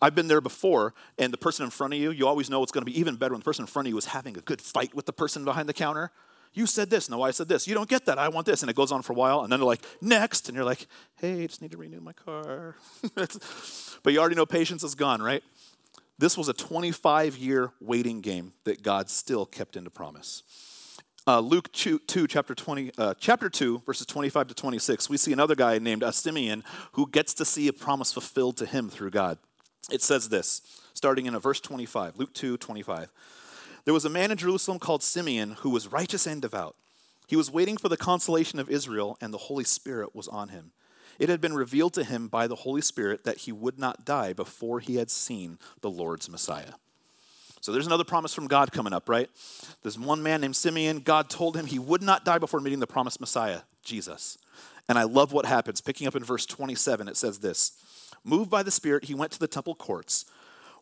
I've 0.00 0.14
been 0.14 0.28
there 0.28 0.40
before, 0.40 0.94
and 1.18 1.32
the 1.32 1.38
person 1.38 1.64
in 1.64 1.70
front 1.70 1.92
of 1.92 1.98
you, 1.98 2.12
you 2.12 2.26
always 2.26 2.48
know 2.48 2.62
it's 2.62 2.72
going 2.72 2.86
to 2.86 2.90
be 2.90 2.98
even 2.98 3.16
better 3.16 3.34
when 3.34 3.40
the 3.40 3.44
person 3.44 3.64
in 3.64 3.66
front 3.66 3.88
of 3.88 3.90
you 3.90 3.98
is 3.98 4.06
having 4.06 4.36
a 4.38 4.40
good 4.40 4.62
fight 4.62 4.94
with 4.94 5.06
the 5.06 5.12
person 5.12 5.44
behind 5.44 5.68
the 5.68 5.74
counter. 5.74 6.12
You 6.54 6.66
said 6.66 6.90
this, 6.90 7.08
no, 7.08 7.22
I 7.22 7.30
said 7.30 7.48
this. 7.48 7.66
You 7.66 7.74
don't 7.74 7.88
get 7.88 8.04
that. 8.06 8.18
I 8.18 8.28
want 8.28 8.46
this. 8.46 8.62
And 8.62 8.70
it 8.70 8.76
goes 8.76 8.92
on 8.92 9.02
for 9.02 9.12
a 9.12 9.16
while, 9.16 9.40
and 9.40 9.50
then 9.50 9.60
they're 9.60 9.66
like, 9.66 9.84
next. 10.00 10.48
And 10.48 10.56
you're 10.56 10.64
like, 10.64 10.86
hey, 11.20 11.44
I 11.44 11.46
just 11.46 11.62
need 11.62 11.70
to 11.72 11.78
renew 11.78 12.00
my 12.00 12.12
car. 12.12 12.76
but 13.14 14.12
you 14.12 14.18
already 14.18 14.36
know 14.36 14.46
patience 14.46 14.84
is 14.84 14.94
gone, 14.94 15.22
right? 15.22 15.42
This 16.18 16.36
was 16.36 16.48
a 16.48 16.52
25 16.52 17.36
year 17.36 17.72
waiting 17.80 18.20
game 18.20 18.52
that 18.64 18.82
God 18.82 19.08
still 19.08 19.46
kept 19.46 19.76
into 19.76 19.90
promise 19.90 20.42
uh, 21.26 21.40
Luke 21.40 21.70
2, 21.72 22.00
2, 22.00 22.26
chapter 22.26 22.54
20, 22.54 22.92
uh, 22.98 23.14
chapter 23.18 23.48
2, 23.48 23.82
verses 23.86 24.06
25 24.06 24.48
to 24.48 24.54
26, 24.54 25.08
we 25.08 25.16
see 25.16 25.32
another 25.32 25.54
guy 25.54 25.78
named 25.78 26.04
Simeon 26.12 26.64
who 26.92 27.08
gets 27.08 27.32
to 27.34 27.44
see 27.44 27.68
a 27.68 27.72
promise 27.72 28.12
fulfilled 28.12 28.56
to 28.56 28.66
him 28.66 28.90
through 28.90 29.10
God. 29.10 29.38
It 29.90 30.02
says 30.02 30.28
this, 30.28 30.62
starting 30.94 31.26
in 31.26 31.34
a 31.34 31.40
verse 31.40 31.60
25, 31.60 32.18
Luke 32.18 32.34
2, 32.34 32.56
25. 32.56 33.12
There 33.84 33.94
was 33.94 34.04
a 34.04 34.10
man 34.10 34.30
in 34.30 34.36
Jerusalem 34.36 34.78
called 34.78 35.02
Simeon 35.02 35.56
who 35.60 35.70
was 35.70 35.90
righteous 35.90 36.26
and 36.26 36.40
devout. 36.40 36.76
He 37.26 37.36
was 37.36 37.50
waiting 37.50 37.76
for 37.76 37.88
the 37.88 37.96
consolation 37.96 38.58
of 38.58 38.70
Israel, 38.70 39.16
and 39.20 39.32
the 39.32 39.38
Holy 39.38 39.64
Spirit 39.64 40.14
was 40.14 40.28
on 40.28 40.48
him. 40.48 40.72
It 41.18 41.28
had 41.28 41.40
been 41.40 41.54
revealed 41.54 41.94
to 41.94 42.04
him 42.04 42.28
by 42.28 42.46
the 42.46 42.56
Holy 42.56 42.80
Spirit 42.80 43.24
that 43.24 43.38
he 43.38 43.52
would 43.52 43.78
not 43.78 44.04
die 44.04 44.32
before 44.32 44.80
he 44.80 44.96
had 44.96 45.10
seen 45.10 45.58
the 45.80 45.90
Lord's 45.90 46.28
Messiah. 46.28 46.74
So 47.60 47.70
there's 47.70 47.86
another 47.86 48.04
promise 48.04 48.34
from 48.34 48.48
God 48.48 48.72
coming 48.72 48.92
up, 48.92 49.08
right? 49.08 49.30
There's 49.82 49.98
one 49.98 50.22
man 50.22 50.40
named 50.40 50.56
Simeon. 50.56 50.98
God 50.98 51.30
told 51.30 51.56
him 51.56 51.66
he 51.66 51.78
would 51.78 52.02
not 52.02 52.24
die 52.24 52.38
before 52.38 52.60
meeting 52.60 52.80
the 52.80 52.88
promised 52.88 53.20
Messiah, 53.20 53.60
Jesus. 53.84 54.36
And 54.88 54.98
I 54.98 55.04
love 55.04 55.32
what 55.32 55.46
happens. 55.46 55.80
Picking 55.80 56.08
up 56.08 56.16
in 56.16 56.24
verse 56.24 56.44
27, 56.44 57.06
it 57.06 57.16
says 57.16 57.38
this 57.38 57.72
Moved 58.24 58.50
by 58.50 58.64
the 58.64 58.70
Spirit, 58.70 59.04
he 59.04 59.14
went 59.14 59.32
to 59.32 59.38
the 59.38 59.46
temple 59.46 59.74
courts. 59.74 60.24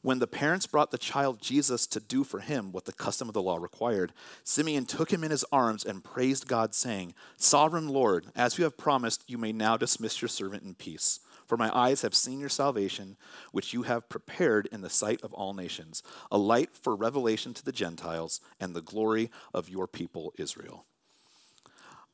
When 0.03 0.19
the 0.19 0.27
parents 0.27 0.67
brought 0.67 0.91
the 0.91 0.99
child 0.99 1.43
Jesus 1.43 1.87
to 1.89 2.01
do 2.01 2.25
for 2.25 2.41
him 2.41 2.73
what 2.73 2.87
the 2.87 2.93
custom 2.93 3.29
of 3.29 3.35
the 3.35 3.43
law 3.43 3.57
required, 3.57 4.15
Simeon 4.45 4.87
took 4.87 5.13
him 5.13 5.23
in 5.23 5.31
his 5.31 5.45
arms 5.53 5.85
and 5.85 6.03
praised 6.03 6.49
God, 6.49 6.75
saying, 6.75 7.15
Sovereign 7.37 7.89
Lord, 7.89 8.27
as 8.35 8.57
you 8.57 8.65
have 8.65 8.79
promised, 8.79 9.25
you 9.27 9.37
may 9.37 9.53
now 9.53 9.77
dismiss 9.77 10.23
your 10.23 10.31
servant 10.31 10.63
in 10.63 10.75
peace. 10.75 11.21
For 11.47 11.59
my 11.59 11.77
eyes 11.77 12.03
have 12.03 12.15
seen 12.15 12.41
your 12.41 12.49
salvation, 12.49 13.17
which 13.53 13.75
you 13.75 13.83
have 13.83 14.09
prepared 14.09 14.69
in 14.73 14.81
the 14.81 14.89
sight 14.89 15.21
of 15.23 15.35
all 15.35 15.53
nations, 15.53 16.03
a 16.31 16.39
light 16.39 16.71
for 16.75 16.95
revelation 16.97 17.53
to 17.55 17.65
the 17.65 17.73
Gentiles 17.73 18.41
and 18.59 18.73
the 18.73 18.81
glory 18.81 19.31
of 19.53 19.69
your 19.69 19.87
people 19.87 20.33
Israel. 20.39 20.87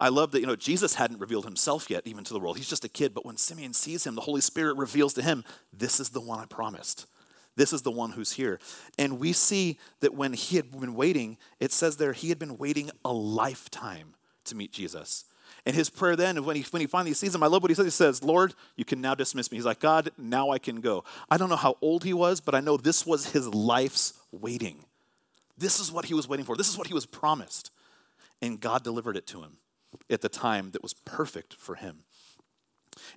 I 0.01 0.09
love 0.09 0.33
that, 0.33 0.41
you 0.41 0.47
know, 0.47 0.57
Jesus 0.57 0.95
hadn't 0.95 1.21
revealed 1.21 1.45
himself 1.45 1.89
yet, 1.89 2.03
even 2.07 2.25
to 2.25 2.33
the 2.33 2.41
world. 2.41 2.57
He's 2.57 2.69
just 2.69 2.85
a 2.85 2.89
kid, 2.89 3.15
but 3.15 3.25
when 3.25 3.37
Simeon 3.37 3.75
sees 3.75 4.07
him, 4.07 4.15
the 4.15 4.23
Holy 4.23 4.41
Spirit 4.41 4.77
reveals 4.77 5.15
to 5.15 5.23
him, 5.23 5.45
this 5.73 6.01
is 6.01 6.11
the 6.11 6.21
one 6.21 6.41
I 6.41 6.47
promised. 6.47 7.07
This 7.57 7.73
is 7.73 7.83
the 7.83 7.91
one 7.91 8.13
who's 8.13 8.33
here. 8.33 8.61
And 8.99 9.19
we 9.19 9.33
see 9.33 9.79
that 10.01 10.15
when 10.15 10.35
he 10.35 10.57
had 10.57 10.71
been 10.71 10.95
waiting, 10.95 11.39
it 11.59 11.73
says 11.73 11.97
there 11.97 12.13
he 12.13 12.29
had 12.29 12.39
been 12.39 12.59
waiting 12.59 12.91
a 13.05 13.13
lifetime 13.13 14.15
to 14.45 14.55
meet 14.55 14.73
Jesus. 14.73 15.25
And 15.65 15.75
his 15.75 15.91
prayer 15.91 16.15
then, 16.15 16.45
when 16.45 16.55
he, 16.55 16.63
when 16.71 16.81
he 16.81 16.87
finally 16.87 17.15
sees 17.15 17.35
him, 17.35 17.43
I 17.43 17.47
love 17.47 17.63
what 17.63 17.71
he 17.71 17.75
says. 17.75 17.87
He 17.87 17.91
says, 17.91 18.23
Lord, 18.23 18.55
you 18.77 18.85
can 18.85 19.01
now 19.01 19.15
dismiss 19.15 19.51
me. 19.51 19.59
He's 19.59 19.65
like, 19.65 19.81
God, 19.81 20.11
now 20.17 20.51
I 20.51 20.59
can 20.59 20.81
go. 20.81 21.03
I 21.29 21.37
don't 21.37 21.49
know 21.49 21.57
how 21.57 21.77
old 21.81 22.05
he 22.05 22.13
was, 22.13 22.41
but 22.41 22.55
I 22.55 22.61
know 22.61 22.77
this 22.77 23.05
was 23.05 23.33
his 23.33 23.49
life's 23.49 24.15
waiting. 24.31 24.85
This 25.59 25.81
is 25.81 25.91
what 25.91 26.05
he 26.05 26.15
was 26.15 26.29
waiting 26.29 26.47
for. 26.47 26.57
This 26.57 26.69
is 26.69 26.79
what 26.79 26.87
he 26.87 26.95
was 26.95 27.07
promised. 27.07 27.73
And 28.41 28.61
God 28.61 28.85
delivered 28.85 29.17
it 29.17 29.27
to 29.29 29.43
him 29.43 29.57
at 30.11 30.21
the 30.21 30.29
time 30.29 30.71
that 30.73 30.83
was 30.83 30.95
perfect 30.95 31.55
for 31.55 31.75
him. 31.75 32.05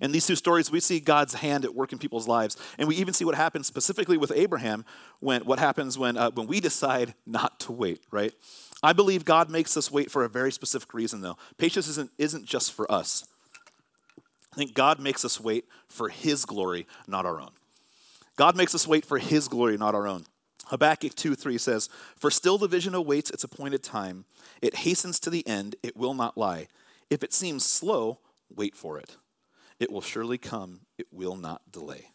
In 0.00 0.12
these 0.12 0.26
two 0.26 0.36
stories, 0.36 0.70
we 0.70 0.80
see 0.80 1.00
God's 1.00 1.34
hand 1.34 1.64
at 1.64 1.74
work 1.74 1.92
in 1.92 1.98
people's 1.98 2.28
lives. 2.28 2.56
And 2.78 2.88
we 2.88 2.96
even 2.96 3.14
see 3.14 3.24
what 3.24 3.34
happens 3.34 3.66
specifically 3.66 4.16
with 4.16 4.32
Abraham 4.34 4.84
when 5.20 5.42
what 5.42 5.58
happens 5.58 5.98
when, 5.98 6.16
uh, 6.16 6.30
when 6.30 6.46
we 6.46 6.60
decide 6.60 7.14
not 7.26 7.60
to 7.60 7.72
wait, 7.72 8.02
right? 8.10 8.32
I 8.82 8.92
believe 8.92 9.24
God 9.24 9.50
makes 9.50 9.76
us 9.76 9.90
wait 9.90 10.10
for 10.10 10.24
a 10.24 10.28
very 10.28 10.52
specific 10.52 10.94
reason, 10.94 11.20
though. 11.20 11.36
Patience 11.58 11.88
isn't, 11.88 12.10
isn't 12.18 12.46
just 12.46 12.72
for 12.72 12.90
us. 12.90 13.26
I 14.52 14.56
think 14.56 14.74
God 14.74 14.98
makes 14.98 15.24
us 15.24 15.40
wait 15.40 15.64
for 15.88 16.08
His 16.08 16.44
glory, 16.44 16.86
not 17.06 17.26
our 17.26 17.40
own. 17.40 17.50
God 18.36 18.56
makes 18.56 18.74
us 18.74 18.86
wait 18.86 19.04
for 19.04 19.18
His 19.18 19.48
glory, 19.48 19.76
not 19.76 19.94
our 19.94 20.08
own. 20.08 20.24
Habakkuk 20.66 21.14
2 21.14 21.34
3 21.34 21.58
says, 21.58 21.88
For 22.16 22.30
still 22.30 22.56
the 22.56 22.68
vision 22.68 22.94
awaits 22.94 23.30
its 23.30 23.44
appointed 23.44 23.82
time. 23.82 24.24
It 24.62 24.76
hastens 24.76 25.20
to 25.20 25.30
the 25.30 25.46
end, 25.46 25.76
it 25.82 25.96
will 25.96 26.14
not 26.14 26.38
lie. 26.38 26.68
If 27.10 27.22
it 27.24 27.32
seems 27.32 27.66
slow, 27.66 28.18
wait 28.54 28.74
for 28.74 28.98
it. 28.98 29.16
It 29.80 29.90
will 29.90 30.02
surely 30.02 30.38
come, 30.38 30.82
it 30.98 31.06
will 31.10 31.36
not 31.36 31.72
delay. 31.72 32.10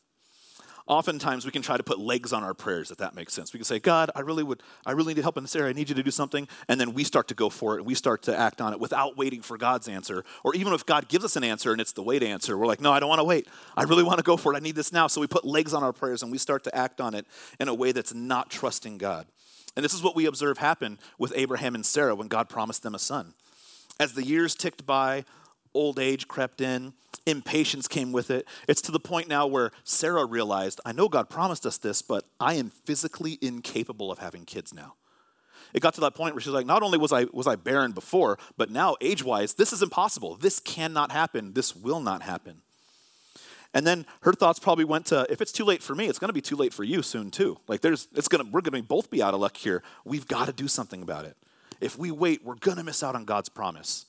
Oftentimes 0.88 1.46
we 1.46 1.52
can 1.52 1.64
try 1.64 1.78
to 1.78 1.84
put 1.84 1.98
legs 1.98 2.32
on 2.32 2.44
our 2.44 2.54
prayers 2.54 2.92
if 2.92 2.98
that 2.98 3.16
makes 3.16 3.34
sense. 3.34 3.52
We 3.52 3.58
can 3.58 3.66
say 3.66 3.80
god 3.80 4.12
i 4.16 4.20
really 4.20 4.44
would 4.44 4.62
i 4.86 4.92
really 4.92 5.16
need 5.16 5.24
help 5.24 5.36
in 5.36 5.44
this 5.44 5.56
area. 5.56 5.72
I 5.72 5.74
need 5.74 5.90
you 5.90 5.96
to 5.96 6.04
do 6.04 6.12
something. 6.12 6.48
And 6.68 6.80
then 6.80 6.94
we 6.94 7.04
start 7.04 7.28
to 7.30 7.34
go 7.34 7.50
for 7.50 7.76
it 7.76 7.78
and 7.80 7.88
we 7.88 7.96
start 7.96 8.22
to 8.24 8.38
act 8.38 8.62
on 8.62 8.72
it 8.72 8.80
without 8.80 9.18
waiting 9.18 9.42
for 9.42 9.58
god's 9.58 9.88
answer. 9.88 10.24
Or 10.44 10.54
even 10.54 10.74
if 10.74 10.86
god 10.86 11.08
gives 11.08 11.26
us 11.26 11.36
an 11.36 11.44
answer 11.44 11.72
and 11.72 11.82
it's 11.82 11.94
the 11.94 12.04
wait 12.04 12.22
answer 12.22 12.56
we're 12.56 12.68
like 12.68 12.82
no 12.82 12.94
i 12.94 13.00
don't 13.00 13.10
want 13.10 13.20
to 13.20 13.24
wait. 13.24 13.48
I 13.76 13.84
really 13.84 14.04
want 14.04 14.20
to 14.20 14.24
go 14.24 14.38
for 14.38 14.54
it. 14.54 14.58
I 14.58 14.60
need 14.60 14.76
this 14.76 14.94
now. 14.94 15.08
So 15.08 15.20
we 15.20 15.28
put 15.28 15.44
legs 15.44 15.74
on 15.74 15.84
our 15.84 15.94
prayers 15.94 16.22
and 16.22 16.32
we 16.32 16.38
start 16.38 16.64
to 16.66 16.76
act 16.76 17.02
on 17.02 17.16
it 17.16 17.26
in 17.60 17.68
a 17.68 17.74
way 17.74 17.92
that's 17.92 18.14
not 18.14 18.52
trusting 18.52 19.00
god. 19.00 19.26
And 19.76 19.84
this 19.84 19.94
is 19.94 20.04
what 20.04 20.16
we 20.16 20.28
observe 20.28 20.60
happen 20.60 21.00
with 21.18 21.34
abraham 21.36 21.74
and 21.74 21.86
sarah 21.86 22.14
when 22.14 22.28
god 22.28 22.48
promised 22.48 22.84
them 22.84 22.94
a 22.94 23.00
son. 23.00 23.34
As 24.00 24.14
the 24.14 24.24
years 24.24 24.54
ticked 24.54 24.86
by 24.86 25.26
old 25.76 26.00
age 26.00 26.28
crept 26.28 26.62
in, 26.62 26.94
impatience 27.26 27.88
came 27.88 28.12
with 28.12 28.32
it. 28.32 28.48
It's 28.68 28.82
to 28.84 28.92
the 28.92 29.00
point 29.00 29.28
now 29.28 29.46
where 29.46 29.72
Sarah 29.84 30.26
realized, 30.26 30.82
I 30.86 30.92
know 30.92 31.10
God 31.10 31.30
promised 31.30 31.66
us 31.66 31.78
this, 31.78 32.02
but 32.02 32.26
I 32.40 32.56
am 32.56 32.70
physically 32.70 33.38
incapable 33.42 34.12
of 34.12 34.20
having 34.20 34.46
kids 34.46 34.74
now. 34.74 34.96
It 35.74 35.82
got 35.82 35.94
to 35.96 36.02
that 36.02 36.16
point 36.16 36.36
where 36.36 36.42
she's 36.42 36.54
like, 36.54 36.66
not 36.66 36.84
only 36.84 36.98
was 36.98 37.12
I, 37.12 37.26
was 37.34 37.48
I 37.48 37.56
barren 37.56 37.92
before, 37.92 38.40
but 38.56 38.72
now 38.72 38.96
age 39.02 39.24
wise, 39.24 39.56
this 39.56 39.74
is 39.74 39.82
impossible. 39.82 40.36
This 40.36 40.60
cannot 40.60 41.12
happen. 41.12 41.54
This 41.54 41.76
will 41.76 42.00
not 42.00 42.22
happen. 42.22 42.62
And 43.74 43.86
then 43.86 44.06
her 44.22 44.32
thoughts 44.32 44.58
probably 44.58 44.86
went 44.86 45.08
to, 45.08 45.28
if 45.30 45.42
it's 45.42 45.52
too 45.52 45.66
late 45.66 45.84
for 45.84 45.94
me, 45.94 46.08
it's 46.08 46.18
going 46.18 46.30
to 46.30 46.34
be 46.34 46.42
too 46.42 46.56
late 46.56 46.74
for 46.74 46.86
you 46.86 47.02
soon 47.02 47.30
too. 47.30 47.58
Like 47.68 47.82
there's, 47.82 48.08
it's 48.16 48.30
going 48.30 48.46
to, 48.46 48.50
we're 48.50 48.62
going 48.62 48.82
to 48.82 48.88
both 48.88 49.10
be 49.10 49.22
out 49.22 49.34
of 49.34 49.42
luck 49.42 49.58
here. 49.58 49.84
We've 50.06 50.26
got 50.26 50.46
to 50.46 50.54
do 50.54 50.70
something 50.70 51.02
about 51.02 51.26
it. 51.26 51.36
If 51.82 52.00
we 52.00 52.10
wait, 52.10 52.46
we're 52.46 52.56
going 52.56 52.78
to 52.78 52.84
miss 52.86 53.04
out 53.04 53.16
on 53.16 53.26
God's 53.26 53.50
promise. 53.50 54.06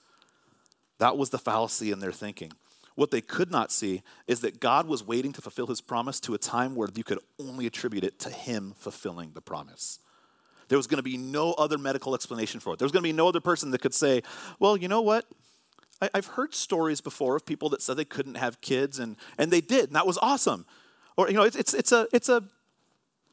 That 0.98 1.16
was 1.16 1.30
the 1.30 1.38
fallacy 1.38 1.90
in 1.90 2.00
their 2.00 2.12
thinking. 2.12 2.52
What 2.94 3.10
they 3.10 3.20
could 3.20 3.50
not 3.50 3.70
see 3.70 4.02
is 4.26 4.40
that 4.40 4.58
God 4.58 4.88
was 4.88 5.06
waiting 5.06 5.32
to 5.34 5.42
fulfill 5.42 5.66
his 5.66 5.82
promise 5.82 6.18
to 6.20 6.34
a 6.34 6.38
time 6.38 6.74
where 6.74 6.88
you 6.94 7.04
could 7.04 7.18
only 7.38 7.66
attribute 7.66 8.04
it 8.04 8.18
to 8.20 8.30
him 8.30 8.74
fulfilling 8.78 9.32
the 9.34 9.42
promise. 9.42 10.00
There 10.68 10.78
was 10.78 10.86
going 10.86 10.96
to 10.98 11.02
be 11.02 11.18
no 11.18 11.52
other 11.52 11.78
medical 11.78 12.14
explanation 12.14 12.58
for 12.58 12.72
it. 12.72 12.78
There 12.78 12.86
was 12.86 12.92
going 12.92 13.02
to 13.02 13.08
be 13.08 13.12
no 13.12 13.28
other 13.28 13.40
person 13.40 13.70
that 13.70 13.82
could 13.82 13.94
say, 13.94 14.22
well, 14.58 14.76
you 14.76 14.88
know 14.88 15.02
what? 15.02 15.26
I, 16.00 16.10
have 16.14 16.26
heard 16.26 16.54
stories 16.54 17.00
before 17.00 17.36
of 17.36 17.46
people 17.46 17.68
that 17.70 17.82
said 17.82 17.96
they 17.96 18.04
couldn't 18.04 18.34
have 18.36 18.60
kids, 18.60 18.98
and, 18.98 19.16
and 19.38 19.50
they 19.50 19.60
did, 19.60 19.86
and 19.86 19.94
that 19.94 20.06
was 20.06 20.18
awesome. 20.18 20.66
Or, 21.16 21.28
you 21.28 21.34
know, 21.34 21.42
it's, 21.42 21.56
it's, 21.56 21.72
it's, 21.72 21.92
a, 21.92 22.06
it's, 22.12 22.28
a, 22.28 22.42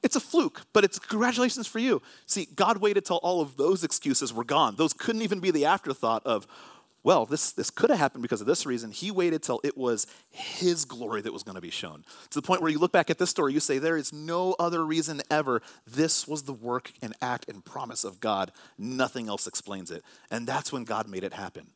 it's 0.02 0.16
a 0.16 0.20
fluke, 0.20 0.62
but 0.72 0.84
it's 0.84 1.00
congratulations 1.00 1.68
for 1.68 1.80
you. 1.80 2.02
See, 2.26 2.48
God 2.56 2.78
waited 2.78 3.06
till 3.06 3.18
all 3.18 3.42
of 3.42 3.58
those 3.58 3.84
excuses 3.84 4.34
were 4.34 4.46
gone. 4.46 4.76
Those 4.76 4.94
couldn't 4.94 5.22
even 5.24 5.40
be 5.40 5.52
the 5.52 5.66
afterthought 5.66 6.26
of, 6.26 6.48
well, 7.04 7.26
this, 7.26 7.52
this 7.52 7.70
could 7.70 7.90
have 7.90 8.00
happened 8.00 8.22
because 8.22 8.40
of 8.40 8.48
this 8.48 8.66
reason. 8.66 8.92
He 8.92 9.12
waited 9.12 9.44
till 9.44 9.60
it 9.64 9.78
was 9.78 10.08
his 10.30 10.86
glory 10.86 11.22
that 11.22 11.34
was 11.34 11.44
going 11.44 11.56
to 11.56 11.62
be 11.62 11.70
shown. 11.70 12.06
To 12.30 12.40
the 12.40 12.46
point 12.46 12.62
where 12.62 12.72
you 12.72 12.80
look 12.80 12.94
back 12.94 13.10
at 13.10 13.18
this 13.18 13.30
story, 13.30 13.54
you 13.54 13.60
say, 13.60 13.78
there 13.78 13.98
is 13.98 14.14
no 14.14 14.56
other 14.58 14.86
reason 14.86 15.22
ever. 15.30 15.62
This 15.86 16.28
was 16.28 16.44
the 16.44 16.54
work 16.54 16.94
and 17.02 17.14
act 17.22 17.50
and 17.50 17.64
promise 17.64 18.06
of 18.06 18.22
God. 18.22 18.54
Nothing 18.78 19.28
else 19.28 19.48
explains 19.48 19.92
it. 19.92 20.02
And 20.32 20.48
that's 20.48 20.72
when 20.72 20.86
God 20.86 21.10
made 21.10 21.26
it 21.26 21.34
happen. 21.34 21.68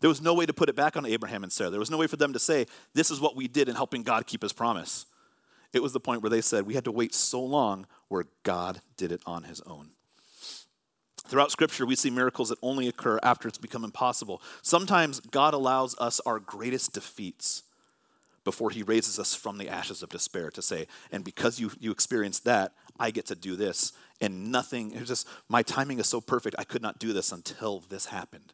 There 0.00 0.08
was 0.08 0.22
no 0.22 0.32
way 0.32 0.46
to 0.46 0.54
put 0.54 0.70
it 0.70 0.76
back 0.76 0.96
on 0.96 1.04
Abraham 1.04 1.42
and 1.42 1.52
Sarah. 1.52 1.68
There 1.68 1.78
was 1.78 1.90
no 1.90 1.98
way 1.98 2.06
for 2.06 2.16
them 2.16 2.32
to 2.32 2.38
say, 2.38 2.66
this 2.94 3.10
is 3.10 3.20
what 3.20 3.36
we 3.36 3.48
did 3.48 3.68
in 3.68 3.74
helping 3.74 4.02
God 4.02 4.26
keep 4.26 4.42
his 4.42 4.54
promise. 4.54 5.04
It 5.74 5.82
was 5.82 5.92
the 5.92 6.00
point 6.00 6.22
where 6.22 6.30
they 6.30 6.40
said, 6.40 6.66
we 6.66 6.74
had 6.74 6.84
to 6.84 6.92
wait 6.92 7.14
so 7.14 7.42
long 7.42 7.86
where 8.08 8.24
God 8.42 8.80
did 8.96 9.12
it 9.12 9.20
on 9.26 9.42
his 9.42 9.60
own. 9.62 9.90
Throughout 11.30 11.52
Scripture, 11.52 11.86
we 11.86 11.94
see 11.94 12.10
miracles 12.10 12.48
that 12.48 12.58
only 12.60 12.88
occur 12.88 13.20
after 13.22 13.46
it's 13.46 13.56
become 13.56 13.84
impossible. 13.84 14.42
Sometimes 14.62 15.20
God 15.20 15.54
allows 15.54 15.96
us 16.00 16.18
our 16.26 16.40
greatest 16.40 16.92
defeats 16.92 17.62
before 18.42 18.70
He 18.70 18.82
raises 18.82 19.16
us 19.16 19.32
from 19.32 19.56
the 19.56 19.68
ashes 19.68 20.02
of 20.02 20.08
despair 20.08 20.50
to 20.50 20.60
say, 20.60 20.88
and 21.12 21.22
because 21.22 21.60
you, 21.60 21.70
you 21.78 21.92
experienced 21.92 22.44
that, 22.46 22.72
I 22.98 23.12
get 23.12 23.26
to 23.26 23.36
do 23.36 23.54
this. 23.54 23.92
And 24.20 24.50
nothing, 24.50 24.92
it's 24.92 25.06
just, 25.06 25.28
my 25.48 25.62
timing 25.62 26.00
is 26.00 26.08
so 26.08 26.20
perfect, 26.20 26.56
I 26.58 26.64
could 26.64 26.82
not 26.82 26.98
do 26.98 27.12
this 27.12 27.30
until 27.30 27.78
this 27.88 28.06
happened. 28.06 28.52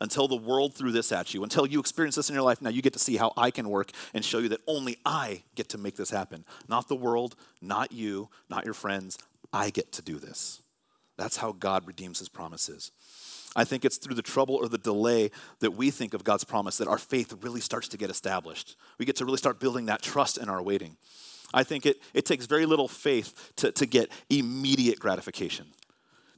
Until 0.00 0.26
the 0.26 0.34
world 0.34 0.74
threw 0.74 0.90
this 0.90 1.12
at 1.12 1.32
you, 1.32 1.44
until 1.44 1.64
you 1.64 1.78
experience 1.78 2.16
this 2.16 2.28
in 2.28 2.34
your 2.34 2.42
life, 2.42 2.60
now 2.60 2.70
you 2.70 2.82
get 2.82 2.94
to 2.94 2.98
see 2.98 3.18
how 3.18 3.32
I 3.36 3.52
can 3.52 3.68
work 3.68 3.92
and 4.14 4.24
show 4.24 4.38
you 4.38 4.48
that 4.48 4.62
only 4.66 4.96
I 5.06 5.44
get 5.54 5.68
to 5.68 5.78
make 5.78 5.94
this 5.94 6.10
happen. 6.10 6.44
Not 6.68 6.88
the 6.88 6.96
world, 6.96 7.36
not 7.62 7.92
you, 7.92 8.30
not 8.48 8.64
your 8.64 8.74
friends. 8.74 9.16
I 9.52 9.70
get 9.70 9.92
to 9.92 10.02
do 10.02 10.18
this. 10.18 10.60
That's 11.20 11.36
how 11.36 11.52
God 11.52 11.86
redeems 11.86 12.18
his 12.18 12.30
promises. 12.30 12.92
I 13.54 13.64
think 13.64 13.84
it's 13.84 13.98
through 13.98 14.14
the 14.14 14.22
trouble 14.22 14.54
or 14.54 14.68
the 14.68 14.78
delay 14.78 15.30
that 15.58 15.72
we 15.72 15.90
think 15.90 16.14
of 16.14 16.24
God's 16.24 16.44
promise 16.44 16.78
that 16.78 16.88
our 16.88 16.96
faith 16.96 17.34
really 17.42 17.60
starts 17.60 17.88
to 17.88 17.98
get 17.98 18.08
established. 18.08 18.74
We 18.96 19.04
get 19.04 19.16
to 19.16 19.26
really 19.26 19.36
start 19.36 19.60
building 19.60 19.84
that 19.86 20.00
trust 20.00 20.38
in 20.38 20.48
our 20.48 20.62
waiting. 20.62 20.96
I 21.52 21.62
think 21.62 21.84
it, 21.84 22.00
it 22.14 22.24
takes 22.24 22.46
very 22.46 22.64
little 22.64 22.88
faith 22.88 23.52
to, 23.56 23.70
to 23.70 23.84
get 23.84 24.10
immediate 24.30 24.98
gratification. 24.98 25.66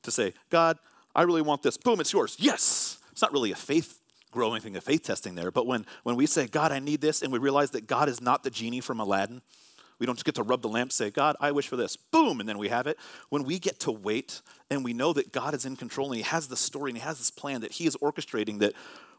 To 0.02 0.10
say, 0.10 0.34
God, 0.50 0.78
I 1.14 1.22
really 1.22 1.42
want 1.42 1.62
this. 1.62 1.76
Boom, 1.76 2.00
it's 2.00 2.12
yours. 2.12 2.36
Yes. 2.40 2.98
It's 3.12 3.22
not 3.22 3.32
really 3.32 3.52
a 3.52 3.56
faith 3.56 4.00
growing 4.32 4.62
thing, 4.62 4.74
a 4.76 4.80
faith 4.80 5.04
testing 5.04 5.36
there. 5.36 5.52
But 5.52 5.68
when, 5.68 5.86
when 6.02 6.16
we 6.16 6.26
say, 6.26 6.48
God, 6.48 6.72
I 6.72 6.80
need 6.80 7.00
this, 7.00 7.22
and 7.22 7.32
we 7.32 7.38
realize 7.38 7.70
that 7.70 7.86
God 7.86 8.08
is 8.08 8.20
not 8.20 8.42
the 8.42 8.50
genie 8.50 8.80
from 8.80 8.98
Aladdin, 8.98 9.42
we 10.02 10.06
don't 10.06 10.16
just 10.16 10.24
get 10.24 10.34
to 10.34 10.42
rub 10.42 10.62
the 10.62 10.68
lamp, 10.68 10.90
say, 10.90 11.12
God, 11.12 11.36
I 11.38 11.52
wish 11.52 11.68
for 11.68 11.76
this. 11.76 11.94
Boom, 11.94 12.40
and 12.40 12.48
then 12.48 12.58
we 12.58 12.70
have 12.70 12.88
it. 12.88 12.98
When 13.28 13.44
we 13.44 13.60
get 13.60 13.78
to 13.78 13.92
wait 13.92 14.42
and 14.68 14.82
we 14.82 14.92
know 14.92 15.12
that 15.12 15.30
God 15.30 15.54
is 15.54 15.64
in 15.64 15.76
control 15.76 16.08
and 16.08 16.16
He 16.16 16.22
has 16.22 16.48
the 16.48 16.56
story 16.56 16.90
and 16.90 16.98
He 16.98 17.04
has 17.04 17.18
this 17.18 17.30
plan 17.30 17.60
that 17.60 17.70
He 17.70 17.86
is 17.86 17.96
orchestrating, 17.98 18.58
that 18.58 18.72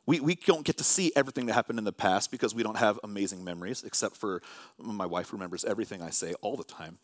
we, 0.05 0.19
we 0.19 0.35
don't 0.35 0.65
get 0.65 0.77
to 0.79 0.83
see 0.83 1.13
everything 1.15 1.45
that 1.45 1.53
happened 1.53 1.79
in 1.79 1.85
the 1.85 1.93
past 1.93 2.31
because 2.31 2.53
we 2.53 2.63
don't 2.63 2.75
have 2.75 2.99
amazing 3.01 3.45
memories, 3.45 3.85
except 3.85 4.17
for 4.17 4.41
my 4.77 5.05
wife 5.05 5.31
remembers 5.31 5.63
everything 5.63 6.01
I 6.01 6.09
say 6.09 6.33
all 6.41 6.57
the 6.57 6.65
time. 6.65 6.97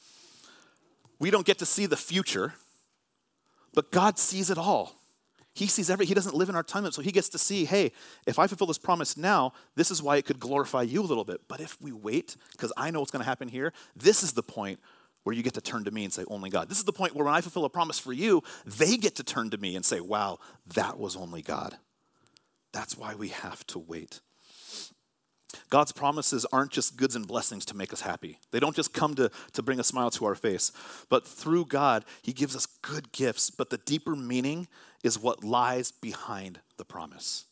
We 1.18 1.32
don't 1.32 1.46
get 1.46 1.58
to 1.60 1.65
see 1.65 1.86
the 1.86 1.96
future, 1.96 2.56
but 3.74 3.94
God 3.94 4.20
sees 4.20 4.50
it 4.50 4.58
all. 4.58 4.99
He 5.60 5.67
sees 5.67 5.89
every, 5.89 6.06
he 6.06 6.13
doesn't 6.13 6.36
live 6.36 6.48
in 6.48 6.56
our 6.56 6.63
time, 6.63 6.89
so 6.89 7.02
he 7.02 7.12
gets 7.12 7.28
to 7.30 7.38
see, 7.38 7.65
hey, 7.65 7.91
if 8.26 8.39
I 8.39 8.48
fulfill 8.48 8.67
this 8.67 8.78
promise 8.78 9.17
now, 9.17 9.52
this 9.76 9.91
is 9.91 10.02
why 10.02 10.15
it 10.15 10.24
could 10.24 10.39
glorify 10.39 10.84
you 10.84 11.02
a 11.02 11.04
little 11.04 11.26
bit. 11.26 11.41
But 11.50 11.60
if 11.60 11.80
we 11.82 11.91
wait, 11.91 12.38
because 12.54 12.72
I 12.78 12.91
know 12.91 13.02
what's 13.02 13.12
going 13.12 13.24
to 13.24 13.28
happen 13.28 13.50
here, 13.50 13.74
this 13.93 14.24
is 14.24 14.32
the 14.32 14.41
point 14.41 14.80
where 15.24 15.36
you 15.36 15.43
get 15.43 15.56
to 15.56 15.62
turn 15.62 15.84
to 15.84 15.91
me 15.91 16.06
and 16.06 16.13
say, 16.13 16.24
only 16.30 16.50
God. 16.50 16.69
This 16.69 16.78
is 16.78 16.86
the 16.86 16.93
point 16.93 17.13
where 17.13 17.26
when 17.26 17.34
I 17.34 17.41
fulfill 17.41 17.65
a 17.65 17.69
promise 17.69 18.00
for 18.00 18.13
you, 18.13 18.41
they 18.65 18.95
get 18.95 19.15
to 19.17 19.24
turn 19.24 19.50
to 19.50 19.58
me 19.58 19.76
and 19.76 19.84
say, 19.84 20.00
wow, 20.00 20.39
that 20.76 20.98
was 20.98 21.17
only 21.17 21.41
God. 21.41 21.78
That's 22.72 22.98
why 22.98 23.13
we 23.13 23.28
have 23.28 23.67
to 23.67 23.80
wait. 23.80 24.22
God's 25.69 25.91
promises 25.91 26.45
aren't 26.54 26.72
just 26.72 26.95
goods 26.95 27.17
and 27.17 27.28
blessings 27.28 27.65
to 27.65 27.76
make 27.76 27.91
us 27.91 28.02
happy. 28.02 28.39
They 28.52 28.62
don't 28.62 28.76
just 28.76 28.93
come 28.93 29.15
to, 29.15 29.30
to 29.54 29.62
bring 29.62 29.80
a 29.80 29.84
smile 29.84 30.10
to 30.12 30.26
our 30.26 30.36
face. 30.36 30.72
But 31.10 31.28
through 31.28 31.65
God, 31.65 32.06
He 32.22 32.32
gives 32.32 32.56
us 32.56 32.65
good 32.65 33.12
gifts. 33.12 33.50
But 33.50 33.72
the 33.72 33.80
deeper 33.80 34.15
meaning 34.15 34.69
is 35.04 35.18
what 35.20 35.44
lies 35.44 35.92
behind 35.92 36.60
the 36.78 36.86
promise. 36.86 37.46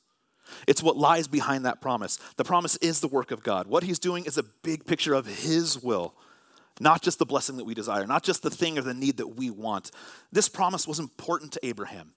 It's 0.66 0.82
what 0.82 0.98
lies 0.98 1.28
behind 1.28 1.66
that 1.66 1.82
promise. 1.82 2.18
The 2.38 2.44
promise 2.44 2.78
is 2.78 3.00
the 3.00 3.08
work 3.08 3.32
of 3.32 3.44
God. 3.44 3.68
What 3.68 3.84
He's 3.84 4.00
doing 4.00 4.26
is 4.26 4.38
a 4.38 4.44
big 4.44 4.86
picture 4.86 5.14
of 5.14 5.26
His 5.26 5.82
will, 5.82 6.16
not 6.80 7.02
just 7.02 7.20
the 7.20 7.26
blessing 7.26 7.58
that 7.58 7.66
we 7.66 7.74
desire, 7.74 8.08
not 8.08 8.24
just 8.24 8.44
the 8.44 8.50
thing 8.50 8.78
or 8.78 8.82
the 8.82 8.94
need 8.94 9.18
that 9.18 9.28
we 9.28 9.50
want. 9.50 9.92
This 10.32 10.48
promise 10.48 10.88
was 10.88 11.00
important 11.00 11.52
to 11.54 11.66
Abraham. 11.66 12.14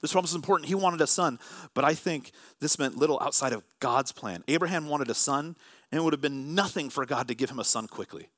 This 0.00 0.12
promise 0.12 0.30
was 0.30 0.36
important. 0.36 0.68
He 0.68 0.74
wanted 0.74 1.00
a 1.00 1.06
son, 1.06 1.38
but 1.74 1.84
I 1.84 1.94
think 1.94 2.32
this 2.60 2.78
meant 2.78 2.96
little 2.96 3.20
outside 3.20 3.52
of 3.52 3.64
God's 3.80 4.12
plan. 4.12 4.44
Abraham 4.46 4.88
wanted 4.88 5.10
a 5.10 5.14
son, 5.14 5.56
and 5.90 6.00
it 6.00 6.04
would 6.04 6.12
have 6.12 6.20
been 6.20 6.54
nothing 6.54 6.88
for 6.90 7.04
God 7.04 7.28
to 7.28 7.34
give 7.34 7.50
him 7.50 7.58
a 7.58 7.64
son 7.64 7.88
quickly. 7.88 8.22
It 8.22 8.30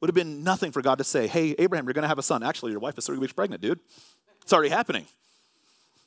Would 0.00 0.10
have 0.10 0.14
been 0.14 0.44
nothing 0.44 0.72
for 0.72 0.82
God 0.82 0.98
to 0.98 1.04
say, 1.04 1.26
"Hey, 1.26 1.54
Abraham, 1.58 1.86
you're 1.86 1.94
going 1.94 2.02
to 2.02 2.08
have 2.08 2.18
a 2.18 2.22
son. 2.22 2.42
Actually, 2.42 2.72
your 2.72 2.80
wife 2.80 2.98
is 2.98 3.06
three 3.06 3.16
weeks 3.16 3.32
pregnant, 3.32 3.62
dude. 3.62 3.80
It's 4.42 4.52
already 4.52 4.68
happening." 4.68 5.06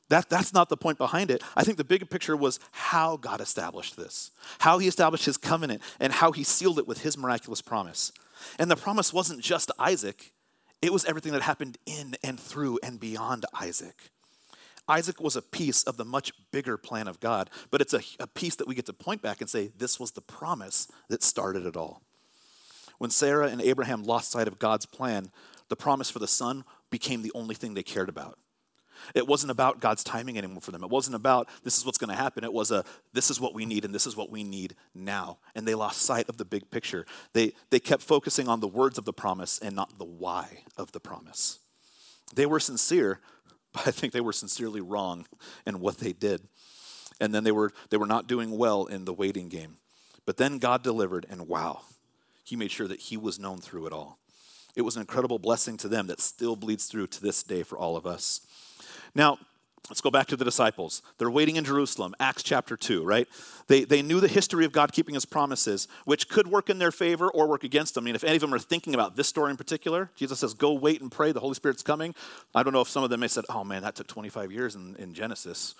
That, 0.09 0.29
that's 0.29 0.53
not 0.53 0.69
the 0.69 0.77
point 0.77 0.97
behind 0.97 1.31
it. 1.31 1.43
I 1.55 1.63
think 1.63 1.77
the 1.77 1.83
bigger 1.83 2.05
picture 2.05 2.37
was 2.37 2.59
how 2.71 3.17
God 3.17 3.41
established 3.41 3.97
this, 3.97 4.31
how 4.59 4.79
He 4.79 4.87
established 4.87 5.25
His 5.25 5.37
covenant, 5.37 5.81
and 5.99 6.13
how 6.13 6.31
He 6.31 6.43
sealed 6.43 6.79
it 6.79 6.87
with 6.87 7.01
His 7.01 7.17
miraculous 7.17 7.61
promise. 7.61 8.11
And 8.57 8.71
the 8.71 8.75
promise 8.75 9.11
wasn't 9.11 9.41
just 9.41 9.71
Isaac; 9.77 10.31
it 10.81 10.93
was 10.93 11.03
everything 11.05 11.33
that 11.33 11.41
happened 11.41 11.77
in 11.85 12.15
and 12.23 12.39
through 12.39 12.79
and 12.81 12.99
beyond 12.99 13.45
Isaac. 13.59 14.11
Isaac 14.87 15.19
was 15.19 15.35
a 15.35 15.41
piece 15.41 15.83
of 15.83 15.97
the 15.97 16.05
much 16.05 16.31
bigger 16.51 16.77
plan 16.77 17.07
of 17.07 17.19
God, 17.19 17.49
but 17.71 17.81
it's 17.81 17.93
a, 17.93 18.01
a 18.19 18.27
piece 18.27 18.55
that 18.55 18.67
we 18.67 18.75
get 18.75 18.85
to 18.85 18.93
point 18.93 19.21
back 19.21 19.41
and 19.41 19.49
say, 19.49 19.71
this 19.77 19.99
was 19.99 20.11
the 20.11 20.21
promise 20.21 20.87
that 21.09 21.23
started 21.23 21.65
it 21.65 21.75
all. 21.75 22.01
When 22.97 23.09
Sarah 23.09 23.49
and 23.49 23.61
Abraham 23.61 24.03
lost 24.03 24.31
sight 24.31 24.47
of 24.47 24.59
God's 24.59 24.85
plan, 24.85 25.31
the 25.67 25.75
promise 25.75 26.09
for 26.09 26.19
the 26.19 26.27
son 26.27 26.63
became 26.89 27.21
the 27.21 27.33
only 27.35 27.53
thing 27.53 27.73
they 27.73 27.83
cared 27.83 28.07
about. 28.07 28.39
It 29.15 29.27
wasn't 29.27 29.51
about 29.51 29.79
God's 29.79 30.03
timing 30.03 30.37
anymore 30.37 30.61
for 30.61 30.71
them. 30.71 30.83
It 30.83 30.89
wasn't 30.89 31.15
about 31.15 31.49
this 31.63 31.77
is 31.77 31.85
what's 31.85 31.97
going 31.97 32.09
to 32.09 32.15
happen. 32.15 32.43
It 32.43 32.53
was 32.53 32.71
a 32.71 32.83
this 33.13 33.29
is 33.29 33.39
what 33.39 33.53
we 33.53 33.65
need 33.65 33.85
and 33.85 33.93
this 33.93 34.07
is 34.07 34.15
what 34.15 34.29
we 34.29 34.43
need 34.43 34.75
now. 34.93 35.37
And 35.55 35.67
they 35.67 35.75
lost 35.75 36.01
sight 36.01 36.29
of 36.29 36.37
the 36.37 36.45
big 36.45 36.69
picture. 36.71 37.05
They, 37.33 37.53
they 37.69 37.79
kept 37.79 38.01
focusing 38.01 38.47
on 38.47 38.59
the 38.59 38.67
words 38.67 38.97
of 38.97 39.05
the 39.05 39.13
promise 39.13 39.59
and 39.59 39.75
not 39.75 39.97
the 39.97 40.05
why 40.05 40.63
of 40.77 40.91
the 40.91 40.99
promise. 40.99 41.59
They 42.35 42.45
were 42.45 42.59
sincere, 42.59 43.19
but 43.73 43.87
I 43.87 43.91
think 43.91 44.13
they 44.13 44.21
were 44.21 44.33
sincerely 44.33 44.81
wrong 44.81 45.25
in 45.65 45.79
what 45.79 45.97
they 45.97 46.13
did. 46.13 46.41
And 47.19 47.33
then 47.33 47.43
they 47.43 47.51
were, 47.51 47.73
they 47.89 47.97
were 47.97 48.05
not 48.05 48.27
doing 48.27 48.57
well 48.57 48.85
in 48.85 49.05
the 49.05 49.13
waiting 49.13 49.49
game. 49.49 49.77
But 50.25 50.37
then 50.37 50.59
God 50.59 50.83
delivered, 50.83 51.25
and 51.29 51.47
wow, 51.47 51.81
He 52.43 52.55
made 52.55 52.71
sure 52.71 52.87
that 52.87 52.99
He 52.99 53.17
was 53.17 53.39
known 53.39 53.59
through 53.59 53.87
it 53.87 53.93
all. 53.93 54.19
It 54.75 54.81
was 54.81 54.95
an 54.95 55.01
incredible 55.01 55.39
blessing 55.39 55.77
to 55.77 55.87
them 55.87 56.07
that 56.07 56.21
still 56.21 56.55
bleeds 56.55 56.85
through 56.85 57.07
to 57.07 57.21
this 57.21 57.41
day 57.41 57.63
for 57.63 57.77
all 57.77 57.97
of 57.97 58.05
us. 58.05 58.45
Now, 59.15 59.39
Let's 59.89 60.01
go 60.01 60.11
back 60.11 60.27
to 60.27 60.35
the 60.35 60.43
disciples. 60.43 61.01
They're 61.17 61.31
waiting 61.31 61.55
in 61.55 61.63
Jerusalem, 61.63 62.13
Acts 62.19 62.43
chapter 62.43 62.75
2, 62.75 63.05
right? 63.05 63.25
They, 63.67 63.85
they 63.85 64.01
knew 64.01 64.19
the 64.19 64.27
history 64.27 64.65
of 64.65 64.73
God 64.73 64.91
keeping 64.91 65.15
his 65.15 65.23
promises, 65.23 65.87
which 66.03 66.27
could 66.27 66.47
work 66.47 66.69
in 66.69 66.77
their 66.77 66.91
favor 66.91 67.29
or 67.29 67.47
work 67.47 67.63
against 67.63 67.95
them. 67.95 68.03
I 68.03 68.05
mean, 68.05 68.15
if 68.15 68.25
any 68.25 68.35
of 68.35 68.41
them 68.41 68.53
are 68.53 68.59
thinking 68.59 68.93
about 68.93 69.15
this 69.15 69.29
story 69.29 69.49
in 69.49 69.55
particular, 69.55 70.11
Jesus 70.15 70.39
says, 70.39 70.53
Go 70.53 70.73
wait 70.73 70.99
and 70.99 71.09
pray, 71.09 71.31
the 71.31 71.39
Holy 71.39 71.53
Spirit's 71.53 71.83
coming. 71.83 72.13
I 72.53 72.63
don't 72.63 72.73
know 72.73 72.81
if 72.81 72.89
some 72.89 73.05
of 73.05 73.09
them 73.09 73.21
may 73.21 73.25
have 73.25 73.31
said, 73.31 73.45
Oh 73.47 73.63
man, 73.63 73.81
that 73.83 73.95
took 73.95 74.07
25 74.07 74.51
years 74.51 74.75
in, 74.75 74.97
in 74.97 75.13
Genesis. 75.13 75.73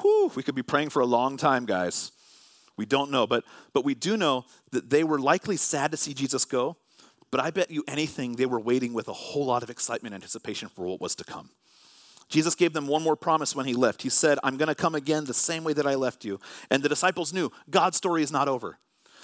Whew, 0.00 0.32
we 0.34 0.42
could 0.42 0.54
be 0.54 0.62
praying 0.62 0.88
for 0.88 1.00
a 1.00 1.06
long 1.06 1.36
time, 1.36 1.66
guys. 1.66 2.12
We 2.78 2.86
don't 2.86 3.10
know, 3.10 3.26
but, 3.26 3.44
but 3.74 3.84
we 3.84 3.94
do 3.94 4.16
know 4.16 4.46
that 4.70 4.88
they 4.88 5.04
were 5.04 5.18
likely 5.18 5.58
sad 5.58 5.90
to 5.90 5.98
see 5.98 6.14
Jesus 6.14 6.46
go, 6.46 6.78
but 7.30 7.38
I 7.38 7.50
bet 7.50 7.70
you 7.70 7.84
anything 7.86 8.36
they 8.36 8.46
were 8.46 8.60
waiting 8.60 8.94
with 8.94 9.08
a 9.08 9.12
whole 9.12 9.44
lot 9.44 9.62
of 9.62 9.68
excitement 9.68 10.14
and 10.14 10.22
anticipation 10.22 10.70
for 10.70 10.86
what 10.86 11.02
was 11.02 11.14
to 11.16 11.24
come. 11.24 11.50
Jesus 12.32 12.54
gave 12.54 12.72
them 12.72 12.86
one 12.86 13.02
more 13.02 13.14
promise 13.14 13.54
when 13.54 13.66
he 13.66 13.74
left. 13.74 14.00
He 14.02 14.08
said, 14.08 14.38
I'm 14.42 14.56
going 14.56 14.68
to 14.68 14.74
come 14.74 14.94
again 14.94 15.26
the 15.26 15.34
same 15.34 15.64
way 15.64 15.74
that 15.74 15.86
I 15.86 15.96
left 15.96 16.24
you. 16.24 16.40
And 16.70 16.82
the 16.82 16.88
disciples 16.88 17.32
knew 17.32 17.52
God's 17.68 17.98
story 17.98 18.22
is 18.22 18.32
not 18.32 18.48
over. 18.48 18.78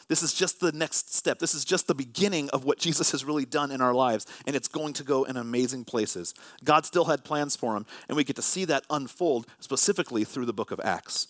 This 0.08 0.22
is 0.22 0.34
just 0.34 0.60
the 0.60 0.72
next 0.72 1.14
step. 1.14 1.38
This 1.38 1.54
is 1.54 1.64
just 1.64 1.86
the 1.86 1.94
beginning 1.94 2.50
of 2.50 2.64
what 2.64 2.78
Jesus 2.78 3.10
has 3.12 3.24
really 3.24 3.46
done 3.46 3.70
in 3.70 3.80
our 3.80 3.94
lives, 3.94 4.26
and 4.46 4.54
it's 4.54 4.68
going 4.68 4.92
to 4.94 5.04
go 5.04 5.24
in 5.24 5.36
amazing 5.36 5.84
places. 5.84 6.34
God 6.64 6.86
still 6.86 7.06
had 7.06 7.24
plans 7.24 7.56
for 7.56 7.76
him, 7.76 7.86
and 8.08 8.16
we 8.16 8.24
get 8.24 8.36
to 8.36 8.42
see 8.42 8.64
that 8.66 8.84
unfold 8.90 9.46
specifically 9.60 10.24
through 10.24 10.46
the 10.46 10.52
book 10.52 10.70
of 10.70 10.80
Acts. 10.82 11.28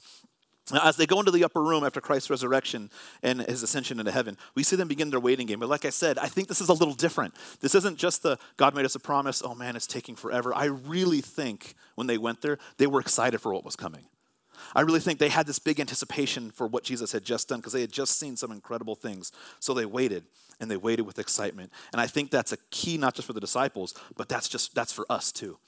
As 0.72 0.96
they 0.96 1.06
go 1.06 1.18
into 1.18 1.30
the 1.30 1.44
upper 1.44 1.62
room 1.62 1.84
after 1.84 2.00
Christ's 2.00 2.30
resurrection 2.30 2.90
and 3.22 3.40
his 3.42 3.62
ascension 3.62 3.98
into 3.98 4.12
heaven, 4.12 4.36
we 4.54 4.62
see 4.62 4.76
them 4.76 4.88
begin 4.88 5.10
their 5.10 5.20
waiting 5.20 5.46
game. 5.46 5.60
But 5.60 5.68
like 5.68 5.84
I 5.84 5.90
said, 5.90 6.18
I 6.18 6.26
think 6.26 6.48
this 6.48 6.60
is 6.60 6.68
a 6.68 6.74
little 6.74 6.94
different. 6.94 7.34
This 7.60 7.74
isn't 7.74 7.98
just 7.98 8.22
the 8.22 8.38
God 8.56 8.74
made 8.74 8.84
us 8.84 8.94
a 8.94 9.00
promise, 9.00 9.42
oh 9.44 9.54
man, 9.54 9.76
it's 9.76 9.86
taking 9.86 10.16
forever. 10.16 10.54
I 10.54 10.66
really 10.66 11.20
think 11.20 11.74
when 11.94 12.06
they 12.06 12.18
went 12.18 12.42
there, 12.42 12.58
they 12.76 12.86
were 12.86 13.00
excited 13.00 13.40
for 13.40 13.52
what 13.52 13.64
was 13.64 13.76
coming. 13.76 14.04
I 14.74 14.82
really 14.82 15.00
think 15.00 15.18
they 15.18 15.28
had 15.28 15.46
this 15.46 15.58
big 15.58 15.80
anticipation 15.80 16.50
for 16.50 16.66
what 16.66 16.84
Jesus 16.84 17.12
had 17.12 17.24
just 17.24 17.48
done 17.48 17.60
because 17.60 17.72
they 17.72 17.80
had 17.80 17.92
just 17.92 18.18
seen 18.18 18.36
some 18.36 18.50
incredible 18.50 18.94
things. 18.94 19.32
So 19.60 19.72
they 19.72 19.86
waited 19.86 20.24
and 20.60 20.70
they 20.70 20.76
waited 20.76 21.02
with 21.02 21.18
excitement. 21.18 21.72
And 21.92 22.00
I 22.00 22.06
think 22.06 22.30
that's 22.30 22.52
a 22.52 22.58
key 22.70 22.98
not 22.98 23.14
just 23.14 23.26
for 23.26 23.32
the 23.32 23.40
disciples, 23.40 23.94
but 24.16 24.28
that's 24.28 24.48
just 24.48 24.74
that's 24.74 24.92
for 24.92 25.06
us 25.08 25.32
too. 25.32 25.58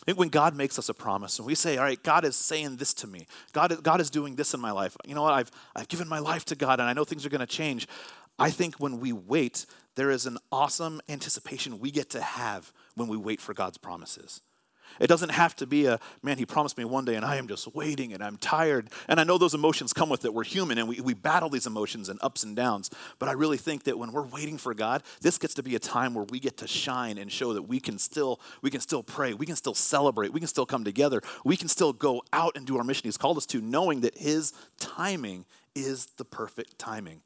I 0.00 0.04
think 0.04 0.18
when 0.18 0.28
God 0.28 0.56
makes 0.56 0.78
us 0.78 0.88
a 0.88 0.94
promise 0.94 1.38
and 1.38 1.46
we 1.46 1.54
say, 1.54 1.76
all 1.76 1.84
right, 1.84 2.02
God 2.02 2.24
is 2.24 2.36
saying 2.36 2.76
this 2.76 2.94
to 2.94 3.06
me, 3.06 3.26
God 3.52 3.82
God 3.82 4.00
is 4.00 4.10
doing 4.10 4.36
this 4.36 4.54
in 4.54 4.60
my 4.60 4.72
life. 4.72 4.96
You 5.06 5.14
know 5.14 5.22
what? 5.22 5.34
I've, 5.34 5.50
I've 5.76 5.88
given 5.88 6.08
my 6.08 6.18
life 6.18 6.44
to 6.46 6.56
God 6.56 6.80
and 6.80 6.88
I 6.88 6.92
know 6.92 7.04
things 7.04 7.26
are 7.26 7.30
going 7.30 7.40
to 7.40 7.46
change. 7.46 7.86
I 8.38 8.50
think 8.50 8.76
when 8.76 9.00
we 9.00 9.12
wait, 9.12 9.66
there 9.94 10.10
is 10.10 10.26
an 10.26 10.38
awesome 10.50 11.00
anticipation 11.08 11.78
we 11.78 11.90
get 11.90 12.10
to 12.10 12.22
have 12.22 12.72
when 12.94 13.08
we 13.08 13.16
wait 13.16 13.40
for 13.40 13.54
God's 13.54 13.78
promises. 13.78 14.40
It 15.00 15.06
doesn't 15.06 15.30
have 15.30 15.54
to 15.56 15.66
be 15.66 15.86
a, 15.86 15.98
man, 16.22 16.38
he 16.38 16.46
promised 16.46 16.78
me 16.78 16.84
one 16.84 17.04
day 17.04 17.14
and 17.14 17.24
I 17.24 17.36
am 17.36 17.48
just 17.48 17.74
waiting 17.74 18.12
and 18.12 18.22
I'm 18.22 18.36
tired. 18.36 18.90
And 19.08 19.20
I 19.20 19.24
know 19.24 19.38
those 19.38 19.54
emotions 19.54 19.92
come 19.92 20.08
with 20.08 20.24
it. 20.24 20.32
We're 20.32 20.44
human 20.44 20.78
and 20.78 20.88
we, 20.88 21.00
we 21.00 21.14
battle 21.14 21.48
these 21.48 21.66
emotions 21.66 22.08
and 22.08 22.18
ups 22.22 22.42
and 22.42 22.56
downs. 22.56 22.90
But 23.18 23.28
I 23.28 23.32
really 23.32 23.56
think 23.56 23.84
that 23.84 23.98
when 23.98 24.12
we're 24.12 24.26
waiting 24.26 24.58
for 24.58 24.74
God, 24.74 25.02
this 25.20 25.38
gets 25.38 25.54
to 25.54 25.62
be 25.62 25.74
a 25.74 25.78
time 25.78 26.14
where 26.14 26.24
we 26.24 26.40
get 26.40 26.56
to 26.58 26.66
shine 26.66 27.18
and 27.18 27.30
show 27.30 27.52
that 27.54 27.62
we 27.62 27.80
can 27.80 27.98
still, 27.98 28.40
we 28.62 28.70
can 28.70 28.80
still 28.80 29.02
pray, 29.02 29.34
we 29.34 29.46
can 29.46 29.56
still 29.56 29.74
celebrate, 29.74 30.32
we 30.32 30.40
can 30.40 30.48
still 30.48 30.66
come 30.66 30.84
together, 30.84 31.20
we 31.44 31.56
can 31.56 31.68
still 31.68 31.92
go 31.92 32.22
out 32.32 32.56
and 32.56 32.66
do 32.66 32.76
our 32.78 32.84
mission 32.84 33.04
He's 33.04 33.16
called 33.16 33.36
us 33.36 33.46
to, 33.46 33.60
knowing 33.60 34.02
that 34.02 34.16
His 34.16 34.52
timing 34.78 35.44
is 35.74 36.06
the 36.16 36.24
perfect 36.24 36.78
timing 36.78 37.22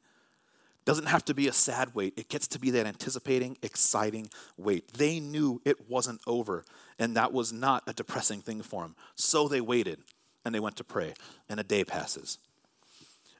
doesn't 0.87 1.07
have 1.07 1.25
to 1.25 1.33
be 1.33 1.49
a 1.49 1.53
sad 1.53 1.93
wait. 1.93 2.13
It 2.15 2.29
gets 2.29 2.47
to 2.47 2.59
be 2.59 2.71
that 2.71 2.85
anticipating, 2.85 3.57
exciting 3.61 4.29
wait. 4.55 4.93
They 4.93 5.19
knew 5.19 5.61
it 5.65 5.89
wasn't 5.89 6.21
over, 6.25 6.63
and 6.97 7.17
that 7.17 7.33
was 7.33 7.51
not 7.51 7.83
a 7.87 7.93
depressing 7.93 8.39
thing 8.39 8.61
for 8.61 8.83
them. 8.83 8.95
So 9.15 9.49
they 9.49 9.59
waited 9.59 9.99
and 10.45 10.55
they 10.55 10.61
went 10.61 10.77
to 10.77 10.85
pray. 10.85 11.13
And 11.49 11.59
a 11.59 11.63
day 11.63 11.83
passes, 11.83 12.37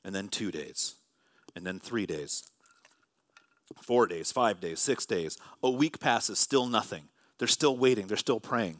and 0.03 0.13
then 0.13 0.27
two 0.27 0.51
days, 0.51 0.95
and 1.55 1.65
then 1.65 1.79
three 1.79 2.05
days, 2.05 2.43
four 3.81 4.07
days, 4.07 4.29
five 4.29 4.59
days, 4.59 4.81
six 4.81 5.05
days. 5.05 5.37
A 5.63 5.69
week 5.69 6.01
passes, 6.01 6.39
still 6.39 6.65
nothing. 6.65 7.03
They're 7.37 7.47
still 7.47 7.77
waiting, 7.77 8.07
they're 8.07 8.17
still 8.17 8.41
praying. 8.41 8.79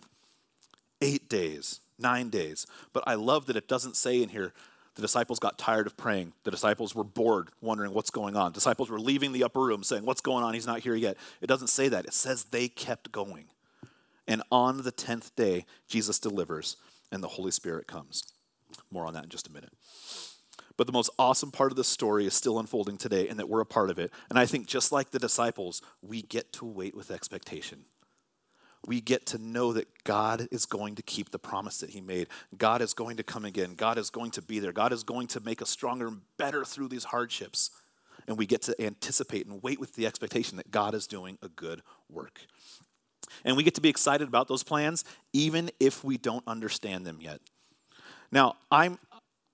Eight 1.00 1.30
days, 1.30 1.80
nine 1.98 2.30
days. 2.30 2.68
But 2.92 3.06
I 3.08 3.14
love 3.14 3.46
that 3.46 3.56
it 3.56 3.70
doesn't 3.70 3.96
say 3.96 4.22
in 4.22 4.28
here 4.28 4.52
the 4.98 5.02
disciples 5.04 5.38
got 5.38 5.60
tired 5.60 5.86
of 5.86 5.96
praying. 5.96 6.34
The 6.44 6.50
disciples 6.50 6.96
were 6.96 7.04
bored, 7.04 7.50
wondering 7.62 7.94
what's 7.94 8.10
going 8.10 8.36
on. 8.36 8.52
Disciples 8.52 8.90
were 8.90 9.00
leaving 9.00 9.32
the 9.32 9.44
upper 9.44 9.62
room 9.62 9.84
saying, 9.84 10.06
What's 10.06 10.22
going 10.22 10.44
on? 10.44 10.56
He's 10.56 10.66
not 10.66 10.80
here 10.80 10.96
yet. 10.96 11.18
It 11.40 11.46
doesn't 11.46 11.68
say 11.68 11.88
that. 11.88 12.06
It 12.06 12.16
says 12.16 12.46
they 12.46 12.68
kept 12.68 13.12
going. 13.12 13.46
And 14.28 14.42
on 14.52 14.82
the 14.82 14.92
10th 14.92 15.36
day, 15.36 15.66
Jesus 15.88 16.18
delivers 16.18 16.78
and 17.12 17.22
the 17.22 17.28
Holy 17.28 17.52
Spirit 17.52 17.86
comes. 17.86 18.24
More 18.90 19.06
on 19.06 19.14
that 19.14 19.26
in 19.26 19.30
just 19.30 19.48
a 19.48 19.52
minute. 19.52 19.72
But 20.78 20.88
the 20.88 20.94
most 20.94 21.12
awesome 21.20 21.52
part 21.52 21.72
of 21.72 21.76
the 21.76 21.84
story 21.84 22.26
is 22.26 22.34
still 22.34 22.58
unfolding 22.58 22.98
today, 22.98 23.28
and 23.28 23.38
that 23.38 23.50
we're 23.50 23.62
a 23.62 23.66
part 23.68 23.92
of 23.92 24.00
it. 24.00 24.12
And 24.32 24.40
I 24.40 24.48
think 24.48 24.66
just 24.66 24.92
like 24.92 25.12
the 25.12 25.20
disciples, 25.20 25.84
we 26.02 26.24
get 26.24 26.52
to 26.54 26.66
wait 26.66 26.96
with 26.96 27.12
expectation 27.12 27.86
we 28.86 29.02
get 29.02 29.26
to 29.28 29.38
know 29.38 29.74
that 29.74 29.88
God 30.04 30.48
is 30.52 30.66
going 30.66 30.96
to 30.96 31.02
keep 31.02 31.32
the 31.32 31.40
promise 31.40 31.80
that 31.80 31.90
He 31.90 32.02
made. 32.02 32.28
God 32.58 32.82
is 32.82 32.94
going 32.94 33.18
to 33.18 33.24
come 33.24 33.46
again. 33.46 33.76
God 33.76 33.98
is 33.98 34.10
going 34.10 34.32
to 34.32 34.42
be 34.42 34.60
there. 34.60 34.72
God 34.72 34.94
is 34.94 35.04
going 35.04 35.28
to 35.28 35.40
make 35.40 35.62
us 35.62 35.70
stronger 35.70 36.08
and 36.08 36.22
better 36.38 36.64
through 36.64 36.88
these 36.90 37.06
hardships. 37.06 37.72
And 38.28 38.38
we 38.38 38.46
get 38.46 38.62
to 38.64 38.82
anticipate 38.82 39.46
and 39.48 39.64
wait 39.64 39.80
with 39.80 39.96
the 39.96 40.06
expectation 40.06 40.58
that 40.58 40.72
God 40.72 40.94
is 40.94 41.08
doing 41.08 41.38
a 41.42 41.50
good 41.50 41.82
work. 42.10 42.42
And 43.44 43.58
we 43.58 43.64
get 43.64 43.76
to 43.76 43.82
be 43.82 43.90
excited 43.90 44.28
about 44.28 44.48
those 44.48 44.64
plans, 44.64 45.04
even 45.34 45.70
if 45.80 46.04
we 46.04 46.18
don't 46.18 46.44
understand 46.48 47.06
them 47.06 47.20
yet. 47.22 47.40
Now, 48.32 48.56
I'm, 48.72 49.00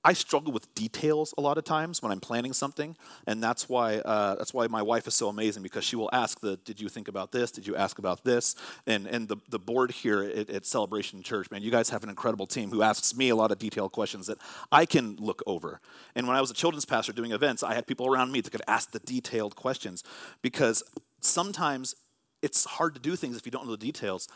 I 0.06 0.14
struggle 0.14 0.52
with 0.52 0.74
details 0.76 1.34
a 1.38 1.42
lot 1.42 1.58
of 1.58 1.64
times 1.64 2.02
when 2.02 2.12
I'm 2.12 2.20
planning 2.20 2.52
something, 2.52 2.98
and 3.26 3.42
that's 3.42 3.70
why 3.70 4.00
uh, 4.00 4.36
that's 4.36 4.54
why 4.54 4.68
my 4.68 4.82
wife 4.82 5.08
is 5.08 5.16
so 5.16 5.30
amazing 5.30 5.64
because 5.64 5.86
she 5.86 5.96
will 5.96 6.10
ask 6.12 6.42
the 6.42 6.58
Did 6.58 6.82
you 6.82 6.90
think 6.90 7.08
about 7.08 7.32
this? 7.32 7.52
Did 7.52 7.66
you 7.66 7.76
ask 7.76 8.00
about 8.00 8.24
this? 8.24 8.56
And 8.86 9.08
and 9.08 9.30
the, 9.30 9.38
the 9.50 9.60
board 9.60 9.92
here 9.92 10.22
at, 10.22 10.50
at 10.50 10.66
Celebration 10.66 11.24
Church, 11.24 11.50
man, 11.52 11.62
you 11.62 11.72
guys 11.72 11.90
have 11.90 12.04
an 12.04 12.10
incredible 12.10 12.46
team 12.46 12.70
who 12.70 12.82
asks 12.82 13.16
me 13.16 13.30
a 13.30 13.36
lot 13.36 13.52
of 13.52 13.60
detailed 13.60 13.94
questions 13.94 14.28
that 14.28 14.38
I 14.72 14.86
can 14.86 15.16
look 15.18 15.42
over. 15.48 15.80
And 16.16 16.28
when 16.28 16.36
I 16.36 16.42
was 16.42 16.52
a 16.52 16.56
children's 16.56 16.86
pastor 16.86 17.14
doing 17.14 17.32
events, 17.32 17.64
I 17.64 17.74
had 17.74 17.88
people 17.88 18.08
around 18.12 18.32
me 18.32 18.42
that 18.42 18.52
could 18.52 18.62
ask 18.68 18.92
the 18.92 19.00
detailed 19.00 19.56
questions 19.56 20.04
because 20.42 20.84
sometimes 21.22 21.96
it's 22.42 22.66
hard 22.66 22.94
to 22.96 23.00
do 23.00 23.16
things 23.16 23.38
if 23.38 23.46
you 23.46 23.52
don't 23.52 23.66
know 23.66 23.72
the 23.72 23.78
details. 23.78 24.28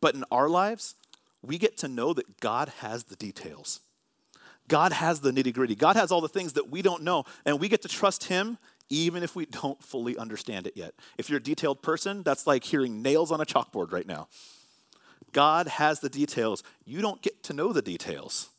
But 0.00 0.14
in 0.14 0.24
our 0.30 0.48
lives, 0.48 0.94
we 1.42 1.58
get 1.58 1.76
to 1.78 1.88
know 1.88 2.14
that 2.14 2.40
God 2.40 2.70
has 2.80 3.04
the 3.04 3.16
details. 3.16 3.80
God 4.68 4.92
has 4.92 5.20
the 5.20 5.30
nitty 5.32 5.52
gritty. 5.52 5.74
God 5.74 5.96
has 5.96 6.10
all 6.10 6.20
the 6.20 6.28
things 6.28 6.54
that 6.54 6.70
we 6.70 6.82
don't 6.82 7.02
know, 7.02 7.24
and 7.44 7.60
we 7.60 7.68
get 7.68 7.82
to 7.82 7.88
trust 7.88 8.24
Him 8.24 8.58
even 8.88 9.22
if 9.22 9.34
we 9.34 9.46
don't 9.46 9.82
fully 9.82 10.16
understand 10.18 10.66
it 10.66 10.76
yet. 10.76 10.94
If 11.16 11.30
you're 11.30 11.38
a 11.38 11.42
detailed 11.42 11.82
person, 11.82 12.22
that's 12.22 12.46
like 12.46 12.62
hearing 12.62 13.00
nails 13.00 13.32
on 13.32 13.40
a 13.40 13.46
chalkboard 13.46 13.90
right 13.90 14.06
now. 14.06 14.28
God 15.32 15.66
has 15.66 16.00
the 16.00 16.10
details. 16.10 16.62
You 16.84 17.00
don't 17.00 17.22
get 17.22 17.42
to 17.44 17.54
know 17.54 17.72
the 17.72 17.80
details, 17.80 18.50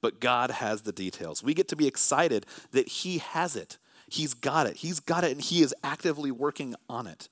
but 0.00 0.20
God 0.20 0.50
has 0.50 0.82
the 0.82 0.92
details. 0.92 1.42
We 1.42 1.54
get 1.54 1.68
to 1.68 1.76
be 1.76 1.86
excited 1.86 2.46
that 2.72 2.88
He 2.88 3.18
has 3.18 3.54
it. 3.54 3.78
He's 4.08 4.34
got 4.34 4.66
it. 4.66 4.76
He's 4.76 4.98
got 4.98 5.22
it, 5.22 5.30
and 5.30 5.40
He 5.40 5.62
is 5.62 5.74
actively 5.84 6.32
working 6.32 6.74
on 6.88 7.06
it. 7.06 7.28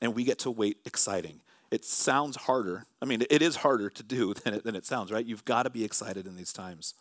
And 0.00 0.14
we 0.14 0.22
get 0.22 0.38
to 0.40 0.50
wait 0.50 0.78
exciting. 0.84 1.40
It 1.70 1.84
sounds 1.84 2.36
harder. 2.36 2.86
I 3.02 3.06
mean, 3.06 3.24
it 3.28 3.42
is 3.42 3.56
harder 3.56 3.90
to 3.90 4.02
do 4.02 4.34
than 4.44 4.54
it, 4.54 4.64
than 4.64 4.76
it 4.76 4.86
sounds, 4.86 5.10
right? 5.10 5.26
You've 5.26 5.44
got 5.44 5.64
to 5.64 5.70
be 5.70 5.84
excited 5.84 6.26
in 6.26 6.36
these 6.36 6.52
times. 6.52 6.94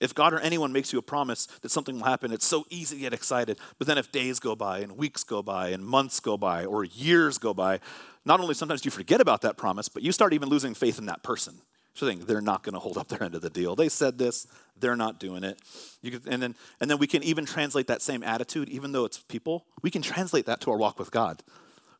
If 0.00 0.14
God 0.14 0.32
or 0.32 0.40
anyone 0.40 0.72
makes 0.72 0.92
you 0.92 0.98
a 0.98 1.02
promise 1.02 1.46
that 1.62 1.70
something 1.70 1.96
will 1.96 2.06
happen, 2.06 2.32
it's 2.32 2.46
so 2.46 2.64
easy 2.70 2.96
to 2.96 3.00
get 3.02 3.12
excited. 3.12 3.58
But 3.78 3.86
then 3.86 3.98
if 3.98 4.10
days 4.12 4.40
go 4.40 4.56
by 4.56 4.80
and 4.80 4.96
weeks 4.96 5.24
go 5.24 5.42
by 5.42 5.68
and 5.68 5.84
months 5.84 6.20
go 6.20 6.36
by 6.36 6.64
or 6.64 6.84
years 6.84 7.38
go 7.38 7.54
by, 7.54 7.80
not 8.24 8.40
only 8.40 8.54
sometimes 8.54 8.82
do 8.82 8.86
you 8.86 8.90
forget 8.90 9.20
about 9.20 9.42
that 9.42 9.56
promise, 9.56 9.88
but 9.88 10.02
you 10.02 10.12
start 10.12 10.32
even 10.32 10.48
losing 10.48 10.74
faith 10.74 10.98
in 10.98 11.06
that 11.06 11.22
person. 11.22 11.60
So 11.94 12.06
think 12.06 12.26
they're 12.26 12.40
not 12.40 12.62
going 12.62 12.74
to 12.74 12.78
hold 12.78 12.96
up 12.96 13.08
their 13.08 13.22
end 13.22 13.34
of 13.34 13.42
the 13.42 13.50
deal. 13.50 13.74
They 13.74 13.88
said 13.88 14.16
this, 14.16 14.46
they're 14.78 14.96
not 14.96 15.18
doing 15.18 15.44
it. 15.44 15.60
Could, 16.02 16.26
and 16.26 16.42
then 16.42 16.54
and 16.80 16.90
then 16.90 16.98
we 16.98 17.06
can 17.06 17.22
even 17.22 17.44
translate 17.44 17.88
that 17.88 18.00
same 18.00 18.22
attitude, 18.22 18.68
even 18.68 18.92
though 18.92 19.04
it's 19.04 19.18
people. 19.18 19.66
We 19.82 19.90
can 19.90 20.00
translate 20.00 20.46
that 20.46 20.60
to 20.62 20.70
our 20.70 20.78
walk 20.78 20.98
with 20.98 21.10
God. 21.10 21.42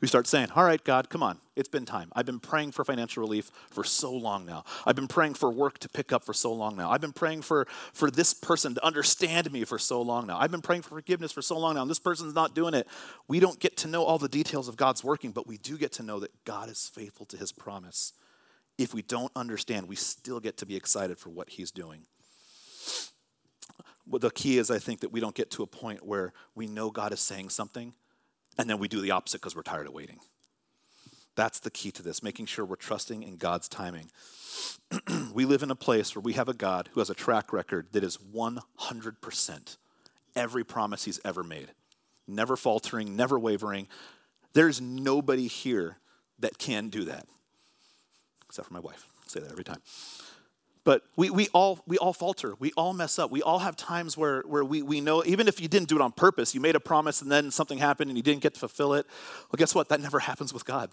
We 0.01 0.09
start 0.09 0.27
saying, 0.27 0.49
All 0.57 0.65
right, 0.65 0.83
God, 0.83 1.11
come 1.11 1.23
on. 1.23 1.39
It's 1.57 1.69
been 1.69 1.85
time. 1.85 2.11
I've 2.15 2.25
been 2.25 2.41
praying 2.41 2.73
for 2.73 2.85
financial 2.85 3.21
relief 3.21 3.51
for 3.71 3.85
so 3.85 4.11
long 4.13 4.47
now. 4.47 4.65
I've 4.87 4.97
been 4.97 5.09
praying 5.09 5.35
for 5.35 5.51
work 5.51 5.79
to 5.81 5.91
pick 5.91 6.11
up 6.11 6.25
for 6.25 6.33
so 6.33 6.53
long 6.53 6.75
now. 6.75 6.91
I've 6.91 7.03
been 7.03 7.13
praying 7.13 7.43
for, 7.43 7.67
for 7.93 8.11
this 8.11 8.33
person 8.33 8.75
to 8.77 8.85
understand 8.85 9.53
me 9.53 9.65
for 9.65 9.79
so 9.79 10.01
long 10.01 10.27
now. 10.27 10.39
I've 10.39 10.51
been 10.51 10.63
praying 10.63 10.83
for 10.83 10.91
forgiveness 10.91 11.33
for 11.33 11.43
so 11.43 11.59
long 11.59 11.75
now, 11.75 11.83
and 11.83 11.91
this 11.91 11.99
person's 11.99 12.35
not 12.35 12.55
doing 12.55 12.73
it. 12.73 12.87
We 13.29 13.41
don't 13.41 13.61
get 13.61 13.77
to 13.79 13.89
know 13.89 14.03
all 14.05 14.17
the 14.17 14.29
details 14.29 14.69
of 14.69 14.77
God's 14.77 15.05
working, 15.05 15.33
but 15.33 15.47
we 15.47 15.59
do 15.59 15.77
get 15.77 15.93
to 15.93 16.03
know 16.03 16.19
that 16.21 16.45
God 16.45 16.71
is 16.71 16.89
faithful 16.89 17.27
to 17.27 17.37
his 17.37 17.53
promise. 17.53 18.15
If 18.79 18.95
we 18.95 19.03
don't 19.03 19.33
understand, 19.37 19.87
we 19.87 19.97
still 19.97 20.41
get 20.41 20.57
to 20.59 20.67
be 20.67 20.77
excited 20.77 21.19
for 21.19 21.29
what 21.29 21.51
he's 21.51 21.71
doing. 21.71 22.07
Well, 24.07 24.19
the 24.19 24.31
key 24.31 24.57
is, 24.57 24.71
I 24.71 24.79
think, 24.79 25.01
that 25.01 25.13
we 25.13 25.21
don't 25.21 25.35
get 25.35 25.51
to 25.53 25.63
a 25.63 25.67
point 25.67 26.07
where 26.07 26.33
we 26.55 26.67
know 26.67 26.91
God 26.91 27.13
is 27.13 27.21
saying 27.21 27.51
something 27.51 27.93
and 28.59 28.69
then 28.69 28.79
we 28.79 28.89
do 28.89 29.01
the 29.01 29.11
opposite 29.11 29.41
because 29.41 29.57
we're 29.57 29.63
tired 29.63 29.87
of 29.87 29.93
waiting. 29.93 30.19
That's 31.37 31.61
the 31.61 31.71
key 31.71 31.91
to 31.93 32.03
this, 32.03 32.23
making 32.23 32.47
sure 32.47 32.65
we're 32.65 32.77
trusting 32.77 33.23
in 33.23 33.37
God's 33.37 33.69
timing. 33.69 34.11
we 35.33 35.45
live 35.45 35.63
in 35.63 35.71
a 35.71 35.77
place 35.77 36.15
where 36.15 36.23
we 36.23 36.35
have 36.35 36.49
a 36.49 36.55
God 36.55 36.91
who 36.93 37.01
has 37.01 37.11
a 37.11 37.15
track 37.15 37.53
record 37.53 37.89
that 37.93 38.05
is 38.05 38.19
100% 38.19 39.77
every 40.37 40.65
promise 40.65 41.05
he's 41.05 41.21
ever 41.25 41.43
made, 41.43 41.69
never 42.27 42.57
faltering, 42.57 43.17
never 43.17 43.39
wavering. 43.39 43.89
There's 44.53 44.81
nobody 44.81 45.47
here 45.47 45.99
that 46.39 46.59
can 46.59 46.89
do 46.89 47.05
that, 47.05 47.27
except 48.47 48.69
for 48.69 48.75
my 48.75 48.81
wife. 48.81 49.07
I 49.25 49.29
say 49.29 49.41
that 49.41 49.53
every 49.53 49.65
time. 49.65 49.81
But 50.85 51.03
we, 51.17 51.31
we, 51.31 51.49
all, 51.53 51.81
we 51.87 51.99
all 51.99 52.13
falter. 52.13 52.55
We 52.59 52.73
all 52.77 52.93
mess 52.95 53.19
up. 53.19 53.31
We 53.31 53.43
all 53.43 53.59
have 53.59 53.77
times 53.77 54.17
where, 54.17 54.41
where 54.43 54.65
we, 54.65 54.83
we 54.83 55.01
know, 55.01 55.23
even 55.25 55.47
if 55.47 55.61
you 55.61 55.69
didn't 55.69 55.89
do 55.89 55.97
it 55.97 56.01
on 56.01 56.13
purpose, 56.13 56.55
you 56.55 56.61
made 56.61 56.75
a 56.75 56.81
promise 56.81 57.21
and 57.21 57.31
then 57.31 57.51
something 57.51 57.79
happened 57.79 58.11
and 58.11 58.17
you 58.17 58.23
didn't 58.23 58.41
get 58.43 58.55
to 58.55 58.61
fulfill 58.61 58.95
it. 58.95 59.07
Well, 59.51 59.59
guess 59.59 59.75
what? 59.75 59.91
That 59.91 60.01
never 60.01 60.19
happens 60.21 60.55
with 60.55 60.65
God. 60.65 60.91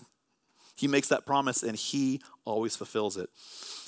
He 0.76 0.88
makes 0.88 1.08
that 1.08 1.26
promise 1.26 1.64
and 1.64 1.78
he 1.78 2.22
always 2.46 2.76
fulfills 2.76 3.18
it. 3.18 3.30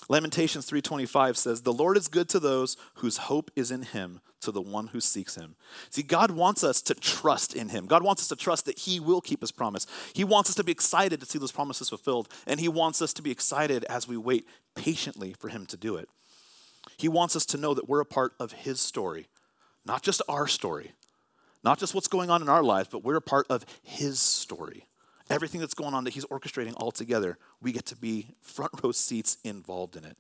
Lamentations 0.10 0.66
3:25 0.66 1.38
says, 1.38 1.62
"The 1.62 1.72
Lord 1.72 1.96
is 1.96 2.08
good 2.08 2.28
to 2.30 2.40
those 2.40 2.76
whose 2.96 3.18
hope 3.18 3.52
is 3.56 3.70
in 3.70 3.84
him, 3.84 4.22
to 4.42 4.52
the 4.52 4.62
one 4.62 4.88
who 4.88 5.00
seeks 5.00 5.36
him." 5.36 5.56
See, 5.92 6.02
God 6.02 6.32
wants 6.32 6.64
us 6.64 6.82
to 6.82 6.96
trust 6.96 7.54
in 7.54 7.70
him. 7.70 7.86
God 7.86 8.02
wants 8.02 8.24
us 8.24 8.28
to 8.30 8.36
trust 8.36 8.66
that 8.66 8.80
he 8.80 9.00
will 9.00 9.22
keep 9.22 9.42
his 9.42 9.52
promise. 9.52 9.86
He 10.14 10.24
wants 10.24 10.50
us 10.50 10.56
to 10.56 10.64
be 10.64 10.72
excited 10.72 11.20
to 11.20 11.28
see 11.28 11.38
those 11.38 11.52
promises 11.52 11.90
fulfilled, 11.90 12.28
and 12.48 12.60
he 12.60 12.68
wants 12.68 13.04
us 13.04 13.14
to 13.14 13.22
be 13.22 13.30
excited 13.30 13.84
as 13.86 14.08
we 14.08 14.18
wait 14.18 14.48
patiently 14.74 15.34
for 15.34 15.50
him 15.50 15.68
to 15.68 15.78
do 15.78 15.96
it. 15.96 16.10
He 16.98 17.08
wants 17.08 17.36
us 17.36 17.46
to 17.46 17.58
know 17.58 17.76
that 17.76 17.88
we're 17.88 18.00
a 18.00 18.06
part 18.06 18.34
of 18.40 18.54
his 18.54 18.82
story, 18.82 19.30
not 19.86 20.02
just 20.02 20.24
our 20.28 20.48
story, 20.48 20.96
not 21.64 21.78
just 21.78 21.94
what's 21.94 22.08
going 22.08 22.32
on 22.32 22.42
in 22.42 22.50
our 22.50 22.64
lives, 22.64 22.90
but 22.92 23.04
we're 23.04 23.16
a 23.16 23.22
part 23.22 23.46
of 23.48 23.64
his 23.84 24.20
story 24.20 24.89
everything 25.30 25.60
that's 25.62 25.74
going 25.74 25.94
on 25.94 26.04
that 26.06 26.14
he's 26.14 26.26
orchestrating 26.26 26.74
all 26.78 26.92
together, 26.92 27.38
we 27.62 27.72
get 27.72 27.86
to 27.88 27.96
be 27.96 28.28
front 28.42 28.72
row 28.84 28.92
seats 28.92 29.38
involved 29.44 29.96
in 29.96 30.06
it. 30.06 30.18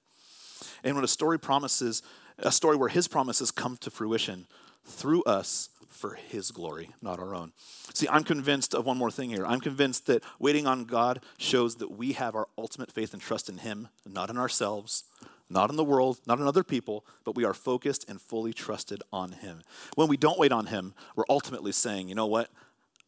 And 0.83 0.95
when 0.95 1.03
a 1.03 1.07
story 1.07 1.39
promises, 1.39 2.01
a 2.37 2.51
story 2.51 2.75
where 2.75 2.89
his 2.89 3.07
promises 3.07 3.51
come 3.51 3.77
to 3.77 3.89
fruition 3.89 4.47
through 4.85 5.23
us 5.23 5.69
for 5.87 6.13
his 6.13 6.51
glory, 6.51 6.91
not 7.01 7.19
our 7.19 7.35
own. 7.35 7.51
See, 7.93 8.07
I'm 8.07 8.23
convinced 8.23 8.73
of 8.73 8.85
one 8.85 8.97
more 8.97 9.11
thing 9.11 9.29
here. 9.29 9.45
I'm 9.45 9.59
convinced 9.59 10.05
that 10.05 10.23
waiting 10.39 10.67
on 10.67 10.85
God 10.85 11.21
shows 11.37 11.75
that 11.75 11.91
we 11.91 12.13
have 12.13 12.35
our 12.35 12.47
ultimate 12.57 12.91
faith 12.91 13.13
and 13.13 13.21
trust 13.21 13.49
in 13.49 13.57
him, 13.59 13.89
not 14.05 14.29
in 14.29 14.37
ourselves, 14.37 15.03
not 15.49 15.69
in 15.69 15.75
the 15.75 15.83
world, 15.83 16.19
not 16.27 16.39
in 16.39 16.47
other 16.47 16.63
people, 16.63 17.05
but 17.25 17.35
we 17.35 17.43
are 17.43 17.53
focused 17.53 18.07
and 18.07 18.21
fully 18.21 18.53
trusted 18.53 19.01
on 19.11 19.31
him. 19.33 19.61
When 19.95 20.07
we 20.07 20.15
don't 20.15 20.39
wait 20.39 20.51
on 20.51 20.67
him, 20.67 20.93
we're 21.15 21.25
ultimately 21.27 21.71
saying, 21.71 22.07
you 22.07 22.15
know 22.15 22.27
what? 22.27 22.49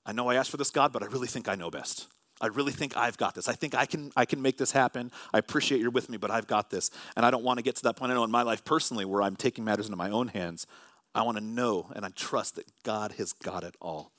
I 0.06 0.12
know 0.14 0.30
I 0.30 0.36
asked 0.36 0.50
for 0.50 0.58
this, 0.58 0.72
God, 0.72 0.92
but 0.92 1.04
I 1.04 1.08
really 1.08 1.28
think 1.28 1.48
I 1.48 1.56
know 1.56 1.70
best. 1.70 2.08
I 2.40 2.48
really 2.48 2.72
think 2.72 2.98
I've 2.98 3.18
got 3.18 3.36
this. 3.36 3.48
I 3.48 3.54
think 3.54 3.76
I 3.76 3.86
can, 3.86 4.12
I 4.16 4.26
can 4.26 4.42
make 4.42 4.58
this 4.58 4.72
happen. 4.72 5.12
I 5.32 5.38
appreciate 5.38 5.80
you're 5.80 5.92
with 5.92 6.10
me, 6.10 6.18
but 6.18 6.32
I've 6.32 6.48
got 6.48 6.72
this. 6.72 6.90
And 7.16 7.24
I 7.24 7.30
don't 7.30 7.44
want 7.44 7.60
to 7.60 7.64
get 7.64 7.76
to 7.78 7.84
that 7.84 7.96
point. 7.96 8.12
I 8.12 8.16
know 8.16 8.24
in 8.24 8.32
my 8.32 8.42
life 8.42 8.66
personally 8.66 9.06
where 9.06 9.22
I'm 9.22 9.36
taking 9.36 9.64
matters 9.64 9.86
into 9.86 9.96
my 9.96 10.10
own 10.10 10.30
hands. 10.30 10.66
I 11.14 11.22
want 11.22 11.38
to 11.38 11.44
know 11.44 11.92
and 11.96 12.04
I 12.04 12.10
trust 12.10 12.56
that 12.56 12.66
God 12.84 13.14
has 13.14 13.32
got 13.32 13.64
it 13.64 13.76
all. 13.80 14.12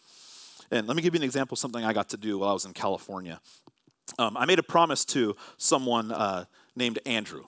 And 0.70 0.86
let 0.86 0.96
me 0.96 1.02
give 1.02 1.14
you 1.14 1.18
an 1.18 1.24
example 1.24 1.56
of 1.56 1.58
something 1.58 1.84
I 1.84 1.92
got 1.92 2.10
to 2.10 2.16
do 2.16 2.38
while 2.38 2.50
I 2.50 2.52
was 2.52 2.64
in 2.64 2.72
California. 2.72 3.40
Um, 4.18 4.36
I 4.36 4.46
made 4.46 4.58
a 4.58 4.62
promise 4.62 5.04
to 5.06 5.36
someone 5.56 6.12
uh, 6.12 6.44
named 6.76 7.00
Andrew. 7.04 7.44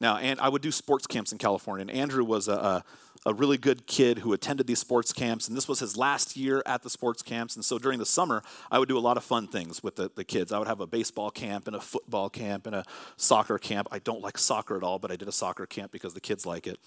Now, 0.00 0.18
and 0.18 0.38
I 0.40 0.48
would 0.48 0.62
do 0.62 0.70
sports 0.70 1.06
camps 1.06 1.32
in 1.32 1.38
California, 1.38 1.82
and 1.82 1.90
Andrew 1.90 2.24
was 2.24 2.46
a, 2.46 2.52
a 2.52 2.84
a 3.28 3.34
really 3.34 3.58
good 3.58 3.86
kid 3.86 4.20
who 4.20 4.32
attended 4.32 4.66
these 4.66 4.78
sports 4.78 5.12
camps, 5.12 5.48
and 5.48 5.56
this 5.56 5.68
was 5.68 5.80
his 5.80 5.98
last 5.98 6.34
year 6.34 6.62
at 6.64 6.82
the 6.82 6.88
sports 6.88 7.22
camps. 7.22 7.56
And 7.56 7.64
so 7.64 7.78
during 7.78 7.98
the 7.98 8.06
summer, 8.06 8.42
I 8.70 8.78
would 8.78 8.88
do 8.88 8.96
a 8.96 9.00
lot 9.00 9.18
of 9.18 9.22
fun 9.22 9.46
things 9.46 9.82
with 9.82 9.96
the, 9.96 10.10
the 10.14 10.24
kids. 10.24 10.50
I 10.50 10.58
would 10.58 10.66
have 10.66 10.80
a 10.80 10.86
baseball 10.86 11.30
camp 11.30 11.66
and 11.66 11.76
a 11.76 11.80
football 11.80 12.30
camp 12.30 12.66
and 12.66 12.74
a 12.74 12.84
soccer 13.18 13.58
camp. 13.58 13.88
I 13.92 13.98
don't 13.98 14.22
like 14.22 14.38
soccer 14.38 14.78
at 14.78 14.82
all, 14.82 14.98
but 14.98 15.12
I 15.12 15.16
did 15.16 15.28
a 15.28 15.32
soccer 15.32 15.66
camp 15.66 15.92
because 15.92 16.14
the 16.14 16.20
kids 16.20 16.46
like 16.46 16.66
it. 16.66 16.78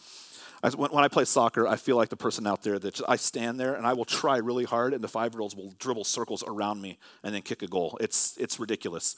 I, 0.63 0.69
when, 0.69 0.91
when, 0.91 1.03
I 1.03 1.09
play 1.09 1.25
soccer, 1.25 1.67
I 1.67 1.75
feel 1.75 1.95
like 1.95 2.09
the 2.09 2.17
person 2.17 2.47
out 2.47 2.63
there 2.63 2.79
that 2.79 2.99
I 3.07 3.17
stand 3.17 3.59
there 3.59 3.75
and 3.75 3.85
I 3.85 3.93
will 3.93 4.05
try 4.05 4.37
really 4.37 4.65
hard, 4.65 4.95
and 4.95 5.03
the 5.03 5.07
five 5.07 5.33
year 5.35 5.41
olds 5.41 5.55
will 5.55 5.73
dribble 5.77 6.05
circles 6.05 6.43
around 6.47 6.81
me 6.81 6.97
and 7.23 7.35
then 7.35 7.43
kick 7.43 7.61
a 7.61 7.67
goal. 7.67 7.99
It's, 8.01 8.35
it's 8.37 8.59
ridiculous 8.59 9.15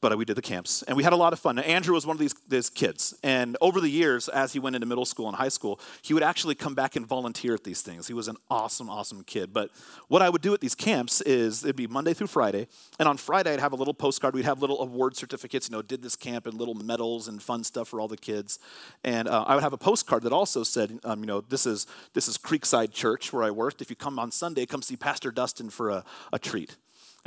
but 0.00 0.16
we 0.16 0.24
did 0.24 0.36
the 0.36 0.42
camps 0.42 0.82
and 0.84 0.96
we 0.96 1.02
had 1.02 1.12
a 1.12 1.16
lot 1.16 1.32
of 1.32 1.38
fun. 1.38 1.56
Now, 1.56 1.62
Andrew 1.62 1.94
was 1.94 2.06
one 2.06 2.14
of 2.14 2.20
these, 2.20 2.34
these 2.48 2.70
kids. 2.70 3.14
And 3.22 3.56
over 3.60 3.80
the 3.80 3.88
years, 3.88 4.28
as 4.28 4.52
he 4.52 4.58
went 4.58 4.76
into 4.76 4.86
middle 4.86 5.04
school 5.04 5.26
and 5.26 5.36
high 5.36 5.48
school, 5.48 5.80
he 6.02 6.14
would 6.14 6.22
actually 6.22 6.54
come 6.54 6.74
back 6.74 6.94
and 6.94 7.06
volunteer 7.06 7.54
at 7.54 7.64
these 7.64 7.82
things. 7.82 8.06
He 8.06 8.14
was 8.14 8.28
an 8.28 8.36
awesome, 8.48 8.88
awesome 8.88 9.24
kid. 9.24 9.52
But 9.52 9.70
what 10.06 10.22
I 10.22 10.28
would 10.28 10.42
do 10.42 10.54
at 10.54 10.60
these 10.60 10.74
camps 10.74 11.20
is 11.22 11.64
it'd 11.64 11.76
be 11.76 11.86
Monday 11.86 12.14
through 12.14 12.28
Friday. 12.28 12.68
And 12.98 13.08
on 13.08 13.16
Friday, 13.16 13.52
I'd 13.52 13.60
have 13.60 13.72
a 13.72 13.76
little 13.76 13.94
postcard. 13.94 14.34
We'd 14.34 14.44
have 14.44 14.60
little 14.60 14.80
award 14.80 15.16
certificates, 15.16 15.68
you 15.68 15.76
know, 15.76 15.82
did 15.82 16.02
this 16.02 16.14
camp 16.14 16.46
and 16.46 16.54
little 16.54 16.74
medals 16.74 17.26
and 17.26 17.42
fun 17.42 17.64
stuff 17.64 17.88
for 17.88 18.00
all 18.00 18.08
the 18.08 18.16
kids. 18.16 18.58
And 19.02 19.26
uh, 19.26 19.44
I 19.46 19.54
would 19.54 19.64
have 19.64 19.72
a 19.72 19.78
postcard 19.78 20.22
that 20.22 20.32
also 20.32 20.62
said, 20.62 20.98
um, 21.04 21.20
you 21.20 21.26
know, 21.26 21.40
this 21.40 21.66
is, 21.66 21.86
this 22.14 22.28
is 22.28 22.38
Creekside 22.38 22.92
Church 22.92 23.32
where 23.32 23.42
I 23.42 23.50
worked. 23.50 23.82
If 23.82 23.90
you 23.90 23.96
come 23.96 24.18
on 24.18 24.30
Sunday, 24.30 24.66
come 24.66 24.82
see 24.82 24.96
Pastor 24.96 25.30
Dustin 25.30 25.70
for 25.70 25.90
a, 25.90 26.04
a 26.32 26.38
treat 26.38 26.76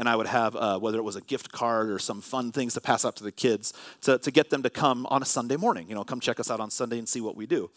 and 0.01 0.09
I 0.09 0.15
would 0.15 0.25
have 0.25 0.55
uh, 0.55 0.79
whether 0.79 0.97
it 0.97 1.03
was 1.03 1.15
a 1.15 1.21
gift 1.21 1.51
card 1.51 1.91
or 1.91 1.99
some 1.99 2.21
fun 2.21 2.51
things 2.51 2.73
to 2.73 2.81
pass 2.81 3.05
out 3.05 3.15
to 3.17 3.23
the 3.23 3.31
kids 3.31 3.71
to, 4.01 4.17
to 4.17 4.31
get 4.31 4.49
them 4.49 4.63
to 4.63 4.69
come 4.71 5.05
on 5.11 5.21
a 5.21 5.25
Sunday 5.25 5.57
morning. 5.57 5.87
You 5.87 5.93
know, 5.93 6.03
come 6.03 6.19
check 6.19 6.39
us 6.39 6.49
out 6.49 6.59
on 6.59 6.71
Sunday 6.71 6.97
and 6.97 7.07
see 7.07 7.21
what 7.21 7.35
we 7.37 7.45
do. 7.45 7.69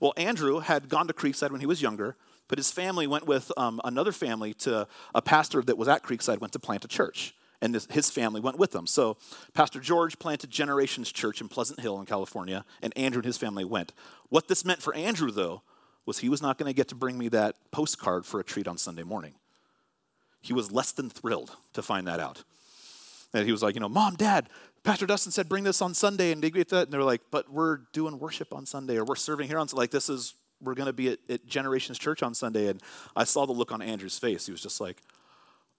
Well, 0.00 0.14
Andrew 0.16 0.60
had 0.60 0.88
gone 0.88 1.06
to 1.06 1.12
Creekside 1.12 1.50
when 1.50 1.60
he 1.60 1.66
was 1.66 1.82
younger, 1.82 2.16
but 2.48 2.56
his 2.56 2.72
family 2.72 3.06
went 3.06 3.26
with 3.26 3.52
um, 3.58 3.82
another 3.84 4.10
family 4.10 4.54
to 4.54 4.88
a 5.14 5.20
pastor 5.20 5.60
that 5.60 5.76
was 5.76 5.86
at 5.86 6.02
Creekside 6.02 6.40
went 6.40 6.54
to 6.54 6.58
plant 6.58 6.82
a 6.86 6.88
church. 6.88 7.34
And 7.60 7.74
this, 7.74 7.86
his 7.90 8.08
family 8.08 8.40
went 8.40 8.58
with 8.58 8.70
them. 8.72 8.86
So, 8.86 9.18
Pastor 9.52 9.78
George 9.78 10.18
planted 10.18 10.50
Generations 10.50 11.12
Church 11.12 11.42
in 11.42 11.48
Pleasant 11.48 11.80
Hill 11.80 12.00
in 12.00 12.06
California, 12.06 12.64
and 12.80 12.96
Andrew 12.96 13.18
and 13.18 13.26
his 13.26 13.36
family 13.36 13.66
went. 13.66 13.92
What 14.30 14.48
this 14.48 14.64
meant 14.64 14.80
for 14.80 14.94
Andrew, 14.94 15.30
though, 15.30 15.60
was 16.06 16.20
he 16.20 16.30
was 16.30 16.40
not 16.40 16.56
going 16.56 16.70
to 16.70 16.76
get 16.76 16.88
to 16.88 16.94
bring 16.94 17.18
me 17.18 17.28
that 17.28 17.56
postcard 17.70 18.24
for 18.24 18.40
a 18.40 18.44
treat 18.44 18.66
on 18.66 18.78
Sunday 18.78 19.02
morning. 19.02 19.34
He 20.46 20.52
was 20.52 20.70
less 20.70 20.92
than 20.92 21.10
thrilled 21.10 21.56
to 21.72 21.82
find 21.82 22.06
that 22.06 22.20
out. 22.20 22.44
And 23.34 23.44
he 23.44 23.50
was 23.50 23.64
like, 23.64 23.74
you 23.74 23.80
know, 23.80 23.88
Mom, 23.88 24.14
Dad, 24.14 24.48
Pastor 24.84 25.06
Dustin 25.06 25.32
said 25.32 25.48
bring 25.48 25.64
this 25.64 25.82
on 25.82 25.92
Sunday 25.92 26.30
and 26.30 26.40
they 26.40 26.50
get 26.50 26.68
that. 26.68 26.84
And 26.84 26.92
they're 26.92 27.02
like, 27.02 27.20
but 27.32 27.50
we're 27.50 27.78
doing 27.92 28.20
worship 28.20 28.54
on 28.54 28.64
Sunday 28.64 28.96
or 28.96 29.04
we're 29.04 29.16
serving 29.16 29.48
here 29.48 29.58
on 29.58 29.66
Sunday. 29.66 29.80
Like 29.80 29.90
this 29.90 30.08
is 30.08 30.34
we're 30.62 30.74
gonna 30.74 30.92
be 30.92 31.08
at, 31.10 31.18
at 31.28 31.46
Generations 31.46 31.98
Church 31.98 32.22
on 32.22 32.32
Sunday. 32.32 32.68
And 32.68 32.80
I 33.16 33.24
saw 33.24 33.44
the 33.44 33.52
look 33.52 33.72
on 33.72 33.82
Andrew's 33.82 34.18
face. 34.20 34.46
He 34.46 34.52
was 34.52 34.62
just 34.62 34.80
like, 34.80 35.02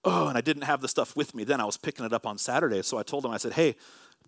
oh, 0.04 0.28
and 0.28 0.36
I 0.36 0.42
didn't 0.42 0.64
have 0.64 0.82
the 0.82 0.88
stuff 0.88 1.16
with 1.16 1.34
me 1.34 1.44
then. 1.44 1.62
I 1.62 1.64
was 1.64 1.78
picking 1.78 2.04
it 2.04 2.12
up 2.12 2.26
on 2.26 2.36
Saturday. 2.36 2.82
So 2.82 2.98
I 2.98 3.02
told 3.02 3.24
him, 3.24 3.30
I 3.30 3.38
said, 3.38 3.54
hey, 3.54 3.76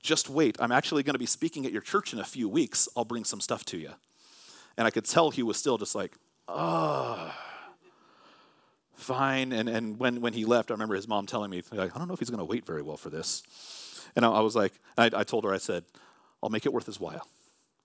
just 0.01 0.31
wait. 0.31 0.57
I'm 0.59 0.73
actually 0.73 1.03
gonna 1.03 1.19
be 1.19 1.27
speaking 1.27 1.67
at 1.67 1.73
your 1.73 1.83
church 1.83 2.15
in 2.15 2.19
a 2.19 2.25
few 2.25 2.49
weeks. 2.49 2.89
I'll 2.97 3.05
bring 3.05 3.25
some 3.25 3.43
stuff 3.43 3.67
to 3.67 3.77
you. 3.77 3.91
And 4.79 4.87
I 4.87 4.91
could 4.91 5.05
tell 5.05 5.31
he 5.31 5.43
was 5.43 5.59
still 5.59 5.77
just 5.77 5.95
like, 5.95 6.15
oh 6.49 7.31
fine. 9.01 9.53
And, 9.53 9.69
and 9.69 9.99
when, 9.99 10.21
when 10.21 10.33
he 10.33 10.45
left, 10.45 10.71
I 10.71 10.75
remember 10.75 10.95
his 10.95 11.09
mom 11.09 11.27
telling 11.27 11.51
me, 11.51 11.63
like, 11.73 11.95
I 11.95 11.99
don't 11.99 12.09
know 12.09 12.15
if 12.15 12.21
he's 12.21 12.31
going 12.31 12.39
to 12.39 12.45
wait 12.45 12.67
very 12.67 12.83
well 12.83 12.97
for 12.97 13.11
this. 13.11 13.43
And 14.17 14.25
I, 14.25 14.31
I 14.31 14.41
was 14.41 14.57
like, 14.57 14.73
I, 14.97 15.11
I, 15.15 15.25
told 15.25 15.45
her, 15.45 15.53
I 15.53 15.59
said, 15.59 15.85
I'll 16.43 16.51
make 16.51 16.67
it 16.67 16.73
worth 16.73 16.87
his 16.87 17.01
while. 17.01 17.27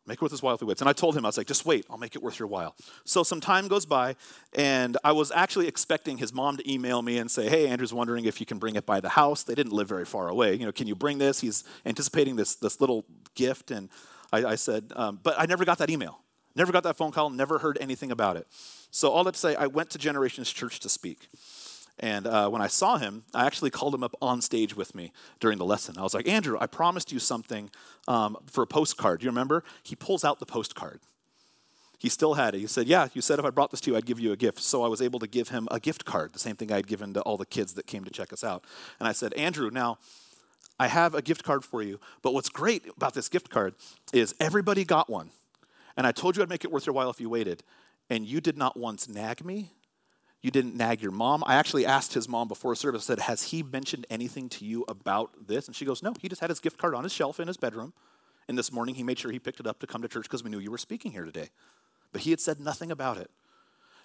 Make 0.07 0.17
it 0.17 0.21
worth 0.21 0.31
his 0.31 0.43
while 0.43 0.53
if 0.53 0.59
he 0.59 0.65
waits. 0.65 0.81
And 0.81 0.89
I 0.89 0.93
told 0.93 1.17
him, 1.17 1.25
I 1.25 1.29
was 1.29 1.37
like, 1.37 1.47
just 1.47 1.65
wait, 1.65 1.85
I'll 1.89 1.97
make 1.97 2.15
it 2.15 2.21
worth 2.21 2.37
your 2.37 2.47
while. 2.47 2.75
So 3.05 3.23
some 3.23 3.41
time 3.41 3.67
goes 3.67 3.87
by, 3.87 4.15
and 4.53 4.97
I 5.03 5.13
was 5.13 5.31
actually 5.31 5.67
expecting 5.67 6.19
his 6.19 6.31
mom 6.31 6.57
to 6.57 6.71
email 6.71 7.01
me 7.01 7.17
and 7.17 7.29
say, 7.29 7.49
hey, 7.49 7.67
Andrew's 7.67 7.93
wondering 7.93 8.25
if 8.25 8.39
you 8.39 8.45
can 8.45 8.59
bring 8.59 8.75
it 8.75 8.85
by 8.85 8.99
the 8.99 9.09
house. 9.09 9.43
They 9.43 9.55
didn't 9.55 9.73
live 9.73 9.89
very 9.89 10.05
far 10.05 10.27
away. 10.27 10.53
You 10.53 10.67
know, 10.67 10.71
can 10.71 10.85
you 10.85 10.95
bring 10.95 11.17
this? 11.17 11.41
He's 11.41 11.63
anticipating 11.87 12.35
this, 12.35 12.55
this 12.55 12.79
little 12.79 13.03
gift. 13.33 13.71
And 13.71 13.89
I, 14.31 14.45
I 14.45 14.55
said, 14.55 14.91
um, 14.95 15.19
but 15.23 15.35
I 15.39 15.47
never 15.47 15.65
got 15.65 15.79
that 15.79 15.89
email. 15.89 16.19
Never 16.55 16.71
got 16.71 16.83
that 16.83 16.97
phone 16.97 17.11
call, 17.11 17.29
never 17.29 17.59
heard 17.59 17.77
anything 17.81 18.11
about 18.11 18.37
it. 18.37 18.47
So, 18.91 19.11
all 19.11 19.23
that 19.25 19.33
to 19.33 19.39
say, 19.39 19.55
I 19.55 19.67
went 19.67 19.89
to 19.91 19.97
Generations 19.97 20.51
Church 20.51 20.79
to 20.81 20.89
speak. 20.89 21.27
And 21.99 22.27
uh, 22.27 22.49
when 22.49 22.61
I 22.61 22.67
saw 22.67 22.97
him, 22.97 23.23
I 23.33 23.45
actually 23.45 23.69
called 23.69 23.95
him 23.95 24.03
up 24.03 24.15
on 24.21 24.41
stage 24.41 24.75
with 24.75 24.93
me 24.93 25.13
during 25.39 25.57
the 25.57 25.65
lesson. 25.65 25.97
I 25.97 26.01
was 26.01 26.13
like, 26.13 26.27
Andrew, 26.27 26.57
I 26.59 26.67
promised 26.67 27.11
you 27.11 27.19
something 27.19 27.69
um, 28.07 28.37
for 28.47 28.63
a 28.63 28.67
postcard. 28.67 29.21
Do 29.21 29.25
you 29.25 29.29
remember? 29.29 29.63
He 29.83 29.95
pulls 29.95 30.25
out 30.25 30.39
the 30.39 30.45
postcard. 30.45 30.99
He 31.97 32.09
still 32.09 32.33
had 32.33 32.53
it. 32.53 32.59
He 32.59 32.67
said, 32.67 32.87
Yeah, 32.87 33.07
you 33.13 33.21
said 33.21 33.39
if 33.39 33.45
I 33.45 33.49
brought 33.49 33.71
this 33.71 33.79
to 33.81 33.91
you, 33.91 33.97
I'd 33.97 34.05
give 34.05 34.19
you 34.19 34.33
a 34.33 34.37
gift. 34.37 34.59
So 34.59 34.83
I 34.83 34.87
was 34.87 35.01
able 35.01 35.19
to 35.19 35.27
give 35.27 35.49
him 35.49 35.67
a 35.71 35.79
gift 35.79 36.03
card, 36.03 36.33
the 36.33 36.39
same 36.39 36.55
thing 36.55 36.71
I'd 36.71 36.87
given 36.87 37.13
to 37.13 37.21
all 37.21 37.37
the 37.37 37.45
kids 37.45 37.73
that 37.75 37.87
came 37.87 38.03
to 38.03 38.11
check 38.11 38.33
us 38.33 38.43
out. 38.43 38.65
And 38.99 39.07
I 39.07 39.13
said, 39.13 39.33
Andrew, 39.33 39.69
now, 39.71 39.97
I 40.77 40.87
have 40.87 41.15
a 41.15 41.21
gift 41.21 41.43
card 41.43 41.63
for 41.63 41.81
you, 41.81 42.01
but 42.21 42.33
what's 42.33 42.49
great 42.49 42.83
about 42.97 43.13
this 43.13 43.29
gift 43.29 43.49
card 43.49 43.75
is 44.11 44.35
everybody 44.41 44.83
got 44.83 45.09
one. 45.09 45.31
And 45.97 46.05
I 46.05 46.11
told 46.11 46.35
you 46.35 46.43
I'd 46.43 46.49
make 46.49 46.65
it 46.65 46.71
worth 46.71 46.85
your 46.85 46.93
while 46.93 47.09
if 47.09 47.19
you 47.19 47.29
waited. 47.29 47.63
And 48.09 48.25
you 48.25 48.41
did 48.41 48.57
not 48.57 48.77
once 48.77 49.07
nag 49.07 49.43
me. 49.43 49.71
You 50.41 50.51
didn't 50.51 50.75
nag 50.75 51.01
your 51.01 51.11
mom. 51.11 51.43
I 51.47 51.55
actually 51.55 51.85
asked 51.85 52.13
his 52.13 52.29
mom 52.29 52.47
before 52.47 52.75
service, 52.75 53.05
said, 53.05 53.19
Has 53.19 53.43
he 53.43 53.63
mentioned 53.63 54.05
anything 54.11 54.47
to 54.49 54.65
you 54.65 54.85
about 54.87 55.47
this? 55.47 55.65
And 55.65 55.75
she 55.75 55.85
goes, 55.85 56.03
No, 56.03 56.13
he 56.19 56.29
just 56.29 56.41
had 56.41 56.51
his 56.51 56.59
gift 56.59 56.77
card 56.77 56.93
on 56.93 57.03
his 57.03 57.11
shelf 57.11 57.39
in 57.39 57.47
his 57.47 57.57
bedroom. 57.57 57.93
And 58.47 58.57
this 58.57 58.71
morning 58.71 58.93
he 58.93 59.01
made 59.01 59.17
sure 59.17 59.31
he 59.31 59.39
picked 59.39 59.59
it 59.59 59.65
up 59.65 59.79
to 59.79 59.87
come 59.87 60.03
to 60.03 60.07
church 60.07 60.25
because 60.25 60.43
we 60.43 60.51
knew 60.51 60.59
you 60.59 60.69
were 60.69 60.77
speaking 60.77 61.11
here 61.11 61.25
today. 61.25 61.49
But 62.11 62.21
he 62.21 62.29
had 62.29 62.39
said 62.39 62.59
nothing 62.59 62.91
about 62.91 63.17
it. 63.17 63.31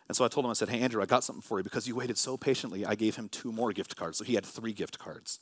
And 0.08 0.16
so 0.16 0.24
I 0.24 0.28
told 0.28 0.46
him, 0.46 0.50
I 0.50 0.54
said, 0.54 0.70
Hey, 0.70 0.80
Andrew, 0.80 1.02
I 1.02 1.06
got 1.06 1.24
something 1.24 1.42
for 1.42 1.58
you 1.58 1.64
because 1.64 1.86
you 1.86 1.94
waited 1.94 2.16
so 2.16 2.38
patiently. 2.38 2.86
I 2.86 2.94
gave 2.94 3.16
him 3.16 3.28
two 3.28 3.52
more 3.52 3.72
gift 3.72 3.96
cards. 3.96 4.16
So 4.16 4.24
he 4.24 4.34
had 4.34 4.46
three 4.46 4.72
gift 4.72 4.98
cards 4.98 5.40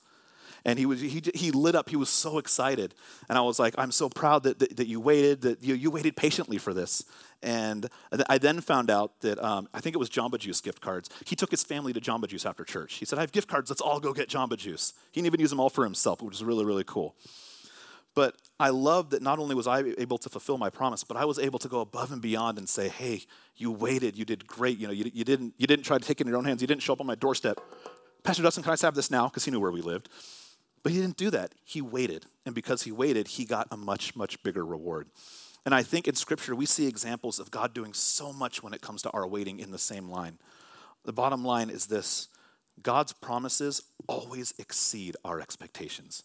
and 0.64 0.78
he 0.78 0.86
was 0.86 1.00
he, 1.00 1.22
he 1.34 1.50
lit 1.50 1.74
up 1.74 1.88
he 1.88 1.96
was 1.96 2.08
so 2.08 2.38
excited 2.38 2.94
and 3.28 3.38
i 3.38 3.40
was 3.40 3.58
like 3.58 3.74
i'm 3.78 3.92
so 3.92 4.08
proud 4.08 4.42
that, 4.42 4.58
that, 4.58 4.76
that 4.76 4.86
you 4.86 5.00
waited 5.00 5.42
that 5.42 5.62
you, 5.62 5.74
you 5.74 5.90
waited 5.90 6.16
patiently 6.16 6.58
for 6.58 6.74
this 6.74 7.04
and 7.42 7.88
i 8.28 8.38
then 8.38 8.60
found 8.60 8.90
out 8.90 9.20
that 9.20 9.42
um, 9.42 9.68
i 9.74 9.80
think 9.80 9.94
it 9.94 9.98
was 9.98 10.10
jamba 10.10 10.38
juice 10.38 10.60
gift 10.60 10.80
cards 10.80 11.08
he 11.26 11.36
took 11.36 11.50
his 11.50 11.62
family 11.62 11.92
to 11.92 12.00
jamba 12.00 12.26
juice 12.26 12.46
after 12.46 12.64
church 12.64 12.94
he 12.94 13.04
said 13.04 13.18
i 13.18 13.22
have 13.22 13.32
gift 13.32 13.48
cards 13.48 13.70
let's 13.70 13.80
all 13.80 14.00
go 14.00 14.12
get 14.12 14.28
jamba 14.28 14.56
juice 14.56 14.94
he 15.12 15.20
didn't 15.20 15.26
even 15.26 15.40
use 15.40 15.50
them 15.50 15.60
all 15.60 15.70
for 15.70 15.84
himself 15.84 16.22
which 16.22 16.32
was 16.32 16.44
really 16.44 16.64
really 16.64 16.84
cool 16.84 17.14
but 18.18 18.34
I 18.58 18.70
love 18.70 19.10
that 19.10 19.22
not 19.22 19.38
only 19.38 19.54
was 19.54 19.68
I 19.68 19.78
able 19.96 20.18
to 20.18 20.28
fulfill 20.28 20.58
my 20.58 20.70
promise, 20.70 21.04
but 21.04 21.16
I 21.16 21.24
was 21.24 21.38
able 21.38 21.60
to 21.60 21.68
go 21.68 21.80
above 21.80 22.10
and 22.10 22.20
beyond 22.20 22.58
and 22.58 22.68
say, 22.68 22.88
hey, 22.88 23.22
you 23.56 23.70
waited, 23.70 24.18
you 24.18 24.24
did 24.24 24.44
great. 24.44 24.76
You 24.76 24.88
know, 24.88 24.92
you, 24.92 25.08
you, 25.14 25.22
didn't, 25.22 25.54
you 25.56 25.68
didn't 25.68 25.84
try 25.84 25.98
to 25.98 26.04
take 26.04 26.20
it 26.20 26.22
in 26.22 26.28
your 26.28 26.36
own 26.36 26.44
hands. 26.44 26.60
You 26.60 26.66
didn't 26.66 26.82
show 26.82 26.94
up 26.94 27.00
on 27.00 27.06
my 27.06 27.14
doorstep. 27.14 27.60
Pastor 28.24 28.42
Dustin, 28.42 28.64
can 28.64 28.72
I 28.72 28.76
have 28.80 28.96
this 28.96 29.12
now? 29.12 29.28
Because 29.28 29.44
he 29.44 29.52
knew 29.52 29.60
where 29.60 29.70
we 29.70 29.82
lived. 29.82 30.08
But 30.88 30.94
he 30.94 31.02
didn't 31.02 31.18
do 31.18 31.28
that. 31.32 31.54
He 31.66 31.82
waited. 31.82 32.24
And 32.46 32.54
because 32.54 32.84
he 32.84 32.92
waited, 32.92 33.28
he 33.28 33.44
got 33.44 33.68
a 33.70 33.76
much, 33.76 34.16
much 34.16 34.42
bigger 34.42 34.64
reward. 34.64 35.10
And 35.66 35.74
I 35.74 35.82
think 35.82 36.08
in 36.08 36.14
Scripture, 36.14 36.54
we 36.54 36.64
see 36.64 36.86
examples 36.86 37.38
of 37.38 37.50
God 37.50 37.74
doing 37.74 37.92
so 37.92 38.32
much 38.32 38.62
when 38.62 38.72
it 38.72 38.80
comes 38.80 39.02
to 39.02 39.10
our 39.10 39.26
waiting 39.28 39.60
in 39.60 39.70
the 39.70 39.76
same 39.76 40.08
line. 40.08 40.38
The 41.04 41.12
bottom 41.12 41.44
line 41.44 41.68
is 41.68 41.88
this 41.88 42.28
God's 42.82 43.12
promises 43.12 43.82
always 44.06 44.54
exceed 44.58 45.14
our 45.26 45.40
expectations. 45.40 46.22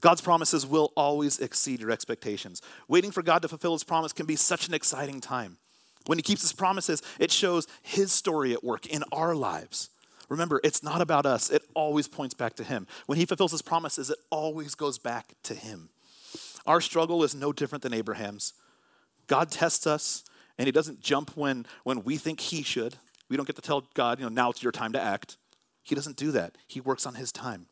God's 0.00 0.22
promises 0.22 0.66
will 0.66 0.94
always 0.96 1.38
exceed 1.38 1.80
your 1.80 1.90
expectations. 1.90 2.62
Waiting 2.88 3.10
for 3.10 3.22
God 3.22 3.42
to 3.42 3.48
fulfill 3.48 3.74
his 3.74 3.84
promise 3.84 4.14
can 4.14 4.24
be 4.24 4.36
such 4.36 4.66
an 4.66 4.72
exciting 4.72 5.20
time. 5.20 5.58
When 6.06 6.16
he 6.16 6.22
keeps 6.22 6.40
his 6.40 6.54
promises, 6.54 7.02
it 7.20 7.30
shows 7.30 7.66
his 7.82 8.12
story 8.12 8.54
at 8.54 8.64
work 8.64 8.86
in 8.86 9.04
our 9.12 9.34
lives. 9.34 9.90
Remember, 10.34 10.60
it's 10.64 10.82
not 10.82 11.00
about 11.00 11.26
us, 11.26 11.48
it 11.48 11.62
always 11.74 12.08
points 12.08 12.34
back 12.34 12.56
to 12.56 12.64
him. 12.64 12.88
When 13.06 13.18
he 13.18 13.24
fulfills 13.24 13.52
his 13.52 13.62
promises, 13.62 14.10
it 14.10 14.18
always 14.30 14.74
goes 14.74 14.98
back 14.98 15.34
to 15.44 15.54
him. 15.54 15.90
Our 16.66 16.80
struggle 16.80 17.22
is 17.22 17.36
no 17.36 17.52
different 17.52 17.82
than 17.82 17.94
Abraham's. 17.94 18.52
God 19.28 19.52
tests 19.52 19.86
us, 19.86 20.24
and 20.58 20.66
he 20.66 20.72
doesn't 20.72 21.00
jump 21.00 21.36
when, 21.36 21.66
when 21.84 22.02
we 22.02 22.16
think 22.16 22.40
he 22.40 22.64
should. 22.64 22.96
We 23.28 23.36
don't 23.36 23.46
get 23.46 23.54
to 23.54 23.62
tell 23.62 23.84
God, 23.94 24.18
you 24.18 24.24
know, 24.24 24.28
now 24.28 24.50
it's 24.50 24.60
your 24.60 24.72
time 24.72 24.92
to 24.94 25.00
act. 25.00 25.36
He 25.84 25.94
doesn't 25.94 26.16
do 26.16 26.32
that. 26.32 26.58
He 26.66 26.80
works 26.80 27.06
on 27.06 27.14
his 27.14 27.30
time. 27.30 27.66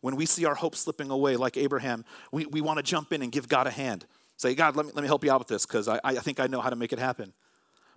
When 0.00 0.16
we 0.16 0.24
see 0.24 0.46
our 0.46 0.54
hope 0.54 0.76
slipping 0.76 1.10
away, 1.10 1.36
like 1.36 1.58
Abraham, 1.58 2.06
we, 2.32 2.46
we 2.46 2.62
want 2.62 2.78
to 2.78 2.82
jump 2.82 3.12
in 3.12 3.20
and 3.20 3.30
give 3.30 3.46
God 3.46 3.66
a 3.66 3.70
hand. 3.70 4.06
Say, 4.38 4.54
God, 4.54 4.74
let 4.74 4.86
me, 4.86 4.92
let 4.94 5.02
me 5.02 5.06
help 5.06 5.22
you 5.22 5.30
out 5.30 5.40
with 5.40 5.48
this 5.48 5.66
because 5.66 5.86
I, 5.86 6.00
I 6.02 6.14
think 6.14 6.40
I 6.40 6.46
know 6.46 6.62
how 6.62 6.70
to 6.70 6.76
make 6.76 6.94
it 6.94 6.98
happen. 6.98 7.34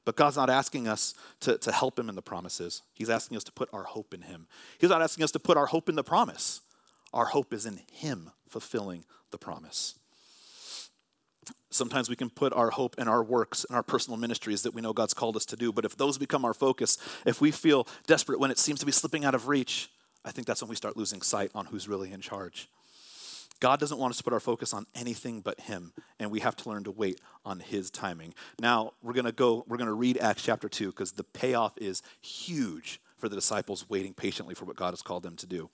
But 0.05 0.15
God's 0.15 0.35
not 0.35 0.49
asking 0.49 0.87
us 0.87 1.13
to, 1.41 1.57
to 1.57 1.71
help 1.71 1.97
him 1.97 2.09
in 2.09 2.15
the 2.15 2.21
promises. 2.21 2.81
He's 2.93 3.09
asking 3.09 3.37
us 3.37 3.43
to 3.45 3.51
put 3.51 3.69
our 3.71 3.83
hope 3.83 4.13
in 4.13 4.23
him. 4.23 4.47
He's 4.77 4.89
not 4.89 5.01
asking 5.01 5.23
us 5.23 5.31
to 5.31 5.39
put 5.39 5.57
our 5.57 5.67
hope 5.67 5.87
in 5.89 5.95
the 5.95 6.03
promise. 6.03 6.61
Our 7.13 7.25
hope 7.25 7.53
is 7.53 7.65
in 7.65 7.79
him 7.91 8.31
fulfilling 8.47 9.05
the 9.31 9.37
promise. 9.37 9.95
Sometimes 11.69 12.09
we 12.09 12.15
can 12.15 12.29
put 12.29 12.53
our 12.53 12.69
hope 12.69 12.95
in 12.99 13.07
our 13.07 13.23
works 13.23 13.65
and 13.65 13.75
our 13.75 13.83
personal 13.83 14.17
ministries 14.17 14.61
that 14.61 14.73
we 14.73 14.81
know 14.81 14.93
God's 14.93 15.13
called 15.13 15.35
us 15.35 15.45
to 15.45 15.55
do. 15.55 15.71
But 15.71 15.85
if 15.85 15.97
those 15.97 16.17
become 16.17 16.45
our 16.45 16.53
focus, 16.53 16.97
if 17.25 17.41
we 17.41 17.51
feel 17.51 17.87
desperate 18.05 18.39
when 18.39 18.51
it 18.51 18.59
seems 18.59 18.79
to 18.81 18.85
be 18.85 18.91
slipping 18.91 19.25
out 19.25 19.33
of 19.33 19.47
reach, 19.47 19.89
I 20.23 20.31
think 20.31 20.47
that's 20.47 20.61
when 20.61 20.69
we 20.69 20.75
start 20.75 20.97
losing 20.97 21.21
sight 21.21 21.51
on 21.55 21.65
who's 21.65 21.87
really 21.87 22.11
in 22.11 22.21
charge. 22.21 22.69
God 23.64 23.80
doesn't 23.80 23.97
want 23.97 24.11
us 24.11 24.18
to 24.18 24.26
put 24.26 24.34
our 24.34 24.41
focus 24.41 24.74
on 24.74 24.86
anything 24.93 25.39
but 25.39 25.57
Him, 25.57 25.93
and 26.20 26.30
we 26.30 26.41
have 26.41 26.53
to 26.57 26.70
learn 26.70 26.84
to 26.84 26.91
wait 26.91 27.22
on 27.45 27.61
His 27.61 27.89
timing. 27.89 28.34
Now, 28.59 28.91
we're 29.01 29.14
going 29.14 29.24
to 29.24 29.32
go, 29.32 29.64
we're 29.70 29.78
going 29.78 29.88
to 29.88 29.93
read 29.93 30.18
Acts 30.18 30.43
chapter 30.43 30.68
2 30.68 30.88
because 30.88 31.14
the 31.14 31.24
payoff 31.24 31.72
is 31.78 32.01
huge 32.20 32.99
for 33.16 33.30
the 33.30 33.38
disciples 33.38 33.89
waiting 33.89 34.14
patiently 34.14 34.53
for 34.53 34.66
what 34.66 34.76
God 34.76 34.89
has 34.89 35.01
called 35.01 35.24
them 35.24 35.38
to 35.38 35.45
do. 35.45 35.70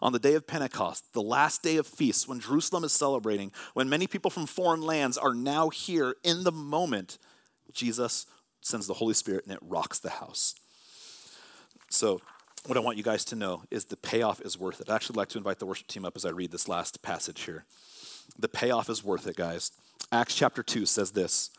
On 0.00 0.14
the 0.14 0.18
day 0.18 0.32
of 0.36 0.46
Pentecost, 0.46 1.12
the 1.12 1.20
last 1.20 1.62
day 1.62 1.76
of 1.76 1.86
feasts, 1.86 2.26
when 2.26 2.40
Jerusalem 2.40 2.82
is 2.82 2.94
celebrating, 2.94 3.52
when 3.74 3.90
many 3.90 4.06
people 4.06 4.30
from 4.30 4.46
foreign 4.46 4.80
lands 4.80 5.18
are 5.18 5.34
now 5.34 5.68
here 5.68 6.16
in 6.24 6.44
the 6.44 6.52
moment, 6.52 7.18
Jesus 7.74 8.24
sends 8.62 8.86
the 8.86 8.94
Holy 8.94 9.12
Spirit 9.12 9.44
and 9.44 9.52
it 9.52 9.60
rocks 9.60 9.98
the 9.98 10.08
house. 10.08 10.54
So, 11.90 12.22
what 12.66 12.78
I 12.78 12.80
want 12.80 12.96
you 12.96 13.02
guys 13.02 13.24
to 13.26 13.36
know 13.36 13.62
is 13.70 13.84
the 13.86 13.96
payoff 13.96 14.40
is 14.40 14.58
worth 14.58 14.80
it. 14.80 14.88
I'd 14.88 14.94
actually 14.94 15.16
like 15.16 15.28
to 15.30 15.38
invite 15.38 15.58
the 15.58 15.66
worship 15.66 15.86
team 15.86 16.04
up 16.04 16.16
as 16.16 16.24
I 16.24 16.30
read 16.30 16.50
this 16.50 16.68
last 16.68 17.02
passage 17.02 17.42
here. 17.42 17.64
The 18.38 18.48
payoff 18.48 18.88
is 18.88 19.04
worth 19.04 19.26
it, 19.26 19.36
guys. 19.36 19.70
Acts 20.10 20.34
chapter 20.34 20.62
2 20.62 20.86
says 20.86 21.10
this 21.10 21.50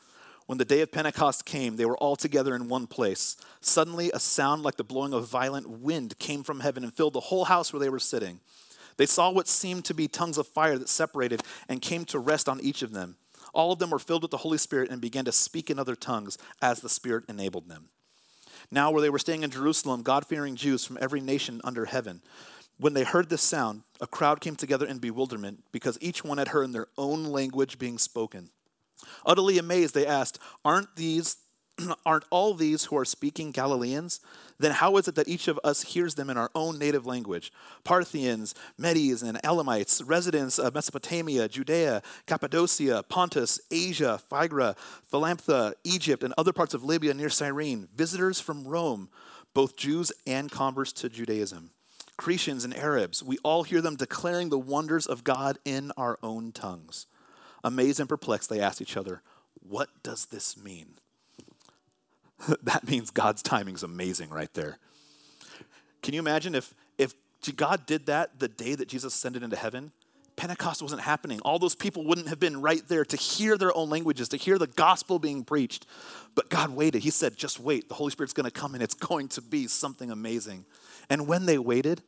When 0.47 0.57
the 0.57 0.65
day 0.65 0.81
of 0.81 0.91
Pentecost 0.91 1.45
came, 1.45 1.75
they 1.75 1.85
were 1.85 1.97
all 1.97 2.15
together 2.15 2.55
in 2.55 2.69
one 2.69 2.87
place. 2.87 3.37
Suddenly, 3.61 4.09
a 4.13 4.19
sound 4.19 4.63
like 4.63 4.77
the 4.77 4.83
blowing 4.83 5.13
of 5.13 5.27
violent 5.27 5.69
wind 5.69 6.17
came 6.17 6.43
from 6.43 6.61
heaven 6.61 6.83
and 6.83 6.93
filled 6.93 7.13
the 7.13 7.19
whole 7.19 7.45
house 7.45 7.71
where 7.71 7.79
they 7.79 7.89
were 7.89 7.99
sitting. 7.99 8.39
They 8.97 9.05
saw 9.05 9.29
what 9.29 9.47
seemed 9.47 9.85
to 9.85 9.93
be 9.93 10.07
tongues 10.07 10.37
of 10.37 10.47
fire 10.47 10.77
that 10.77 10.89
separated 10.89 11.43
and 11.69 11.81
came 11.81 12.05
to 12.05 12.19
rest 12.19 12.49
on 12.49 12.61
each 12.61 12.81
of 12.81 12.93
them. 12.93 13.17
All 13.53 13.71
of 13.71 13.79
them 13.79 13.91
were 13.91 13.99
filled 13.99 14.23
with 14.23 14.31
the 14.31 14.37
Holy 14.37 14.57
Spirit 14.57 14.89
and 14.89 14.99
began 14.99 15.25
to 15.25 15.31
speak 15.31 15.69
in 15.69 15.77
other 15.77 15.95
tongues 15.95 16.37
as 16.61 16.81
the 16.81 16.89
Spirit 16.89 17.25
enabled 17.29 17.69
them. 17.69 17.89
Now, 18.71 18.91
where 18.91 19.01
they 19.01 19.09
were 19.09 19.19
staying 19.19 19.43
in 19.43 19.51
Jerusalem, 19.51 20.01
God 20.01 20.25
fearing 20.25 20.55
Jews 20.55 20.85
from 20.85 20.97
every 21.01 21.21
nation 21.21 21.61
under 21.63 21.85
heaven, 21.85 22.21
when 22.77 22.93
they 22.93 23.03
heard 23.03 23.29
this 23.29 23.41
sound, 23.41 23.83
a 24.01 24.07
crowd 24.07 24.41
came 24.41 24.55
together 24.55 24.85
in 24.85 24.97
bewilderment 24.97 25.63
because 25.71 25.97
each 26.01 26.23
one 26.23 26.37
had 26.37 26.49
heard 26.49 26.65
in 26.65 26.71
their 26.73 26.87
own 26.97 27.23
language 27.25 27.79
being 27.79 27.97
spoken. 27.97 28.49
Utterly 29.25 29.57
amazed, 29.57 29.93
they 29.93 30.05
asked, 30.05 30.39
Aren't 30.63 30.95
these 30.95 31.37
aren't 32.05 32.25
all 32.29 32.53
these 32.53 32.85
who 32.85 32.97
are 32.97 33.05
speaking 33.05 33.51
Galileans? 33.51 34.19
Then 34.57 34.71
how 34.71 34.95
is 34.97 35.07
it 35.07 35.15
that 35.15 35.27
each 35.27 35.47
of 35.47 35.59
us 35.63 35.81
hears 35.81 36.15
them 36.15 36.29
in 36.29 36.37
our 36.37 36.49
own 36.55 36.79
native 36.79 37.05
language? 37.05 37.51
Parthians, 37.83 38.55
Medes, 38.77 39.21
and 39.21 39.39
Elamites, 39.43 40.01
residents 40.01 40.57
of 40.57 40.73
Mesopotamia, 40.73 41.47
Judea, 41.49 42.01
Cappadocia, 42.25 43.03
Pontus, 43.09 43.59
Asia, 43.69 44.19
Phrygia, 44.29 44.75
Philampha, 45.03 45.73
Egypt, 45.83 46.23
and 46.23 46.33
other 46.37 46.53
parts 46.53 46.73
of 46.73 46.83
Libya 46.83 47.13
near 47.13 47.29
Cyrene, 47.29 47.87
visitors 47.95 48.39
from 48.39 48.67
Rome, 48.67 49.09
both 49.53 49.75
Jews 49.75 50.11
and 50.25 50.49
converts 50.49 50.93
to 50.93 51.09
Judaism. 51.09 51.71
Cretians 52.17 52.63
and 52.63 52.75
Arabs, 52.77 53.21
we 53.21 53.37
all 53.43 53.63
hear 53.63 53.81
them 53.81 53.97
declaring 53.97 54.49
the 54.49 54.57
wonders 54.57 55.05
of 55.05 55.25
God 55.25 55.57
in 55.65 55.91
our 55.97 56.17
own 56.23 56.53
tongues. 56.53 57.07
Amazed 57.61 57.99
and 57.99 58.07
perplexed, 58.07 58.49
they 58.49 58.61
asked 58.61 58.81
each 58.81 58.95
other, 58.95 59.21
What 59.59 59.89
does 60.01 60.27
this 60.27 60.55
mean? 60.55 60.99
that 62.63 62.87
means 62.87 63.11
God's 63.11 63.41
timing 63.41 63.75
is 63.75 63.83
amazing 63.83 64.29
right 64.29 64.53
there. 64.53 64.77
Can 66.01 66.13
you 66.13 66.19
imagine 66.19 66.55
if, 66.55 66.73
if 66.97 67.13
God 67.55 67.85
did 67.85 68.05
that 68.07 68.39
the 68.39 68.47
day 68.47 68.75
that 68.75 68.87
Jesus 68.87 69.13
ascended 69.13 69.43
into 69.43 69.55
heaven? 69.55 69.91
Pentecost 70.35 70.81
wasn't 70.81 71.01
happening. 71.01 71.39
All 71.41 71.59
those 71.59 71.75
people 71.75 72.05
wouldn't 72.05 72.27
have 72.27 72.39
been 72.39 72.61
right 72.61 72.85
there 72.87 73.05
to 73.05 73.17
hear 73.17 73.57
their 73.57 73.75
own 73.75 73.89
languages, 73.89 74.29
to 74.29 74.37
hear 74.37 74.57
the 74.57 74.67
gospel 74.67 75.17
being 75.17 75.43
preached. 75.45 75.85
But 76.35 76.49
God 76.49 76.71
waited. 76.71 77.03
He 77.03 77.09
said, 77.09 77.37
just 77.37 77.59
wait. 77.59 77.87
The 77.87 77.95
Holy 77.95 78.11
Spirit's 78.11 78.33
going 78.33 78.45
to 78.45 78.51
come 78.51 78.73
and 78.73 78.83
it's 78.83 78.93
going 78.93 79.29
to 79.29 79.41
be 79.41 79.67
something 79.67 80.11
amazing. 80.11 80.65
And 81.09 81.27
when 81.27 81.45
they 81.45 81.57
waited, 81.57 82.01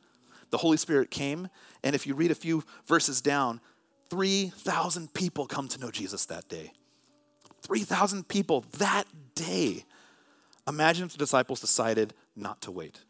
the 0.50 0.58
Holy 0.58 0.76
Spirit 0.76 1.10
came. 1.10 1.48
And 1.82 1.94
if 1.94 2.06
you 2.06 2.14
read 2.14 2.30
a 2.30 2.34
few 2.34 2.64
verses 2.86 3.22
down, 3.22 3.60
3,000 4.10 5.12
people 5.14 5.46
come 5.46 5.68
to 5.68 5.80
know 5.80 5.90
Jesus 5.90 6.26
that 6.26 6.48
day. 6.48 6.72
3,000 7.62 8.28
people 8.28 8.64
that 8.78 9.04
day. 9.34 9.84
Imagine 10.68 11.06
if 11.06 11.12
the 11.12 11.18
disciples 11.18 11.60
decided 11.60 12.12
not 12.36 12.60
to 12.62 12.70
wait. 12.70 13.00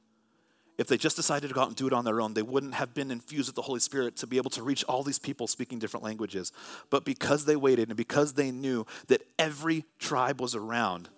If 0.78 0.86
they 0.86 0.96
just 0.96 1.16
decided 1.16 1.48
to 1.48 1.54
go 1.54 1.62
out 1.62 1.66
and 1.66 1.76
do 1.76 1.88
it 1.88 1.92
on 1.92 2.04
their 2.04 2.20
own, 2.20 2.34
they 2.34 2.42
wouldn't 2.42 2.74
have 2.74 2.94
been 2.94 3.10
infused 3.10 3.48
with 3.48 3.56
the 3.56 3.62
Holy 3.62 3.80
Spirit 3.80 4.16
to 4.18 4.28
be 4.28 4.36
able 4.36 4.50
to 4.50 4.62
reach 4.62 4.84
all 4.84 5.02
these 5.02 5.18
people 5.18 5.48
speaking 5.48 5.80
different 5.80 6.04
languages. 6.04 6.52
But 6.88 7.04
because 7.04 7.46
they 7.46 7.56
waited 7.56 7.88
and 7.88 7.96
because 7.96 8.34
they 8.34 8.52
knew 8.52 8.86
that 9.08 9.22
every 9.40 9.84
tribe 9.98 10.40
was 10.40 10.54
around, 10.54 11.08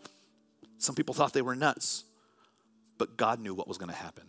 some 0.79 0.95
people 0.95 1.15
thought 1.15 1.35
they 1.35 1.43
were 1.43 1.55
nuts. 1.55 2.05
But 2.97 3.19
God 3.19 3.39
knew 3.39 3.53
what 3.53 3.69
was 3.69 3.77
going 3.77 3.91
to 3.91 3.97
happen. 3.97 4.25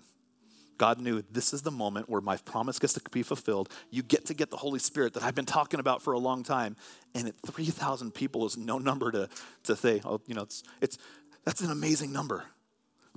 God 0.81 0.99
knew 0.99 1.23
this 1.31 1.53
is 1.53 1.61
the 1.61 1.71
moment 1.71 2.09
where 2.09 2.21
my 2.21 2.37
promise 2.37 2.79
gets 2.79 2.93
to 2.93 3.01
be 3.11 3.21
fulfilled. 3.21 3.69
You 3.91 4.01
get 4.01 4.25
to 4.25 4.33
get 4.33 4.49
the 4.49 4.57
Holy 4.57 4.79
Spirit 4.79 5.13
that 5.13 5.21
I've 5.21 5.35
been 5.35 5.45
talking 5.45 5.79
about 5.79 6.01
for 6.01 6.13
a 6.13 6.17
long 6.17 6.41
time. 6.41 6.75
And 7.13 7.27
at 7.27 7.35
3,000 7.45 8.11
people 8.15 8.47
is 8.47 8.57
no 8.57 8.79
number 8.79 9.11
to, 9.11 9.29
to 9.65 9.75
say, 9.75 10.01
oh, 10.03 10.19
you 10.25 10.33
know, 10.33 10.41
it's, 10.41 10.63
it's, 10.81 10.97
that's 11.43 11.61
an 11.61 11.71
amazing 11.71 12.11
number. 12.11 12.43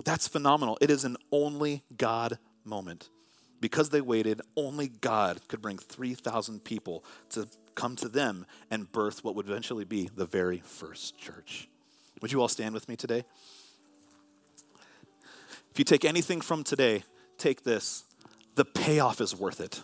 That's 0.03 0.27
phenomenal. 0.27 0.77
It 0.81 0.89
is 0.89 1.03
an 1.03 1.17
only 1.31 1.83
God 1.95 2.37
moment. 2.63 3.09
Because 3.61 3.89
they 3.89 4.01
waited, 4.01 4.41
only 4.55 4.89
God 4.89 5.39
could 5.47 5.61
bring 5.61 5.77
3,000 5.77 6.63
people 6.63 7.03
to 7.29 7.47
come 7.73 7.95
to 7.97 8.09
them 8.09 8.45
and 8.69 8.91
birth 8.91 9.23
what 9.23 9.35
would 9.35 9.47
eventually 9.47 9.85
be 9.85 10.09
the 10.15 10.25
very 10.25 10.61
first 10.65 11.17
church. 11.17 11.67
Would 12.21 12.31
you 12.31 12.41
all 12.41 12.47
stand 12.47 12.73
with 12.73 12.89
me 12.89 12.95
today? 12.95 13.23
If 15.71 15.79
you 15.79 15.85
take 15.85 16.05
anything 16.05 16.41
from 16.41 16.63
today, 16.63 17.03
take 17.37 17.63
this. 17.63 18.03
The 18.55 18.65
payoff 18.65 19.19
is 19.21 19.35
worth 19.35 19.59
it 19.59 19.81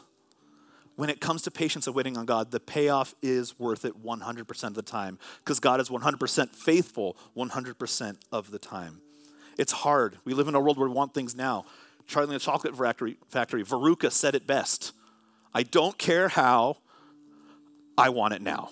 when 0.96 1.10
it 1.10 1.22
comes 1.22 1.42
to 1.44 1.52
patience 1.52 1.88
and 1.88 1.96
waiting 1.96 2.18
on 2.18 2.26
God, 2.26 2.52
the 2.52 2.60
payoff 2.60 3.16
is 3.22 3.58
worth 3.60 3.86
it 3.86 4.04
100% 4.04 4.64
of 4.64 4.74
the 4.74 4.82
time 4.82 5.18
because 5.44 5.60
God 5.60 5.80
is 5.80 5.90
100% 5.90 6.56
faithful 6.56 7.18
100% 7.36 8.18
of 8.32 8.52
the 8.52 8.60
time. 8.60 9.02
It's 9.58 9.72
hard. 9.72 10.18
We 10.26 10.34
live 10.34 10.48
in 10.48 10.56
a 10.56 10.60
world 10.60 10.78
where 10.78 10.88
we 10.88 10.94
want 10.94 11.14
things 11.14 11.36
now. 11.36 11.66
Charlie 12.08 12.34
and 12.34 12.36
the 12.36 12.44
Chocolate 12.44 12.76
Factory, 12.76 13.18
Factory, 13.30 13.64
Veruca 13.64 14.12
said 14.12 14.36
it 14.36 14.46
best. 14.46 14.94
I 15.54 15.64
don't 15.64 15.98
care 15.98 16.30
how, 16.30 16.78
I 17.98 18.10
want 18.10 18.34
it 18.34 18.42
now. 18.42 18.72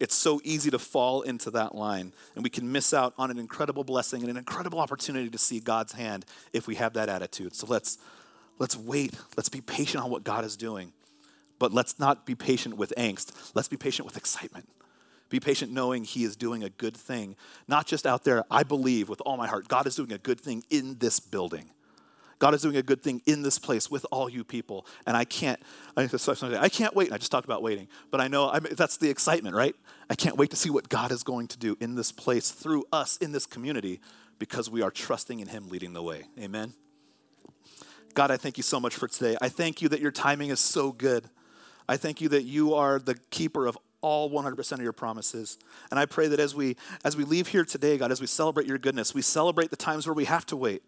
It's 0.00 0.14
so 0.14 0.40
easy 0.44 0.70
to 0.70 0.78
fall 0.78 1.22
into 1.22 1.50
that 1.52 1.74
line, 1.74 2.12
and 2.34 2.44
we 2.44 2.50
can 2.50 2.70
miss 2.70 2.94
out 2.94 3.14
on 3.18 3.30
an 3.30 3.38
incredible 3.38 3.82
blessing 3.82 4.22
and 4.22 4.30
an 4.30 4.36
incredible 4.36 4.78
opportunity 4.78 5.28
to 5.28 5.38
see 5.38 5.58
God's 5.58 5.92
hand 5.92 6.24
if 6.52 6.66
we 6.66 6.76
have 6.76 6.92
that 6.92 7.08
attitude. 7.08 7.56
So 7.56 7.66
let's 7.66 7.98
let's 8.58 8.76
wait. 8.76 9.14
Let's 9.36 9.48
be 9.48 9.60
patient 9.60 10.04
on 10.04 10.10
what 10.10 10.22
God 10.22 10.44
is 10.44 10.56
doing. 10.56 10.92
But 11.58 11.72
let's 11.72 11.98
not 11.98 12.24
be 12.24 12.34
patient 12.34 12.76
with 12.76 12.92
angst. 12.96 13.52
Let's 13.54 13.68
be 13.68 13.76
patient 13.76 14.06
with 14.06 14.16
excitement. 14.16 14.68
Be 15.28 15.40
patient 15.40 15.72
knowing 15.72 16.04
He 16.04 16.24
is 16.24 16.36
doing 16.36 16.64
a 16.64 16.70
good 16.70 16.96
thing, 16.96 17.36
not 17.66 17.86
just 17.86 18.06
out 18.06 18.24
there. 18.24 18.44
I 18.50 18.62
believe 18.62 19.08
with 19.08 19.20
all 19.22 19.36
my 19.36 19.46
heart, 19.46 19.68
God 19.68 19.86
is 19.86 19.94
doing 19.94 20.12
a 20.12 20.18
good 20.18 20.40
thing 20.40 20.64
in 20.70 20.98
this 20.98 21.20
building. 21.20 21.70
God 22.38 22.54
is 22.54 22.62
doing 22.62 22.76
a 22.76 22.82
good 22.82 23.02
thing 23.02 23.20
in 23.26 23.42
this 23.42 23.58
place 23.58 23.90
with 23.90 24.06
all 24.12 24.28
you 24.28 24.44
people. 24.44 24.86
And 25.06 25.16
I 25.16 25.24
can't, 25.24 25.60
I 25.96 26.06
can't 26.06 26.94
wait. 26.94 27.12
I 27.12 27.18
just 27.18 27.32
talked 27.32 27.44
about 27.44 27.62
waiting, 27.62 27.88
but 28.10 28.20
I 28.20 28.28
know 28.28 28.48
I 28.48 28.60
mean, 28.60 28.74
that's 28.76 28.96
the 28.96 29.10
excitement, 29.10 29.56
right? 29.56 29.74
I 30.08 30.14
can't 30.14 30.36
wait 30.36 30.50
to 30.50 30.56
see 30.56 30.70
what 30.70 30.88
God 30.88 31.10
is 31.10 31.22
going 31.22 31.48
to 31.48 31.58
do 31.58 31.76
in 31.80 31.96
this 31.96 32.12
place 32.12 32.50
through 32.50 32.84
us 32.92 33.16
in 33.18 33.32
this 33.32 33.44
community 33.44 34.00
because 34.38 34.70
we 34.70 34.82
are 34.82 34.90
trusting 34.90 35.40
in 35.40 35.48
Him 35.48 35.68
leading 35.68 35.92
the 35.92 36.02
way. 36.02 36.24
Amen. 36.38 36.74
God, 38.14 38.30
I 38.30 38.36
thank 38.36 38.56
you 38.56 38.62
so 38.62 38.80
much 38.80 38.94
for 38.94 39.08
today. 39.08 39.36
I 39.40 39.48
thank 39.48 39.82
you 39.82 39.88
that 39.90 40.00
your 40.00 40.10
timing 40.10 40.50
is 40.50 40.60
so 40.60 40.92
good. 40.92 41.28
I 41.88 41.96
thank 41.96 42.20
you 42.20 42.28
that 42.30 42.42
you 42.42 42.74
are 42.74 42.98
the 42.98 43.14
keeper 43.30 43.66
of 43.66 43.78
all 44.00 44.30
100% 44.30 44.72
of 44.72 44.80
your 44.80 44.92
promises. 44.92 45.58
And 45.90 45.98
I 45.98 46.06
pray 46.06 46.28
that 46.28 46.38
as 46.38 46.54
we 46.54 46.76
as 47.04 47.16
we 47.16 47.24
leave 47.24 47.48
here 47.48 47.64
today, 47.64 47.98
God, 47.98 48.12
as 48.12 48.20
we 48.20 48.26
celebrate 48.26 48.66
your 48.66 48.78
goodness, 48.78 49.14
we 49.14 49.22
celebrate 49.22 49.70
the 49.70 49.76
times 49.76 50.06
where 50.06 50.14
we 50.14 50.26
have 50.26 50.46
to 50.46 50.56
wait 50.56 50.82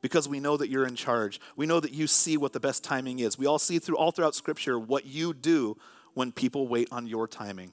because 0.00 0.28
we 0.28 0.40
know 0.40 0.56
that 0.56 0.68
you're 0.68 0.86
in 0.86 0.96
charge. 0.96 1.40
We 1.56 1.66
know 1.66 1.80
that 1.80 1.92
you 1.92 2.06
see 2.06 2.36
what 2.36 2.52
the 2.52 2.60
best 2.60 2.82
timing 2.82 3.18
is. 3.20 3.38
We 3.38 3.46
all 3.46 3.58
see 3.58 3.78
through 3.78 3.96
all 3.96 4.10
throughout 4.10 4.34
scripture 4.34 4.78
what 4.78 5.06
you 5.06 5.32
do 5.34 5.76
when 6.14 6.32
people 6.32 6.66
wait 6.66 6.88
on 6.90 7.06
your 7.06 7.28
timing. 7.28 7.72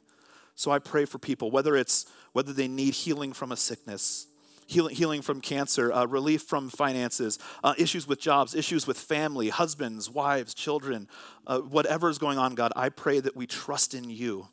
So 0.56 0.72
I 0.72 0.80
pray 0.80 1.06
for 1.06 1.18
people 1.18 1.50
whether 1.50 1.76
it's 1.76 2.06
whether 2.34 2.54
they 2.54 2.68
need 2.68 2.94
healing 2.94 3.34
from 3.34 3.52
a 3.52 3.58
sickness, 3.58 4.28
healing, 4.68 4.96
healing 4.96 5.22
from 5.22 5.42
cancer, 5.42 5.92
uh, 5.92 6.06
relief 6.06 6.44
from 6.44 6.70
finances, 6.70 7.40
uh, 7.64 7.74
issues 7.78 8.08
with 8.08 8.20
jobs, 8.20 8.56
issues 8.56 8.88
with 8.88 8.98
family, 8.98 9.50
husbands, 9.50 10.10
wives, 10.10 10.54
children, 10.54 11.08
uh, 11.48 11.60
whatever 11.60 12.10
is 12.10 12.18
going 12.18 12.38
on, 12.38 12.56
God, 12.56 12.72
I 12.76 12.90
pray 12.90 13.20
that 13.20 13.36
we 13.36 13.48
trust 13.48 13.94
in 13.94 14.10
you 14.10 14.48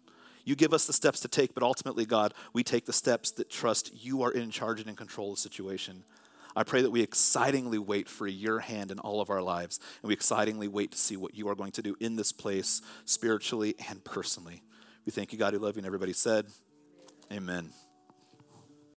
you 0.45 0.57
give 0.57 0.73
us 0.73 0.87
the 0.87 0.93
steps 0.93 1.21
to 1.21 1.29
take, 1.29 1.55
but 1.55 1.63
ultimately, 1.63 2.07
God, 2.07 2.35
we 2.53 2.65
take 2.65 2.87
the 2.87 2.93
steps 2.93 3.31
that 3.33 3.51
trust 3.51 3.93
you 3.95 4.23
are 4.23 4.33
in 4.33 4.51
charge 4.51 4.81
and 4.81 4.89
in 4.89 4.97
control 4.97 5.31
of 5.31 5.37
the 5.37 5.43
situation. 5.43 6.05
I 6.57 6.65
pray 6.65 6.83
that 6.83 6.91
we 6.91 7.03
excitingly 7.03 7.79
wait 7.79 8.09
for 8.09 8.27
your 8.27 8.59
hand 8.59 8.91
in 8.91 8.99
all 8.99 9.21
of 9.21 9.31
our 9.31 9.43
lives, 9.43 9.79
and 10.03 10.09
we 10.09 10.15
excitingly 10.15 10.67
wait 10.67 10.93
to 10.93 10.99
see 10.99 11.17
what 11.17 11.35
you 11.37 11.49
are 11.49 11.55
going 11.55 11.73
to 11.73 11.83
do 11.83 11.97
in 12.01 12.17
this 12.17 12.33
place, 12.33 12.83
spiritually 13.05 13.77
and 13.89 14.03
personally. 14.03 14.63
We 15.07 15.13
thank 15.13 15.33
you, 15.33 15.39
God, 15.39 15.55
who 15.55 15.61
love 15.61 15.77
you, 15.77 15.81
and 15.81 15.87
everybody 15.87 16.13
said, 16.13 16.47
Amen. 17.33 17.71